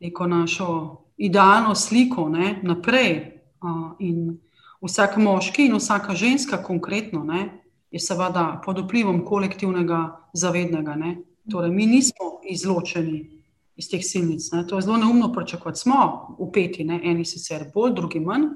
neko 0.00 0.26
našo 0.26 0.68
idealno 1.16 1.74
sliko 1.74 2.28
ne, 2.28 2.60
naprej. 2.62 3.28
Uh, 3.62 3.92
in 3.98 4.38
vsak 4.82 5.16
moški 5.16 5.68
in 5.68 5.76
vsaka 5.76 6.14
ženska, 6.14 6.62
konkretno, 6.62 7.22
ne, 7.24 7.62
je 7.90 8.00
seveda 8.00 8.62
pod 8.64 8.80
vplivom 8.82 9.24
kolektivnega 9.24 10.00
zavednega. 10.32 10.96
Ne. 10.96 11.16
Torej, 11.50 11.70
mi 11.70 11.86
nismo 11.86 12.40
izločeni 12.50 13.31
iz 13.76 13.88
teh 13.90 14.02
silnic. 14.04 14.50
Ne. 14.52 14.66
To 14.66 14.76
je 14.76 14.82
zelo 14.82 14.96
neumno 14.96 15.32
pričakovati. 15.32 15.80
Smo 15.80 16.36
upeti, 16.38 16.84
ne, 16.84 17.00
eni 17.04 17.24
sicer 17.24 17.70
bolj, 17.74 17.94
drugi 17.94 18.20
manj. 18.20 18.48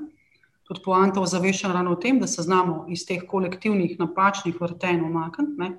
Tudi 0.66 0.82
poanta 0.84 1.22
ozaveščena 1.22 1.74
ravno 1.74 1.94
v 1.94 2.00
tem, 2.02 2.18
da 2.20 2.26
se 2.26 2.42
znamo 2.42 2.86
iz 2.90 3.04
teh 3.06 3.22
kolektivnih 3.28 3.98
napačnih 4.00 4.56
vrtenj 4.60 5.04
umakniti. 5.06 5.70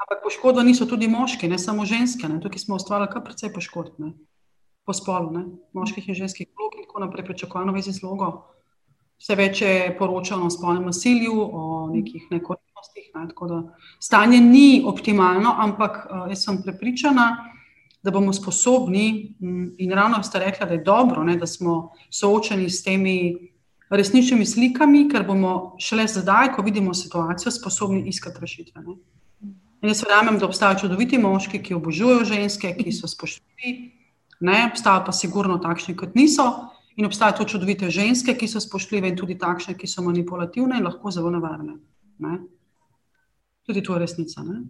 Ampak 0.00 0.22
poškodba 0.24 0.64
niso 0.64 0.86
tudi 0.88 1.08
moški, 1.08 1.48
ne 1.48 1.58
samo 1.58 1.84
ženske. 1.84 2.28
Ne. 2.28 2.40
Tukaj 2.40 2.64
smo 2.64 2.80
ustvarjali 2.80 3.12
kar 3.12 3.24
precej 3.24 3.52
poškodb 3.52 4.00
po 4.88 4.94
spolu, 4.96 5.30
ne? 5.30 5.44
moških 5.76 6.08
in 6.08 6.16
ženskih 6.16 6.48
vlog, 6.56 6.78
in 6.78 6.88
tako 6.88 7.04
naprej, 7.04 7.26
pričakovano 7.28 7.76
vezi 7.76 7.92
z 7.92 8.02
logo. 8.02 8.30
Vse 9.20 9.36
več 9.36 9.60
je 9.60 9.92
poročano 9.98 10.48
o 10.48 10.50
spolnem 10.50 10.88
nasilju, 10.88 11.34
o 11.36 11.64
nekih 11.92 12.24
nekorektnostih. 12.32 13.10
Ne? 13.14 13.28
Tako 13.28 13.46
da 13.46 13.58
stanje 14.00 14.40
ni 14.40 14.80
optimalno, 14.86 15.52
ampak 15.52 16.06
jaz 16.32 16.46
sem 16.46 16.62
prepričana, 16.64 17.28
da 17.36 17.59
bomo 18.08 18.32
sposobni, 18.32 19.34
in 19.78 19.92
ravno 19.92 20.22
ste 20.24 20.40
rekli, 20.40 20.66
da 20.66 20.72
je 20.72 20.84
dobro, 20.84 21.24
ne? 21.24 21.36
da 21.36 21.46
smo 21.46 21.92
soočeni 22.10 22.70
s 22.70 22.82
temi 22.82 23.36
resničnimi 23.90 24.46
slikami, 24.46 25.04
ker 25.12 25.26
bomo 25.28 25.76
šele 25.78 26.06
zdaj, 26.08 26.54
ko 26.56 26.64
vidimo 26.64 26.94
situacijo, 26.94 27.52
sposobni 27.52 28.08
iskati 28.08 28.40
rešitve. 28.40 28.80
Ne? 28.86 28.96
In 29.82 29.92
jaz 29.92 30.00
verjamem, 30.06 30.38
da 30.38 30.48
obstajajo 30.48 30.86
čudoviti 30.86 31.18
moški, 31.18 31.60
ki 31.62 31.76
obožujejo 31.76 32.24
ženske, 32.24 32.72
ki 32.80 32.92
so 32.92 33.08
spoštljivi 33.08 34.00
ne, 34.40 34.68
obstajajo 34.70 35.04
pa 35.06 35.12
sigurno 35.12 35.58
takšni, 35.58 35.96
kot 35.96 36.14
niso. 36.14 36.48
In 36.96 37.06
obstajajo 37.06 37.38
tudi 37.38 37.50
čudovite 37.54 37.90
ženske, 37.90 38.34
ki 38.36 38.48
so 38.48 38.60
spoštljive, 38.60 39.08
in 39.08 39.16
tudi 39.16 39.36
takšne, 39.38 39.76
ki 39.78 39.88
so 39.88 40.02
manipulativne 40.04 40.80
in 40.80 40.84
lahko 40.84 41.12
zelo 41.12 41.30
nevarne. 41.32 41.76
Ne. 42.24 42.38
Tudi 43.66 43.82
to 43.84 43.94
je 43.94 44.00
resnica. 44.00 44.44
Ne. 44.44 44.62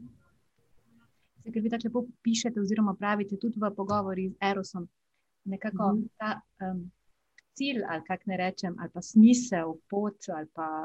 Ker 1.45 1.63
vi 1.63 1.71
tako 1.71 1.89
lepo 1.89 2.05
pišete, 2.23 2.61
oziroma 2.61 2.95
pravite 2.95 3.39
tudi 3.41 3.61
v 3.61 3.71
pogovori 3.77 4.29
z 4.31 4.37
Erosom, 4.51 4.89
nekako 5.45 5.93
mm. 5.95 6.09
ta 6.21 6.35
um, 6.67 6.83
cilj, 7.57 7.83
ali 7.89 8.05
kako 8.07 8.31
ne 8.31 8.37
rečem, 8.37 8.77
ali 8.79 8.91
pa 8.93 9.03
smisel, 9.03 9.75
pot, 9.91 10.29
ali 10.37 10.47
pa 10.55 10.85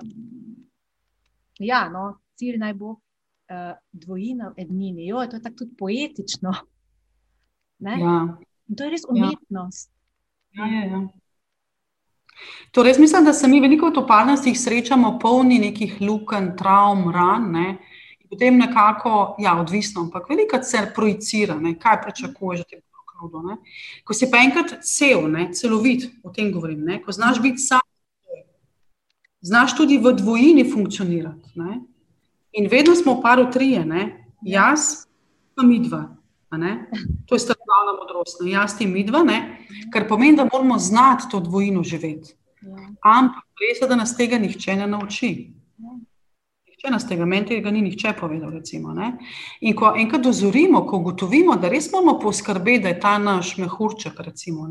ja, 1.60 1.90
no, 1.90 2.06
cilj 2.36 2.58
naj 2.60 2.74
bo 2.74 2.96
uh, 2.96 3.76
dvojina 3.92 4.50
v 4.50 4.64
ednini. 4.64 5.08
Jo, 5.08 5.28
to 5.28 5.40
je 5.40 5.44
tako 5.44 5.64
tudi 5.64 5.76
poetično. 5.78 6.56
Ja. 7.80 8.16
In 8.68 8.76
to 8.76 8.88
je 8.88 8.90
res 8.90 9.04
ja. 9.04 9.12
umetnost. 9.12 9.92
Ja. 10.56 10.66
Ja, 10.66 10.72
ja, 10.72 10.84
ja. 10.86 11.08
Torej, 12.72 12.96
mislim, 13.00 13.26
da 13.26 13.34
se 13.34 13.48
mi 13.48 13.62
veliko 13.62 13.90
v 13.90 13.94
toparnostih 13.94 14.60
srečamo, 14.60 15.18
polni 15.20 15.60
nekih 15.60 15.98
lukenj, 16.02 16.56
travm, 16.60 17.10
ran. 17.12 17.52
Ne? 17.52 17.68
Potem 18.36 18.58
nekako, 18.58 19.36
ja, 19.40 19.54
odvisno, 19.62 20.02
ampak 20.02 20.30
veliko 20.30 20.60
se 20.64 20.82
projicira, 20.96 21.56
ne? 21.56 21.78
kaj 21.80 22.02
pričakuješ. 22.02 22.62
Ko 24.04 24.14
si 24.14 24.28
pa 24.32 24.42
enkrat 24.44 24.74
cel, 24.84 25.30
ne? 25.32 25.54
celovit, 25.56 26.10
o 26.24 26.34
tem 26.36 26.50
govorim, 26.52 26.82
ne? 26.84 26.98
ko 27.02 27.16
znaš 27.16 27.40
biti 27.40 27.64
sam, 27.64 27.80
znaš 29.40 29.78
tudi 29.78 29.98
v 30.04 30.12
dvojini 30.20 30.66
funkcionirati. 30.72 31.56
Ne? 31.56 31.80
In 32.60 32.68
vedno 32.68 32.96
smo 32.96 33.14
v 33.16 33.22
paru 33.24 33.46
trije, 33.52 33.86
ne? 33.86 34.04
jaz 34.44 35.06
pa 35.56 35.64
mi 35.64 35.80
dva. 35.80 36.10
To 37.26 37.36
je 37.36 37.40
starodavna 37.40 37.96
modrost, 38.02 38.44
ne? 38.44 38.52
jaz 38.52 38.76
ti 38.76 38.88
midva, 38.88 39.24
ne? 39.24 39.64
kar 39.96 40.10
pomeni, 40.12 40.36
da 40.36 40.50
moramo 40.52 40.76
znati 40.80 41.32
to 41.32 41.40
dvojino 41.40 41.84
živeti. 41.88 42.36
Ja. 42.62 42.76
Ampak 43.16 43.48
res 43.64 43.80
je, 43.80 43.88
da 43.88 43.96
nas 43.96 44.18
tega 44.18 44.42
nihče 44.44 44.76
ne 44.76 44.92
nauči. 44.92 45.32
Ja. 45.80 45.96
Nihče 46.86 46.94
nas 46.94 47.08
tega, 47.08 47.26
meni 47.26 47.46
tega 47.46 47.72
ni 47.72 47.82
nihče 47.82 48.14
povedal. 48.20 48.52
Recimo, 48.52 48.94
In 49.62 49.76
ko 49.76 49.94
enkrat 49.98 50.22
dozorimo, 50.22 50.86
ko 50.86 50.98
ugotovimo, 50.98 51.56
da 51.56 51.70
res 51.70 51.92
moramo 51.92 52.20
poskrbeti, 52.20 52.84
da 52.84 52.90
je 52.90 53.00
ta 53.00 53.18
naš 53.18 53.58
mehurček, 53.58 54.20
recimo, 54.20 54.70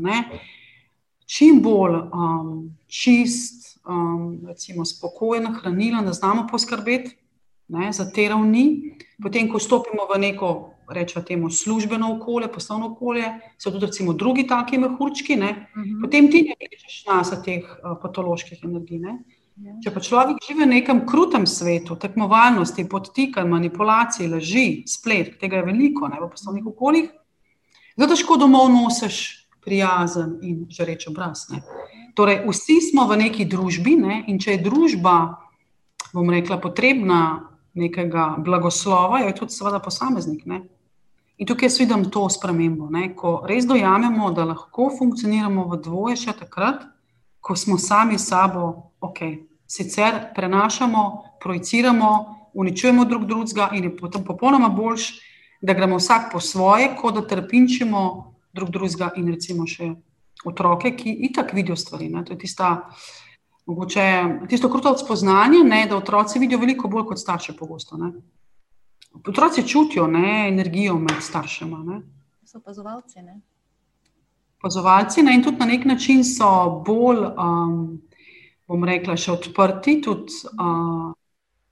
čim 1.25 1.61
bolj 1.61 1.95
um, 2.13 2.77
čist, 2.87 3.81
um, 3.85 4.39
recimo, 4.47 4.85
spokojen, 4.85 5.47
hranilen, 5.59 6.05
da 6.05 6.13
znamo 6.13 6.47
poskrbeti 6.51 7.17
ne, 7.67 7.91
za 7.91 8.05
te 8.11 8.29
ravni, 8.29 8.95
potem, 9.21 9.49
ko 9.51 9.59
stopimo 9.59 10.07
v 10.13 10.19
neko 10.19 10.71
rečemo 10.87 11.25
temu 11.25 11.49
službeno 11.49 12.13
okolje, 12.15 12.47
poslovno 12.53 12.93
okolje, 12.93 13.25
so 13.57 13.71
tudi 13.71 13.85
recimo, 13.85 14.13
drugi 14.13 14.47
taki 14.47 14.77
mehurčki, 14.77 15.35
ne? 15.35 15.49
uh 15.49 15.81
mhm. 15.81 15.89
-huh. 15.89 16.01
potem 16.01 16.31
ti 16.31 16.41
ne 16.43 16.55
rečeš 16.71 17.05
nas 17.07 17.43
teh 17.43 17.63
uh, 17.65 17.97
patoloških 18.01 18.59
energij. 18.63 18.99
Ne? 18.99 19.19
Ja. 19.55 19.71
Če 19.79 19.91
pa 19.95 20.01
človek 20.03 20.41
živi 20.43 20.65
v 20.65 20.73
nekem 20.73 21.05
krutem 21.07 21.45
svetu, 21.47 21.95
tekmovalnosti, 21.95 22.83
podtikanj, 22.91 23.47
manipulacij, 23.47 24.27
laži, 24.27 24.83
splet, 24.83 25.37
tega 25.39 25.61
je 25.61 25.67
veliko 25.69 26.09
ne, 26.11 26.19
v 26.19 26.27
poslovnih 26.27 26.65
okoljih, 26.73 27.07
zelo 27.95 28.09
težko 28.11 28.35
domov 28.41 28.67
nosiš 28.73 29.21
prijazen 29.63 30.35
in 30.43 30.65
žreč 30.67 31.07
obraz. 31.07 31.45
Ne. 31.53 31.63
Torej, 32.19 32.41
vsi 32.49 32.81
smo 32.91 33.07
v 33.07 33.21
neki 33.23 33.47
družbi 33.47 33.95
ne, 33.99 34.17
in 34.27 34.41
če 34.43 34.57
je 34.57 34.63
družba, 34.67 35.15
bom 36.11 36.31
rekla, 36.35 36.59
potrebna 36.59 37.21
nekega 37.79 38.35
blagoslova, 38.43 39.23
je 39.23 39.37
tudi, 39.39 39.55
seveda, 39.55 39.79
posameznik. 39.83 40.43
Ne. 40.51 40.65
In 41.39 41.47
tukaj 41.47 41.71
jaz 41.71 41.79
vidim 41.79 42.05
to 42.11 42.27
spremembo, 42.31 42.87
ne? 42.91 43.09
ko 43.15 43.41
res 43.47 43.67
dojamemo, 43.67 44.29
da 44.35 44.47
lahko 44.51 44.87
funkcioniramo 44.99 45.65
v 45.71 45.79
dvoje 45.83 46.19
še 46.27 46.35
takrat, 46.43 46.85
ko 47.45 47.55
smo 47.55 47.77
sami 47.77 48.17
sabo, 48.19 48.91
ok, 48.99 49.19
sicer 49.67 50.33
prenašamo, 50.35 51.23
projiciramo, 51.41 52.09
uničujemo 52.53 53.05
drug 53.05 53.25
drugega 53.25 53.69
in 53.73 53.83
je 53.83 53.97
potem 53.97 54.23
popolnoma 54.25 54.69
boljš, 54.69 55.11
da 55.61 55.73
gremo 55.73 55.99
vsak 56.01 56.31
po 56.31 56.39
svoje, 56.39 56.89
kot 56.97 57.13
da 57.13 57.27
trpinčimo 57.27 58.01
drug 58.53 58.69
drugega 58.69 59.11
in 59.21 59.29
recimo 59.29 59.67
še 59.67 59.91
otroke, 60.45 60.95
ki 60.97 61.13
itak 61.29 61.53
vidijo 61.53 61.77
stvari. 61.77 62.09
Ne? 62.09 62.25
To 62.25 62.33
je 62.33 62.39
tista, 62.39 62.71
mogoče, 63.65 64.05
tisto 64.49 64.69
kruto 64.69 64.97
spoznanje, 64.97 65.61
ne? 65.63 65.85
da 65.89 66.01
otroci 66.01 66.41
vidijo 66.41 66.59
veliko 66.59 66.89
bolj 66.89 67.11
kot 67.11 67.21
starše 67.21 67.53
pogosto. 67.53 67.97
Ne? 67.97 68.13
Otroci 69.21 69.67
čutijo 69.67 70.07
ne, 70.07 70.47
energijo 70.49 70.97
med 70.97 71.21
staršema. 71.21 71.83
Ne. 71.91 72.01
So 72.45 72.57
opazovalci. 72.57 73.21
Opazovalci 74.65 75.19
in 75.21 75.43
tudi 75.43 75.59
na 75.59 75.65
nek 75.65 75.83
način 75.85 76.23
so 76.25 76.81
bolj, 76.85 77.19
um, 77.37 77.99
bom 78.65 78.83
rekla, 78.83 79.13
še 79.13 79.35
odprti, 79.35 79.99
tudi 80.01 80.33
uh, 80.57 81.11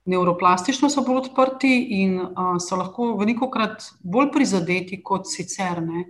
neuroplastično 0.06 0.86
so 0.86 1.02
bolj 1.02 1.24
odprti 1.24 1.72
in 1.96 2.20
uh, 2.22 2.52
so 2.62 2.78
lahko 2.78 3.16
veliko 3.18 3.48
krat 3.50 3.82
bolj 3.98 4.30
prizadeti 4.36 5.00
kot 5.02 5.26
sicer. 5.26 5.80
Ne. 5.82 6.04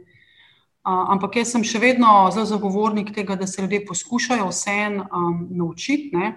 Uh, 0.84 1.08
ampak 1.14 1.38
jaz 1.40 1.54
sem 1.54 1.64
še 1.64 1.80
vedno 1.80 2.10
zelo 2.36 2.50
zagovornik 2.52 3.14
tega, 3.16 3.38
da 3.40 3.48
se 3.48 3.64
ljudje 3.64 3.86
poskušajo 3.88 4.50
vseeno 4.50 5.06
um, 5.08 5.38
naučiti, 5.56 6.12
ne, 6.12 6.34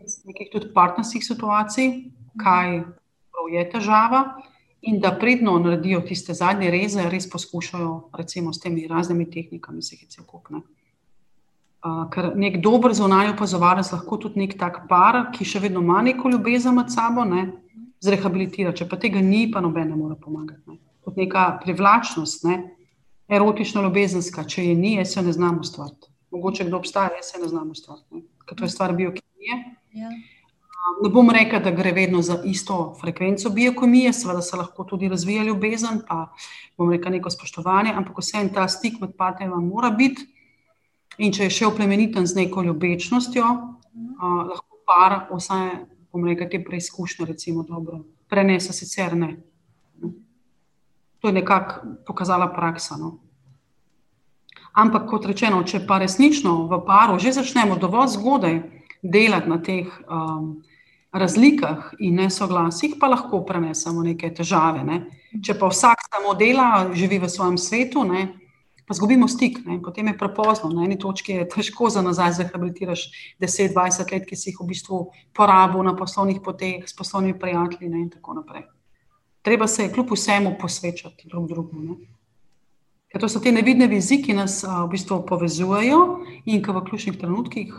nekih 0.00 0.48
tudi 0.54 0.72
partnerskih 0.72 1.28
situacij, 1.28 1.92
kaj 2.40 2.78
je 3.52 3.68
težava 3.68 4.24
in 4.82 5.00
da 5.00 5.12
predno 5.18 5.58
naredijo 5.58 6.00
tiste 6.00 6.34
zadnje 6.34 6.70
reze, 6.70 7.08
res 7.10 7.28
poskušajo, 7.30 8.10
recimo 8.18 8.52
s 8.52 8.60
temi 8.60 8.86
raznimi 8.90 9.30
tehnikami, 9.30 9.82
se 9.82 9.96
jih 9.96 10.08
cel 10.10 10.24
kup. 10.26 10.50
Uh, 10.52 12.04
ker 12.14 12.32
nek 12.38 12.60
dober 12.62 12.94
zunanji 12.94 13.32
opazovalec 13.32 13.90
lahko 13.92 14.18
tudi 14.22 14.42
nek 14.42 14.56
tak 14.58 14.84
par, 14.90 15.28
ki 15.34 15.46
še 15.46 15.62
vedno 15.62 15.82
ima 15.82 16.02
neko 16.02 16.30
ljubezen 16.30 16.74
med 16.74 16.90
sabo, 16.94 17.24
ne, 17.26 17.48
zrehabilitira. 18.02 18.74
Če 18.74 18.86
pa 18.90 18.98
tega 19.02 19.22
ni, 19.22 19.48
pa 19.50 19.62
noben 19.62 19.90
ne 19.90 19.98
more 19.98 20.18
pomagati. 20.18 20.62
Ne. 20.70 20.78
Kot 21.02 21.18
neka 21.18 21.46
privlačnost, 21.62 22.46
ne, 22.46 22.58
erotična 23.30 23.82
ljubezenska, 23.86 24.46
če 24.46 24.66
je 24.68 24.76
ni, 24.78 24.96
jaz 24.98 25.14
se 25.14 25.22
ne 25.22 25.34
znam 25.34 25.58
ustvariti. 25.62 26.10
Mogoče 26.34 26.66
kdo 26.68 26.78
obstaja, 26.78 27.14
jaz 27.18 27.32
se 27.34 27.42
ne 27.42 27.50
znam 27.50 27.70
ustvariti, 27.70 28.22
ker 28.46 28.58
to 28.58 28.66
je 28.66 28.74
stvar 28.74 28.94
biokemije. 28.98 29.58
Ja. 29.98 30.10
Ne 31.02 31.08
bom 31.10 31.30
rekel, 31.30 31.62
da 31.62 31.70
gre 31.70 31.92
vedno 31.92 32.22
za 32.22 32.40
isto 32.44 32.94
frekvenco 33.00 33.50
biokemije, 33.50 34.12
seveda 34.12 34.42
se 34.42 34.56
lahko 34.56 34.84
tudi 34.84 35.08
razvija 35.08 35.44
ljubezen, 35.44 36.00
pa 36.08 36.32
bom 36.78 36.90
rekel 36.90 37.12
neko 37.12 37.30
spoštovanje, 37.30 37.92
ampak 37.94 38.18
vse 38.18 38.38
en 38.40 38.50
ta 38.54 38.68
stik 38.68 39.00
med 39.00 39.16
partnerima 39.18 39.60
mora 39.60 39.90
biti. 39.90 40.26
In 41.18 41.32
če 41.32 41.46
je 41.46 41.54
še 41.58 41.66
oplemeniten 41.68 42.26
z 42.26 42.38
neko 42.40 42.62
ljubečnostjo, 42.66 43.44
uh, 43.44 44.28
lahko 44.48 44.80
par 44.88 45.18
vsaj, 45.30 45.70
bom 46.12 46.26
rekel, 46.26 46.48
te 46.50 46.62
preizkušnje, 46.64 47.26
recimo, 47.26 47.62
dobro, 47.68 48.02
prenese, 48.28 48.72
sicer 48.72 49.16
ne. 49.16 49.36
To 51.20 51.28
je 51.28 51.36
nekako 51.36 51.94
pokazala 52.06 52.48
praksa. 52.50 52.96
No. 52.98 53.18
Ampak, 54.72 55.06
kot 55.10 55.26
rečeno, 55.28 55.62
če 55.62 55.84
pa 55.86 56.00
resnično 56.02 56.64
v 56.66 56.80
paru 56.86 57.18
že 57.20 57.34
začnemo 57.36 57.76
dovolj 57.78 58.16
zgodaj 58.16 58.62
delati 59.02 59.50
na 59.50 59.58
teh 59.62 59.86
um, 60.08 60.62
razlikah 61.12 61.92
in 62.00 62.16
nesoglasjih, 62.16 62.96
pa 63.00 63.08
lahko 63.12 63.42
prenesemo 63.44 64.02
neke 64.02 64.30
težave. 64.34 64.84
Ne. 64.84 65.02
Če 65.44 65.56
pa 65.60 65.68
vsak 65.68 66.06
samo 66.08 66.34
dela, 66.34 66.88
živi 66.96 67.20
v 67.20 67.28
svojem 67.28 67.58
svetu, 67.60 68.04
ne, 68.08 68.28
pa 68.86 68.96
zgubimo 68.96 69.28
stik, 69.28 69.60
ne? 69.64 69.78
potem 69.82 70.08
je 70.08 70.18
prepozno. 70.18 70.70
Na 70.72 70.84
eni 70.84 70.98
točki 70.98 71.32
je 71.32 71.48
težko 71.48 71.90
za 71.90 72.02
nazaj 72.02 72.32
zrehabilitiraš 72.40 73.06
10-20 73.40 74.12
let, 74.12 74.26
ki 74.28 74.36
si 74.36 74.50
jih 74.50 74.60
v 74.60 74.68
bistvu 74.72 75.02
porabil 75.36 75.84
na 75.86 75.94
poslovnih 75.96 76.40
poteh 76.44 76.88
s 76.88 76.96
poslovnimi 76.96 77.38
prijatelji 77.38 77.88
ne? 77.88 78.06
in 78.06 78.10
tako 78.10 78.40
naprej. 78.40 78.66
Treba 79.42 79.66
se 79.66 79.90
kljub 79.92 80.12
vsemu 80.12 80.56
posvečati 80.60 81.28
drug 81.28 81.48
drugemu. 81.48 81.96
Ker 83.12 83.20
to 83.20 83.28
so 83.28 83.40
te 83.44 83.52
nevidne 83.52 83.86
vizi, 83.92 84.22
ki 84.24 84.32
nas 84.32 84.62
a, 84.64 84.86
v 84.86 84.94
bistvu 84.94 85.18
povezujejo 85.28 86.00
in 86.48 86.62
ki 86.64 86.72
v 86.72 86.84
ključnih 86.88 87.18
trenutkih 87.20 87.74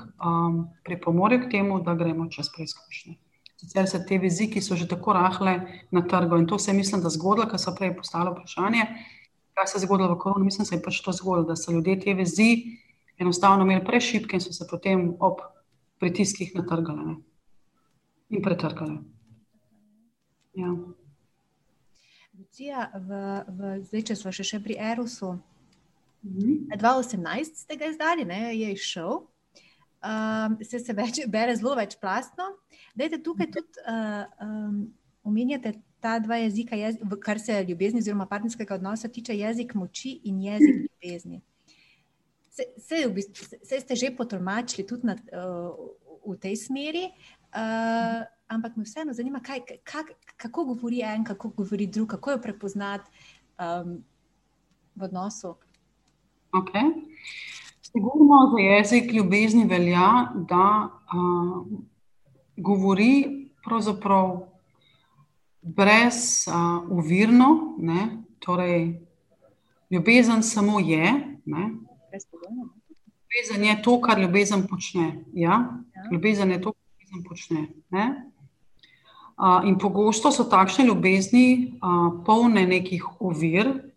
pripomorejo 0.86 1.46
k 1.46 1.52
temu, 1.58 1.80
da 1.82 1.96
gremo 1.98 2.28
čez 2.30 2.52
preizkušnje. 2.54 3.16
Sicer 3.64 3.88
se 3.88 4.04
te 4.06 4.20
vizi, 4.20 4.50
ki 4.52 4.62
so 4.62 4.76
že 4.76 4.88
tako 4.92 5.14
rahle 5.16 5.54
na 5.92 6.02
trgu 6.04 6.38
in 6.38 6.48
to 6.48 6.60
se 6.60 6.72
je, 6.72 6.78
mislim, 6.78 7.02
da 7.02 7.10
zgodilo, 7.10 7.48
ker 7.48 7.60
so 7.60 7.72
prej 7.76 7.96
postalo 7.96 8.36
vprašanje 8.36 8.88
kaj 9.54 9.68
se 9.68 9.78
je 9.78 9.82
zgodilo 9.82 10.14
v 10.16 10.20
koronu, 10.20 10.46
mislim, 10.46 10.64
da 10.64 10.66
se 10.66 10.76
je 10.76 10.82
pač 10.82 11.02
to 11.02 11.12
zgodilo, 11.12 11.46
da 11.46 11.56
so 11.56 11.72
ljudje 11.72 12.00
te 12.00 12.14
vezi 12.14 12.64
enostavno 13.18 13.66
imeli 13.66 13.86
prešipke 13.86 14.36
in 14.36 14.42
so 14.42 14.54
se 14.54 14.68
potem 14.70 15.16
ob 15.20 15.40
pritiskih 16.00 16.56
natrgali 16.56 17.06
ne? 17.06 17.16
in 18.30 18.42
pretrgali. 18.42 18.98
Ja. 20.54 20.76
Lucija, 22.38 22.90
v, 22.96 23.20
v, 23.48 23.76
zdaj, 23.86 24.02
če 24.02 24.16
smo 24.16 24.32
še, 24.34 24.44
še 24.44 24.60
pri 24.60 24.78
Erusu, 24.80 25.34
mm 26.24 26.40
-hmm. 26.40 26.80
2018 26.82 27.56
ste 27.56 27.78
ga 27.78 27.86
izdali, 27.86 28.26
ne, 28.26 28.58
je 28.58 28.72
izšel. 28.74 29.22
Um, 30.04 30.58
se 30.64 30.80
se 30.84 30.94
več, 30.94 31.22
bere 31.32 31.56
zelo 31.56 31.78
večplastno. 31.80 32.50
Dajte 32.96 33.22
tukaj 33.24 33.48
tudi 33.54 33.84
uh, 33.88 34.26
um, 34.44 34.82
omenjate 35.24 35.78
ta 36.04 36.18
dva 36.20 36.42
jezika, 36.42 36.76
jez, 36.76 36.98
kar 37.24 37.40
se 37.40 37.56
ljubezni 37.70 38.02
oziroma 38.04 38.28
partnerskega 38.28 38.76
odnosa 38.76 39.08
tiče, 39.08 39.38
jezik 39.40 39.72
moči 39.80 40.18
in 40.28 40.42
jezik 40.44 40.82
ljubezni. 40.84 41.40
Se, 42.52 42.68
se, 42.78 43.00
v 43.08 43.14
bistvu, 43.16 43.48
se 43.64 43.80
ste 43.80 43.96
že 43.96 44.12
potolmačili 44.18 44.86
tudi 44.88 45.08
na, 45.08 45.16
uh, 45.16 45.72
v 46.28 46.36
tej 46.40 46.60
smeri, 46.60 47.06
uh, 47.56 48.20
ampak 48.52 48.76
me 48.78 48.84
vseeno 48.84 49.16
zanima, 49.16 49.40
kaj, 49.40 49.64
kak, 49.88 50.12
kako 50.38 50.66
govori 50.74 51.00
en, 51.08 51.24
kako 51.24 51.56
govori 51.64 51.88
drug, 51.88 52.12
kako 52.18 52.36
jo 52.36 52.42
prepoznati 52.44 53.10
um, 53.56 54.02
v 54.96 55.08
odnosu. 55.08 55.56
Okay. 56.54 56.92
Sigurno 57.94 58.52
za 58.52 58.60
jezik 58.60 59.14
ljubezni 59.14 59.66
velja, 59.66 60.32
da 60.50 60.90
uh, 60.90 61.68
govori 62.58 63.50
pravzaprav 63.64 64.40
brez 65.62 66.48
uh, 66.48 66.90
uvirno, 66.90 67.76
ne? 67.78 68.24
torej 68.40 69.00
ljubezen 69.90 70.44
samo 70.44 70.80
je. 70.80 71.38
Ne? 71.46 71.70
Ljubezen 73.22 73.64
je 73.64 73.82
to, 73.84 74.02
kar 74.02 74.20
ljubezen 74.20 74.68
počne. 74.68 75.24
Ja? 75.34 75.50
Ja. 75.96 76.10
Ljubezen 76.12 76.52
je 76.52 76.62
to, 76.62 76.74
kar 76.74 76.82
ljubezen 77.00 77.30
počne. 77.30 77.68
Uh, 79.38 79.68
in 79.68 79.78
pogosto 79.80 80.32
so 80.32 80.44
takšne 80.44 80.86
ljubezni 80.86 81.74
uh, 81.76 82.24
polne 82.26 82.66
nekih 82.68 83.06
ovir, 83.20 83.93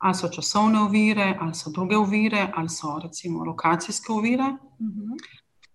ali 0.00 0.14
so 0.14 0.28
časovne 0.28 0.80
ovire, 0.80 1.36
ali 1.40 1.54
so 1.54 1.70
druge 1.70 1.96
ovire, 1.96 2.46
ali 2.56 2.68
so 2.68 2.98
recimo 3.02 3.44
lokacijske 3.44 4.12
ovire. 4.12 4.44
Uh 4.44 4.86
mhm. 4.86 5.00
-huh. 5.00 5.18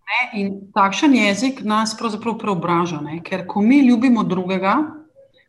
ne, 0.05 0.41
in 0.41 0.71
takšen 0.73 1.15
jezik 1.15 1.61
nas 1.63 1.97
pravzaprav 1.97 2.37
preobraža, 2.37 3.01
ne? 3.01 3.23
ker 3.23 3.47
ko 3.47 3.61
mi 3.61 3.79
ljubimo 3.79 4.23
drugega, 4.23 4.77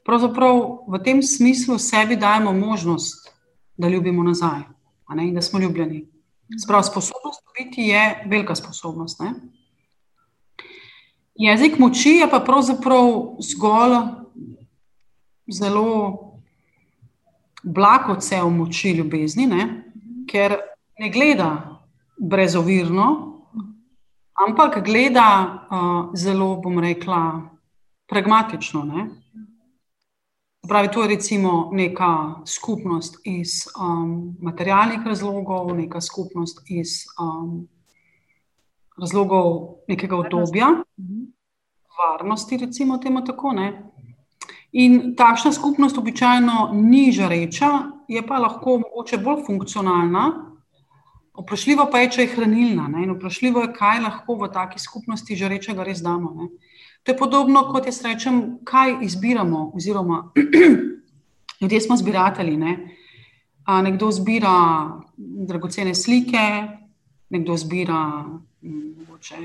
pravzaprav 0.04 0.60
v 0.88 1.02
tem 1.04 1.22
smislu 1.22 1.78
sebi 1.78 2.16
dajemo 2.16 2.52
možnost, 2.52 3.32
da 3.76 3.88
ljubimo 3.88 4.22
nazaj 4.22 4.60
in 5.22 5.34
da 5.34 5.42
smo 5.42 5.58
ljubljeni. 5.58 6.06
Sprav, 6.64 6.82
sposobnost 6.82 7.42
biti 7.58 7.82
je 7.82 8.24
velika 8.26 8.54
sposobnost. 8.54 9.20
Ne. 9.20 9.34
Jezik 11.34 11.78
moči 11.78 12.10
je 12.10 12.30
pa 12.30 12.40
pravzaprav 12.40 13.36
zgolj 13.38 13.96
zelo 15.48 16.25
blag 17.66 18.10
odsev 18.10 18.48
moči 18.50 18.92
ljubezni, 18.94 19.46
ne, 19.46 19.66
ker 20.30 20.56
ne 20.98 21.10
gleda 21.10 21.50
brezovirno, 22.16 23.06
ampak 24.46 24.84
gleda 24.86 25.28
uh, 25.46 26.14
zelo, 26.14 26.56
bom 26.62 26.78
rekla, 26.78 27.20
pragmatično. 28.08 28.84
Ne. 28.84 29.08
Pravi, 30.68 30.90
to 30.92 31.02
je 31.02 31.08
recimo 31.08 31.70
neka 31.72 32.42
skupnost 32.46 33.20
iz 33.24 33.66
um, 33.80 34.36
materialnih 34.42 35.06
razlogov, 35.06 35.74
neka 35.76 36.00
skupnost 36.00 36.62
iz 36.70 37.04
um, 37.20 37.68
razlogov 38.98 39.76
nekega 39.88 40.16
obdobja, 40.16 40.70
mhm. 41.00 41.26
varnosti, 41.98 42.56
recimo 42.56 42.98
temu 42.98 43.24
tako. 43.24 43.52
Ne? 43.52 43.92
In 44.76 45.14
takšna 45.16 45.52
skupnost 45.56 45.96
običajno 45.98 46.70
ni 46.74 47.08
žareča, 47.12 47.68
je 48.08 48.20
pa 48.26 48.38
lahko 48.38 48.78
mogoče 48.82 49.16
bolj 49.24 49.46
funkcionalna. 49.46 50.24
Vprašljivo 51.36 51.86
pa 51.92 52.02
je, 52.02 52.10
če 52.12 52.22
je 52.22 52.32
hranilna. 52.34 52.88
Ne? 52.92 53.06
In 53.06 53.14
vprašljivo 53.14 53.62
je, 53.64 53.72
kaj 53.72 54.02
lahko 54.04 54.36
v 54.42 54.50
taki 54.52 54.80
skupnosti 54.80 55.36
žarečega 55.36 55.84
res 55.84 56.02
damo. 56.04 56.34
Ne? 56.36 56.50
To 57.02 57.12
je 57.12 57.16
podobno, 57.16 57.62
kot 57.72 57.88
jaz 57.88 58.02
rečem, 58.04 58.58
kaj 58.68 58.98
izbiramo. 59.08 59.70
Oziroma, 59.76 60.20
ljudje 61.60 61.80
smo 61.80 61.96
zbiratelji. 61.96 62.56
Ne? 62.60 62.76
Nekdo 63.88 64.10
zbira 64.12 64.52
dragocene 65.16 65.94
slike, 65.94 66.44
nekdo 67.32 67.56
zbira, 67.56 68.02
mogoče, 68.60 69.40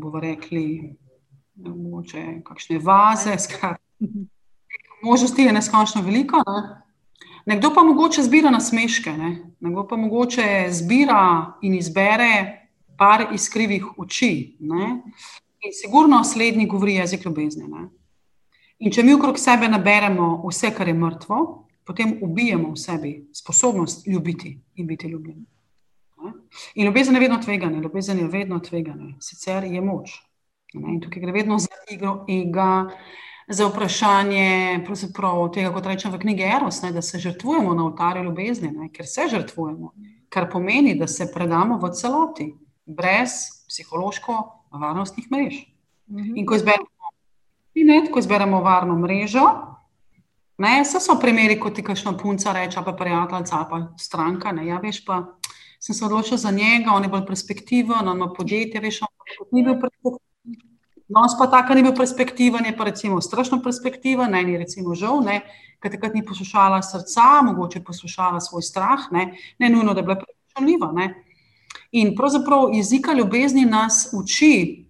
bomo 0.00 0.20
rekli, 0.20 0.66
mogoče, 1.60 2.26
kakšne 2.44 2.80
vaze. 2.80 3.36
Možnosti 5.02 5.42
je 5.42 5.52
neskončno 5.52 6.02
veliko. 6.02 6.36
Ne? 6.46 6.82
Nekdo 7.46 7.72
pa 7.74 7.82
mogoče 7.82 8.22
zbira 8.22 8.50
nasmeške, 8.50 9.12
ne? 9.12 9.30
nekdo 9.60 9.86
pa 9.88 9.96
mogoče 9.96 10.66
zbira 10.70 11.54
in 11.62 11.74
izbere 11.74 12.58
par 12.98 13.26
iskrivih 13.34 13.98
oči. 13.98 14.56
Ne? 14.60 15.02
In 15.62 15.74
sigurno 15.82 16.24
slednji 16.24 16.66
govori 16.66 16.94
jezik 16.94 17.24
ljubezni. 17.24 17.68
Ne? 17.68 17.88
In 18.78 18.92
če 18.92 19.02
mi 19.02 19.14
okrog 19.14 19.38
sebe 19.38 19.68
naberemo 19.68 20.42
vse, 20.46 20.72
kar 20.74 20.88
je 20.88 20.94
mrtvo, 20.94 21.40
potem 21.86 22.16
ubijemo 22.22 22.72
v 22.72 22.78
sebi 22.78 23.12
sposobnost 23.34 24.06
ljubiti 24.06 24.56
in 24.74 24.86
biti 24.86 25.08
ljubljeni. 25.08 25.44
Ne? 26.22 26.32
In 26.74 26.86
ljubezen 26.86 27.14
je 27.14 27.20
vedno 27.20 27.38
tveganje, 27.42 27.80
ljubezen 27.80 28.18
je 28.18 28.28
vedno 28.28 28.58
tveganje, 28.58 29.14
sicer 29.20 29.64
je 29.64 29.80
moč. 29.80 30.14
Ne? 30.74 30.94
In 30.94 31.00
tukaj 31.00 31.22
gre 31.22 31.32
vedno 31.32 31.58
za 31.58 31.68
igro 31.90 32.24
ega, 32.28 32.90
za 33.48 33.66
vprašanje 33.66 34.84
tega, 35.54 35.72
kot 35.72 35.86
rečem 35.86 36.12
v 36.12 36.18
knjigi 36.18 36.42
Eros, 36.42 36.82
ne? 36.82 36.92
da 36.92 37.02
se 37.02 37.18
žrtvujemo 37.18 37.74
na 37.74 37.84
oltarju 37.84 38.24
ljubezni, 38.24 38.70
ne? 38.70 38.88
ker 38.92 39.06
se 39.06 39.28
žrtvujemo, 39.30 39.92
kar 40.28 40.50
pomeni, 40.50 40.94
da 40.94 41.06
se 41.06 41.32
predamo 41.32 41.78
v 41.78 41.92
celoti, 41.92 42.54
brez 42.86 43.64
psihološko 43.68 44.38
varnostnih 44.72 45.30
mrež. 45.30 45.66
Mhm. 46.10 46.36
In 46.36 46.46
ko 46.46 46.54
izberemo, 46.54 46.88
net, 47.74 48.10
ko 48.12 48.18
izberemo 48.18 48.60
varno 48.60 48.98
mrežo, 48.98 49.72
Ne, 50.62 50.82
vse 50.84 51.00
so 51.00 51.16
primeri, 51.20 51.56
ko 51.60 51.70
ti 51.74 51.82
kakšna 51.82 52.12
punca 52.20 52.52
reče, 52.52 52.82
pa 52.84 52.92
prijateljica, 52.92 53.64
pa 53.70 53.78
stranka. 53.98 54.52
Ne, 54.52 54.66
ja, 54.68 54.78
veš 54.82 55.00
pa, 55.04 55.22
sem 55.82 55.96
se 55.96 56.04
odločil 56.04 56.38
za 56.38 56.50
njega, 56.50 56.92
on 56.94 57.02
je 57.02 57.10
bolj 57.10 57.24
perspektiven, 57.26 58.08
on 58.08 58.16
ima 58.16 58.28
podjetje, 58.36 58.80
veš, 58.80 59.00
on 59.02 59.48
ni 59.52 59.64
bil 59.64 59.80
perspektiven. 59.80 60.28
Danes 61.12 61.34
pa 61.38 61.46
tako 61.50 61.74
ni 61.74 61.82
bil 61.82 61.92
perspektiven, 61.96 62.64
je 62.66 62.76
pa 62.76 62.84
recimo 62.88 63.20
strašno 63.20 63.60
perspektiven, 63.62 64.30
ne, 64.32 64.42
ni 64.44 64.56
recimo 64.58 64.94
žal, 64.94 65.20
ne, 65.24 65.42
ker 65.82 65.92
takrat 65.92 66.14
ni 66.14 66.24
poslušala 66.24 66.80
srca, 66.82 67.42
mogoče 67.44 67.82
poslušala 67.84 68.40
svoj 68.40 68.62
strah, 68.62 69.10
ne, 69.12 69.32
ne 69.58 69.68
nujno, 69.68 69.94
da 69.94 70.00
je 70.00 70.06
bila 70.08 70.16
prečunljiva. 70.22 70.92
In 71.92 72.14
pravzaprav 72.16 72.70
jezika 72.72 73.12
ljubezni 73.12 73.64
nas 73.64 74.08
uči 74.12 74.84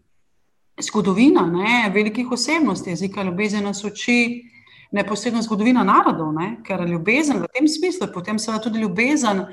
zgodovina 0.81 1.47
ne, 1.47 1.91
velikih 1.95 2.31
osebnosti, 2.31 2.91
jezika 2.91 3.23
ljubezni 3.23 3.61
nas 3.61 3.85
uči 3.85 4.45
neposredno 4.93 5.43
zgodovina 5.43 5.83
narodov, 5.85 6.33
ne, 6.33 6.57
ker 6.67 6.87
ljubezen 6.89 7.43
v 7.43 7.51
tem 7.55 7.69
smislu 7.69 8.13
potem 8.15 8.39
seveda 8.39 8.63
tudi 8.63 8.79
ljubezen 8.79 9.47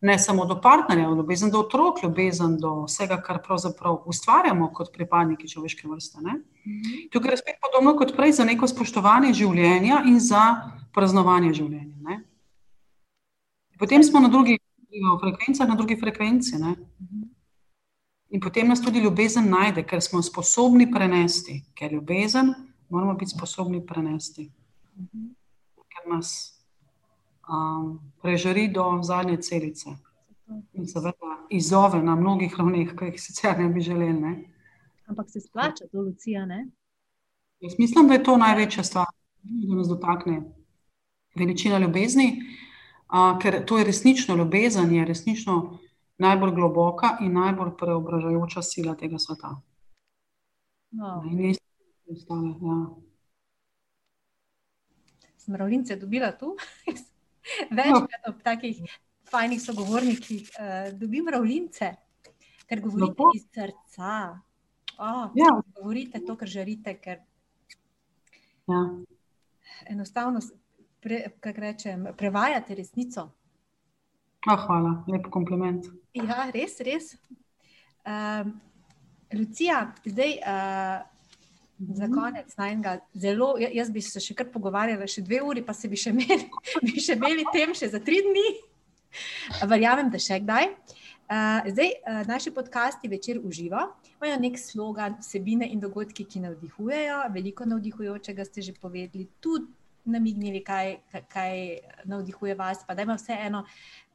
ne 0.00 0.18
samo 0.18 0.44
do 0.44 0.60
partnerja, 0.60 1.08
ljubezen 1.08 1.50
do 1.50 1.60
otrok, 1.60 2.02
ljubezen 2.02 2.58
do 2.60 2.84
vsega, 2.84 3.20
kar 3.22 3.42
pravzaprav 3.42 4.02
ustvarjamo 4.06 4.70
kot 4.72 4.92
pripadniki 4.92 5.48
človeške 5.48 5.88
vrste. 5.88 6.20
Ne. 6.20 6.40
Tukaj 7.12 7.32
je 7.32 7.36
spet 7.36 7.60
podobno 7.62 7.96
kot 7.98 8.16
prej 8.16 8.32
za 8.32 8.44
neko 8.44 8.68
spoštovanje 8.68 9.32
življenja 9.34 10.02
in 10.06 10.20
za 10.20 10.42
praznovanje 10.94 11.54
življenja. 11.54 11.96
Ne. 12.00 12.20
Potem 13.78 14.04
smo 14.04 14.20
na 14.20 14.28
drugih 14.28 14.60
frekvencah, 15.22 15.68
na 15.68 15.74
drugi 15.74 15.96
frekvenci. 16.00 16.58
Ne. 16.58 16.74
In 18.28 18.40
potem 18.40 18.68
nas 18.68 18.82
tudi 18.82 19.00
ljubezen 19.00 19.50
najde, 19.50 19.84
ker 19.86 20.02
smo 20.02 20.22
sposobni 20.22 20.90
prenesti, 20.92 21.60
ker 21.74 21.92
ljubezen 21.92 22.54
moramo 22.88 23.14
biti 23.14 23.36
sposobni 23.36 23.86
prenesti. 23.86 24.50
Ker 25.76 26.10
nas 26.10 26.55
um, 27.48 28.00
prežari 28.22 28.68
do 28.68 29.02
zadnje 29.02 29.36
celice. 29.42 29.90
In 30.72 30.86
seveda 30.86 31.46
izzove 31.50 32.02
na 32.02 32.14
mnogih 32.14 32.54
ravneh, 32.58 32.92
ki 32.98 33.10
jih 33.10 33.20
sicer 33.20 33.58
ne 33.58 33.68
bi 33.68 33.80
želeli. 33.80 34.20
Ne? 34.20 34.34
Ampak 35.06 35.30
se 35.30 35.40
splača 35.40 35.88
to, 35.92 36.00
Lucija? 36.00 36.46
Ne? 36.46 36.66
Jaz 37.60 37.74
mislim, 37.78 38.08
da 38.08 38.14
je 38.14 38.24
to 38.24 38.36
največja 38.36 38.84
stvar, 38.84 39.06
da 39.42 39.74
nas 39.74 39.88
dotakne 39.88 40.42
veličina 41.34 41.78
ljubezni, 41.78 42.42
uh, 43.08 43.38
ker 43.42 43.64
to 43.66 43.78
je 43.78 43.84
resnično 43.84 44.36
ljubezen, 44.36 44.94
je 44.94 45.04
resnično 45.04 45.78
najbolj 46.18 46.54
globoka 46.54 47.16
in 47.20 47.32
najbolj 47.32 47.74
preobražajoča 47.78 48.62
sila 48.62 48.94
tega 48.94 49.18
sveta. 49.18 49.56
No. 50.90 51.22
In 51.30 51.40
je 51.40 51.54
ostale, 52.12 52.48
ja. 52.48 52.78
Smravljince 55.36 55.96
dobila 55.96 56.32
tu. 56.38 56.56
Večkrat 57.70 58.28
ob 58.28 58.42
takih 58.42 58.80
fajnih 59.30 59.62
sogovornikih 59.62 60.50
uh, 60.58 60.98
dobim 60.98 61.24
mravljince, 61.24 61.94
ker 62.66 62.80
govorite 62.80 63.10
Lepo. 63.10 63.30
iz 63.34 63.42
srca. 63.54 64.38
Oh, 64.98 65.30
Ja. 65.34 65.60
Govorite 65.76 66.20
to, 66.26 66.36
kar 66.36 66.48
želite, 66.48 66.94
ker 66.94 67.18
Ja. 68.68 68.80
enostavno 69.86 70.40
pre, 71.00 71.30
kako 71.40 71.60
rečem, 71.60 72.06
prevajate 72.16 72.74
resnico. 72.74 73.30
Ah, 74.48 74.56
hvala, 74.66 75.04
lep 75.08 75.26
kompliment. 75.30 75.86
Ja, 76.14 76.50
res, 76.54 76.80
res. 76.80 77.16
Um, 78.06 78.60
Lucija, 79.34 79.92
zdaj 80.04 80.32
uh, 80.38 81.02
za 81.78 82.08
konec 82.08 82.56
najnega 82.56 82.98
zelo, 83.14 83.56
ja- 83.60 83.70
jaz 83.72 83.90
bi 83.90 84.00
se 84.00 84.20
še 84.20 84.34
kar 84.34 84.46
pogovarjala, 84.52 85.06
še 85.06 85.22
dve 85.22 85.42
uri, 85.42 85.62
pa 85.62 85.74
se 85.74 85.88
bi 85.88 85.96
še 85.96 86.10
imeli, 86.10 86.48
bi 86.86 87.00
še 87.00 87.16
imeli 87.18 87.44
tem 87.52 87.74
še 87.74 87.88
za 87.88 88.00
tri 88.00 88.22
dni. 88.22 88.46
Verjamem, 89.68 90.10
da 90.10 90.18
še 90.18 90.40
kdaj. 90.40 90.70
Uh, 91.26 91.66
zdaj, 91.72 91.88
uh, 92.06 92.20
naši 92.28 92.52
podcasti 92.54 93.08
večer 93.08 93.40
uživa, 93.42 93.88
imajo 94.20 94.36
nek 94.40 94.58
slogan, 94.58 95.16
vsebine 95.18 95.66
in 95.72 95.80
dogodki, 95.82 96.24
ki 96.24 96.40
navdihujejo. 96.44 97.16
Veliko 97.34 97.66
navdihujočega 97.66 98.44
ste 98.46 98.62
že 98.62 98.72
povedali, 98.72 99.26
tudi 99.40 99.66
namignili, 100.06 100.60
kaj, 100.62 101.00
kaj- 101.26 102.04
navdihuje 102.06 102.54
vas. 102.54 102.84
Pa 102.86 102.94
da 102.94 103.02
ima 103.02 103.16
vseeno, 103.18 103.64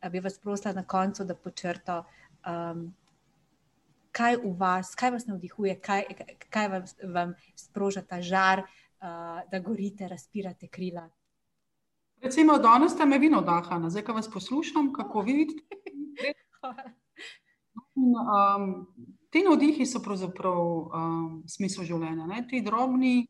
eh, 0.01 0.09
bi 0.09 0.19
vas 0.19 0.37
prosila 0.39 0.73
na 0.73 0.83
koncu, 0.83 1.25
da 1.27 1.35
počrto, 1.35 2.05
um, 2.47 2.93
kaj 4.11 4.37
v 4.43 4.53
vas, 4.59 4.93
kaj 4.95 5.11
vas 5.15 5.25
navdihuje, 5.27 5.77
kaj, 5.79 6.03
kaj 6.49 6.69
vam, 6.71 6.85
vam 7.13 7.33
sproža 7.55 8.01
ta 8.01 8.21
žar, 8.21 8.63
uh, 8.63 9.41
da 9.51 9.59
gorite, 9.59 10.07
razpirate 10.07 10.67
krila. 10.67 11.09
Recimo, 12.21 12.57
danes 12.61 12.93
ste 12.93 13.05
me 13.05 13.17
vi 13.17 13.29
navdahali, 13.29 13.89
zdaj, 13.89 14.03
ko 14.05 14.13
vas 14.13 14.29
poslušam, 14.31 14.93
kako 14.93 15.21
vi 15.21 15.33
vidite. 15.33 15.63
In, 16.21 16.35
Um, 17.95 18.87
ti 19.29 19.43
navdihi 19.43 19.85
so 19.85 19.99
pravzaprav 20.03 20.59
um, 20.59 21.43
smisel 21.47 21.85
življenja. 21.87 22.25
Ne? 22.27 22.43
Ti 22.47 22.61
drobni, 22.63 23.27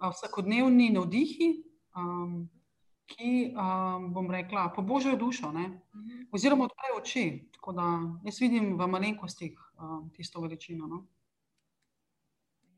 uh, 0.00 0.10
vsakodnevni 0.10 0.90
navdihi, 0.94 1.48
um, 1.98 2.44
ki, 3.06 3.54
um, 3.56 4.12
bom 4.12 4.30
rekla, 4.30 4.72
pobožajo 4.76 5.16
dušo, 5.16 5.52
ne? 5.52 5.68
oziroma 6.32 6.64
odprejo 6.64 6.98
oči. 6.98 7.24
Tako 7.52 7.72
da 7.72 7.88
jaz 8.24 8.40
vidim 8.40 8.74
v 8.78 8.86
malenkostih 8.86 9.58
um, 9.78 10.10
tisto 10.16 10.40
veličino. 10.40 10.86
No? 10.86 11.04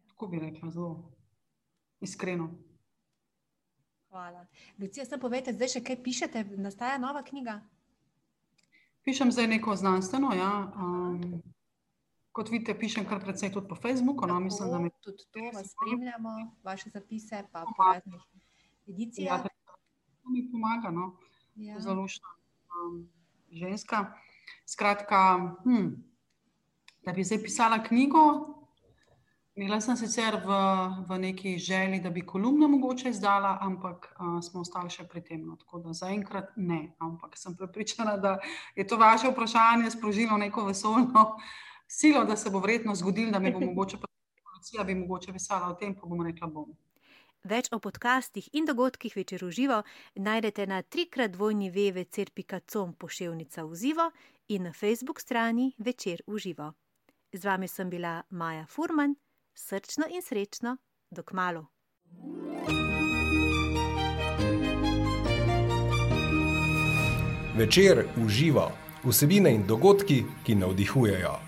Tako 0.09 0.29
bi 0.29 0.39
rekla, 0.39 0.71
zelo 0.71 1.13
iskreno. 2.01 2.51
Hvala. 4.11 4.47
Lucija, 4.79 5.05
sem 5.05 5.21
povedati, 5.21 5.57
zdaj 5.57 5.75
še 5.77 5.83
kaj 5.85 5.99
pišete, 6.03 6.45
nastaja 6.63 6.99
nova 6.99 7.23
knjiga. 7.27 7.61
Pišem 9.07 9.33
zdaj 9.33 9.47
neko 9.47 9.77
znanstveno. 9.77 10.33
Ja, 10.35 10.53
um, 10.73 11.43
kot 12.33 12.51
vidite, 12.51 12.75
pišem 12.79 13.07
kar 13.09 13.21
precej 13.23 13.53
tudi 13.55 13.69
po 13.69 13.77
Facebooku. 13.79 14.27
No, 14.27 14.41
mislim, 14.41 14.71
da 14.73 14.79
mi 14.83 14.91
tudi 15.05 15.27
to 15.31 15.51
vas 15.55 15.71
spremljamo, 15.75 16.39
vaše 16.65 16.91
zapise, 16.91 17.45
pa 17.53 17.67
po 17.77 17.93
raznih 17.93 18.23
ja, 18.23 18.95
edicijah. 18.95 19.47
To 20.27 20.33
mi 20.33 20.51
pomaga. 20.51 20.91
No. 20.91 21.17
Ja. 21.55 21.81
Zelo 21.81 22.03
lušna 22.03 22.29
um, 22.75 23.09
ženska. 23.51 24.13
Skratka, 24.67 25.39
hm, 25.65 25.89
da 27.07 27.13
bi 27.13 27.25
zdaj 27.25 27.43
pisala 27.43 27.83
knjigo. 27.83 28.53
Imela 29.57 29.81
sem 29.81 29.97
sicer 29.97 30.37
v, 30.45 30.57
v 31.09 31.19
neki 31.19 31.59
želji, 31.59 32.01
da 32.01 32.11
bi 32.11 32.27
kolumno 32.27 32.69
mogoče 32.69 33.09
izdala, 33.09 33.59
ampak 33.61 34.11
uh, 34.21 34.43
smo 34.45 34.61
ostali 34.61 34.91
še 34.91 35.07
pri 35.09 35.23
tem. 35.25 35.47
No, 35.47 35.57
tako 35.57 35.81
da 35.87 35.95
zaenkrat 35.97 36.51
ne. 36.57 36.93
Ampak 36.99 37.39
sem 37.39 37.57
prepričana, 37.57 38.19
da 38.21 38.37
je 38.77 38.85
to 38.87 38.99
vaše 39.01 39.31
vprašanje 39.31 39.91
sprožilo 39.91 40.37
neko 40.37 40.67
vesolno 40.67 41.39
silo, 41.89 42.25
da 42.25 42.37
se 42.37 42.51
bo 42.51 42.61
verjetno 42.61 42.95
zgodilo, 42.95 43.33
da 43.33 43.39
mi 43.39 43.53
bo 43.53 43.61
mogoče 43.61 43.97
policija 44.67 44.85
bi 44.85 44.95
mogoče 44.95 45.33
pisala 45.33 45.71
o 45.71 45.75
tem, 45.75 45.95
pa 45.95 46.07
bom 46.07 46.27
rekla 46.27 46.47
bom. 46.47 46.75
Več 47.47 47.69
o 47.71 47.79
podcastih 47.79 48.49
in 48.59 48.65
dogodkih 48.67 49.13
večer 49.15 49.45
v 49.45 49.53
živo 49.55 49.77
najdete 50.19 50.67
na 50.67 50.81
trikrat 50.83 51.31
dvojni 51.31 51.71
www.com 51.71 52.95
pošiljka 52.99 53.63
v 53.63 53.77
živo 53.79 54.11
in 54.49 54.67
na 54.67 54.73
Facebook 54.73 55.21
strani 55.21 55.73
Večer 55.79 56.23
v 56.27 56.39
živo. 56.39 56.73
Z 57.33 57.45
vami 57.45 57.69
sem 57.69 57.91
bila 57.91 58.23
Maja 58.31 58.67
Furman, 58.67 59.15
srčno 59.55 60.11
in 60.11 60.23
srečno, 60.23 60.77
dok 61.11 61.33
malo. 61.33 61.67
Večer 67.55 68.07
uživa 68.27 68.73
vsebine 69.05 69.55
in 69.55 69.67
dogodki, 69.67 70.25
ki 70.45 70.55
navdihujejo. 70.55 71.46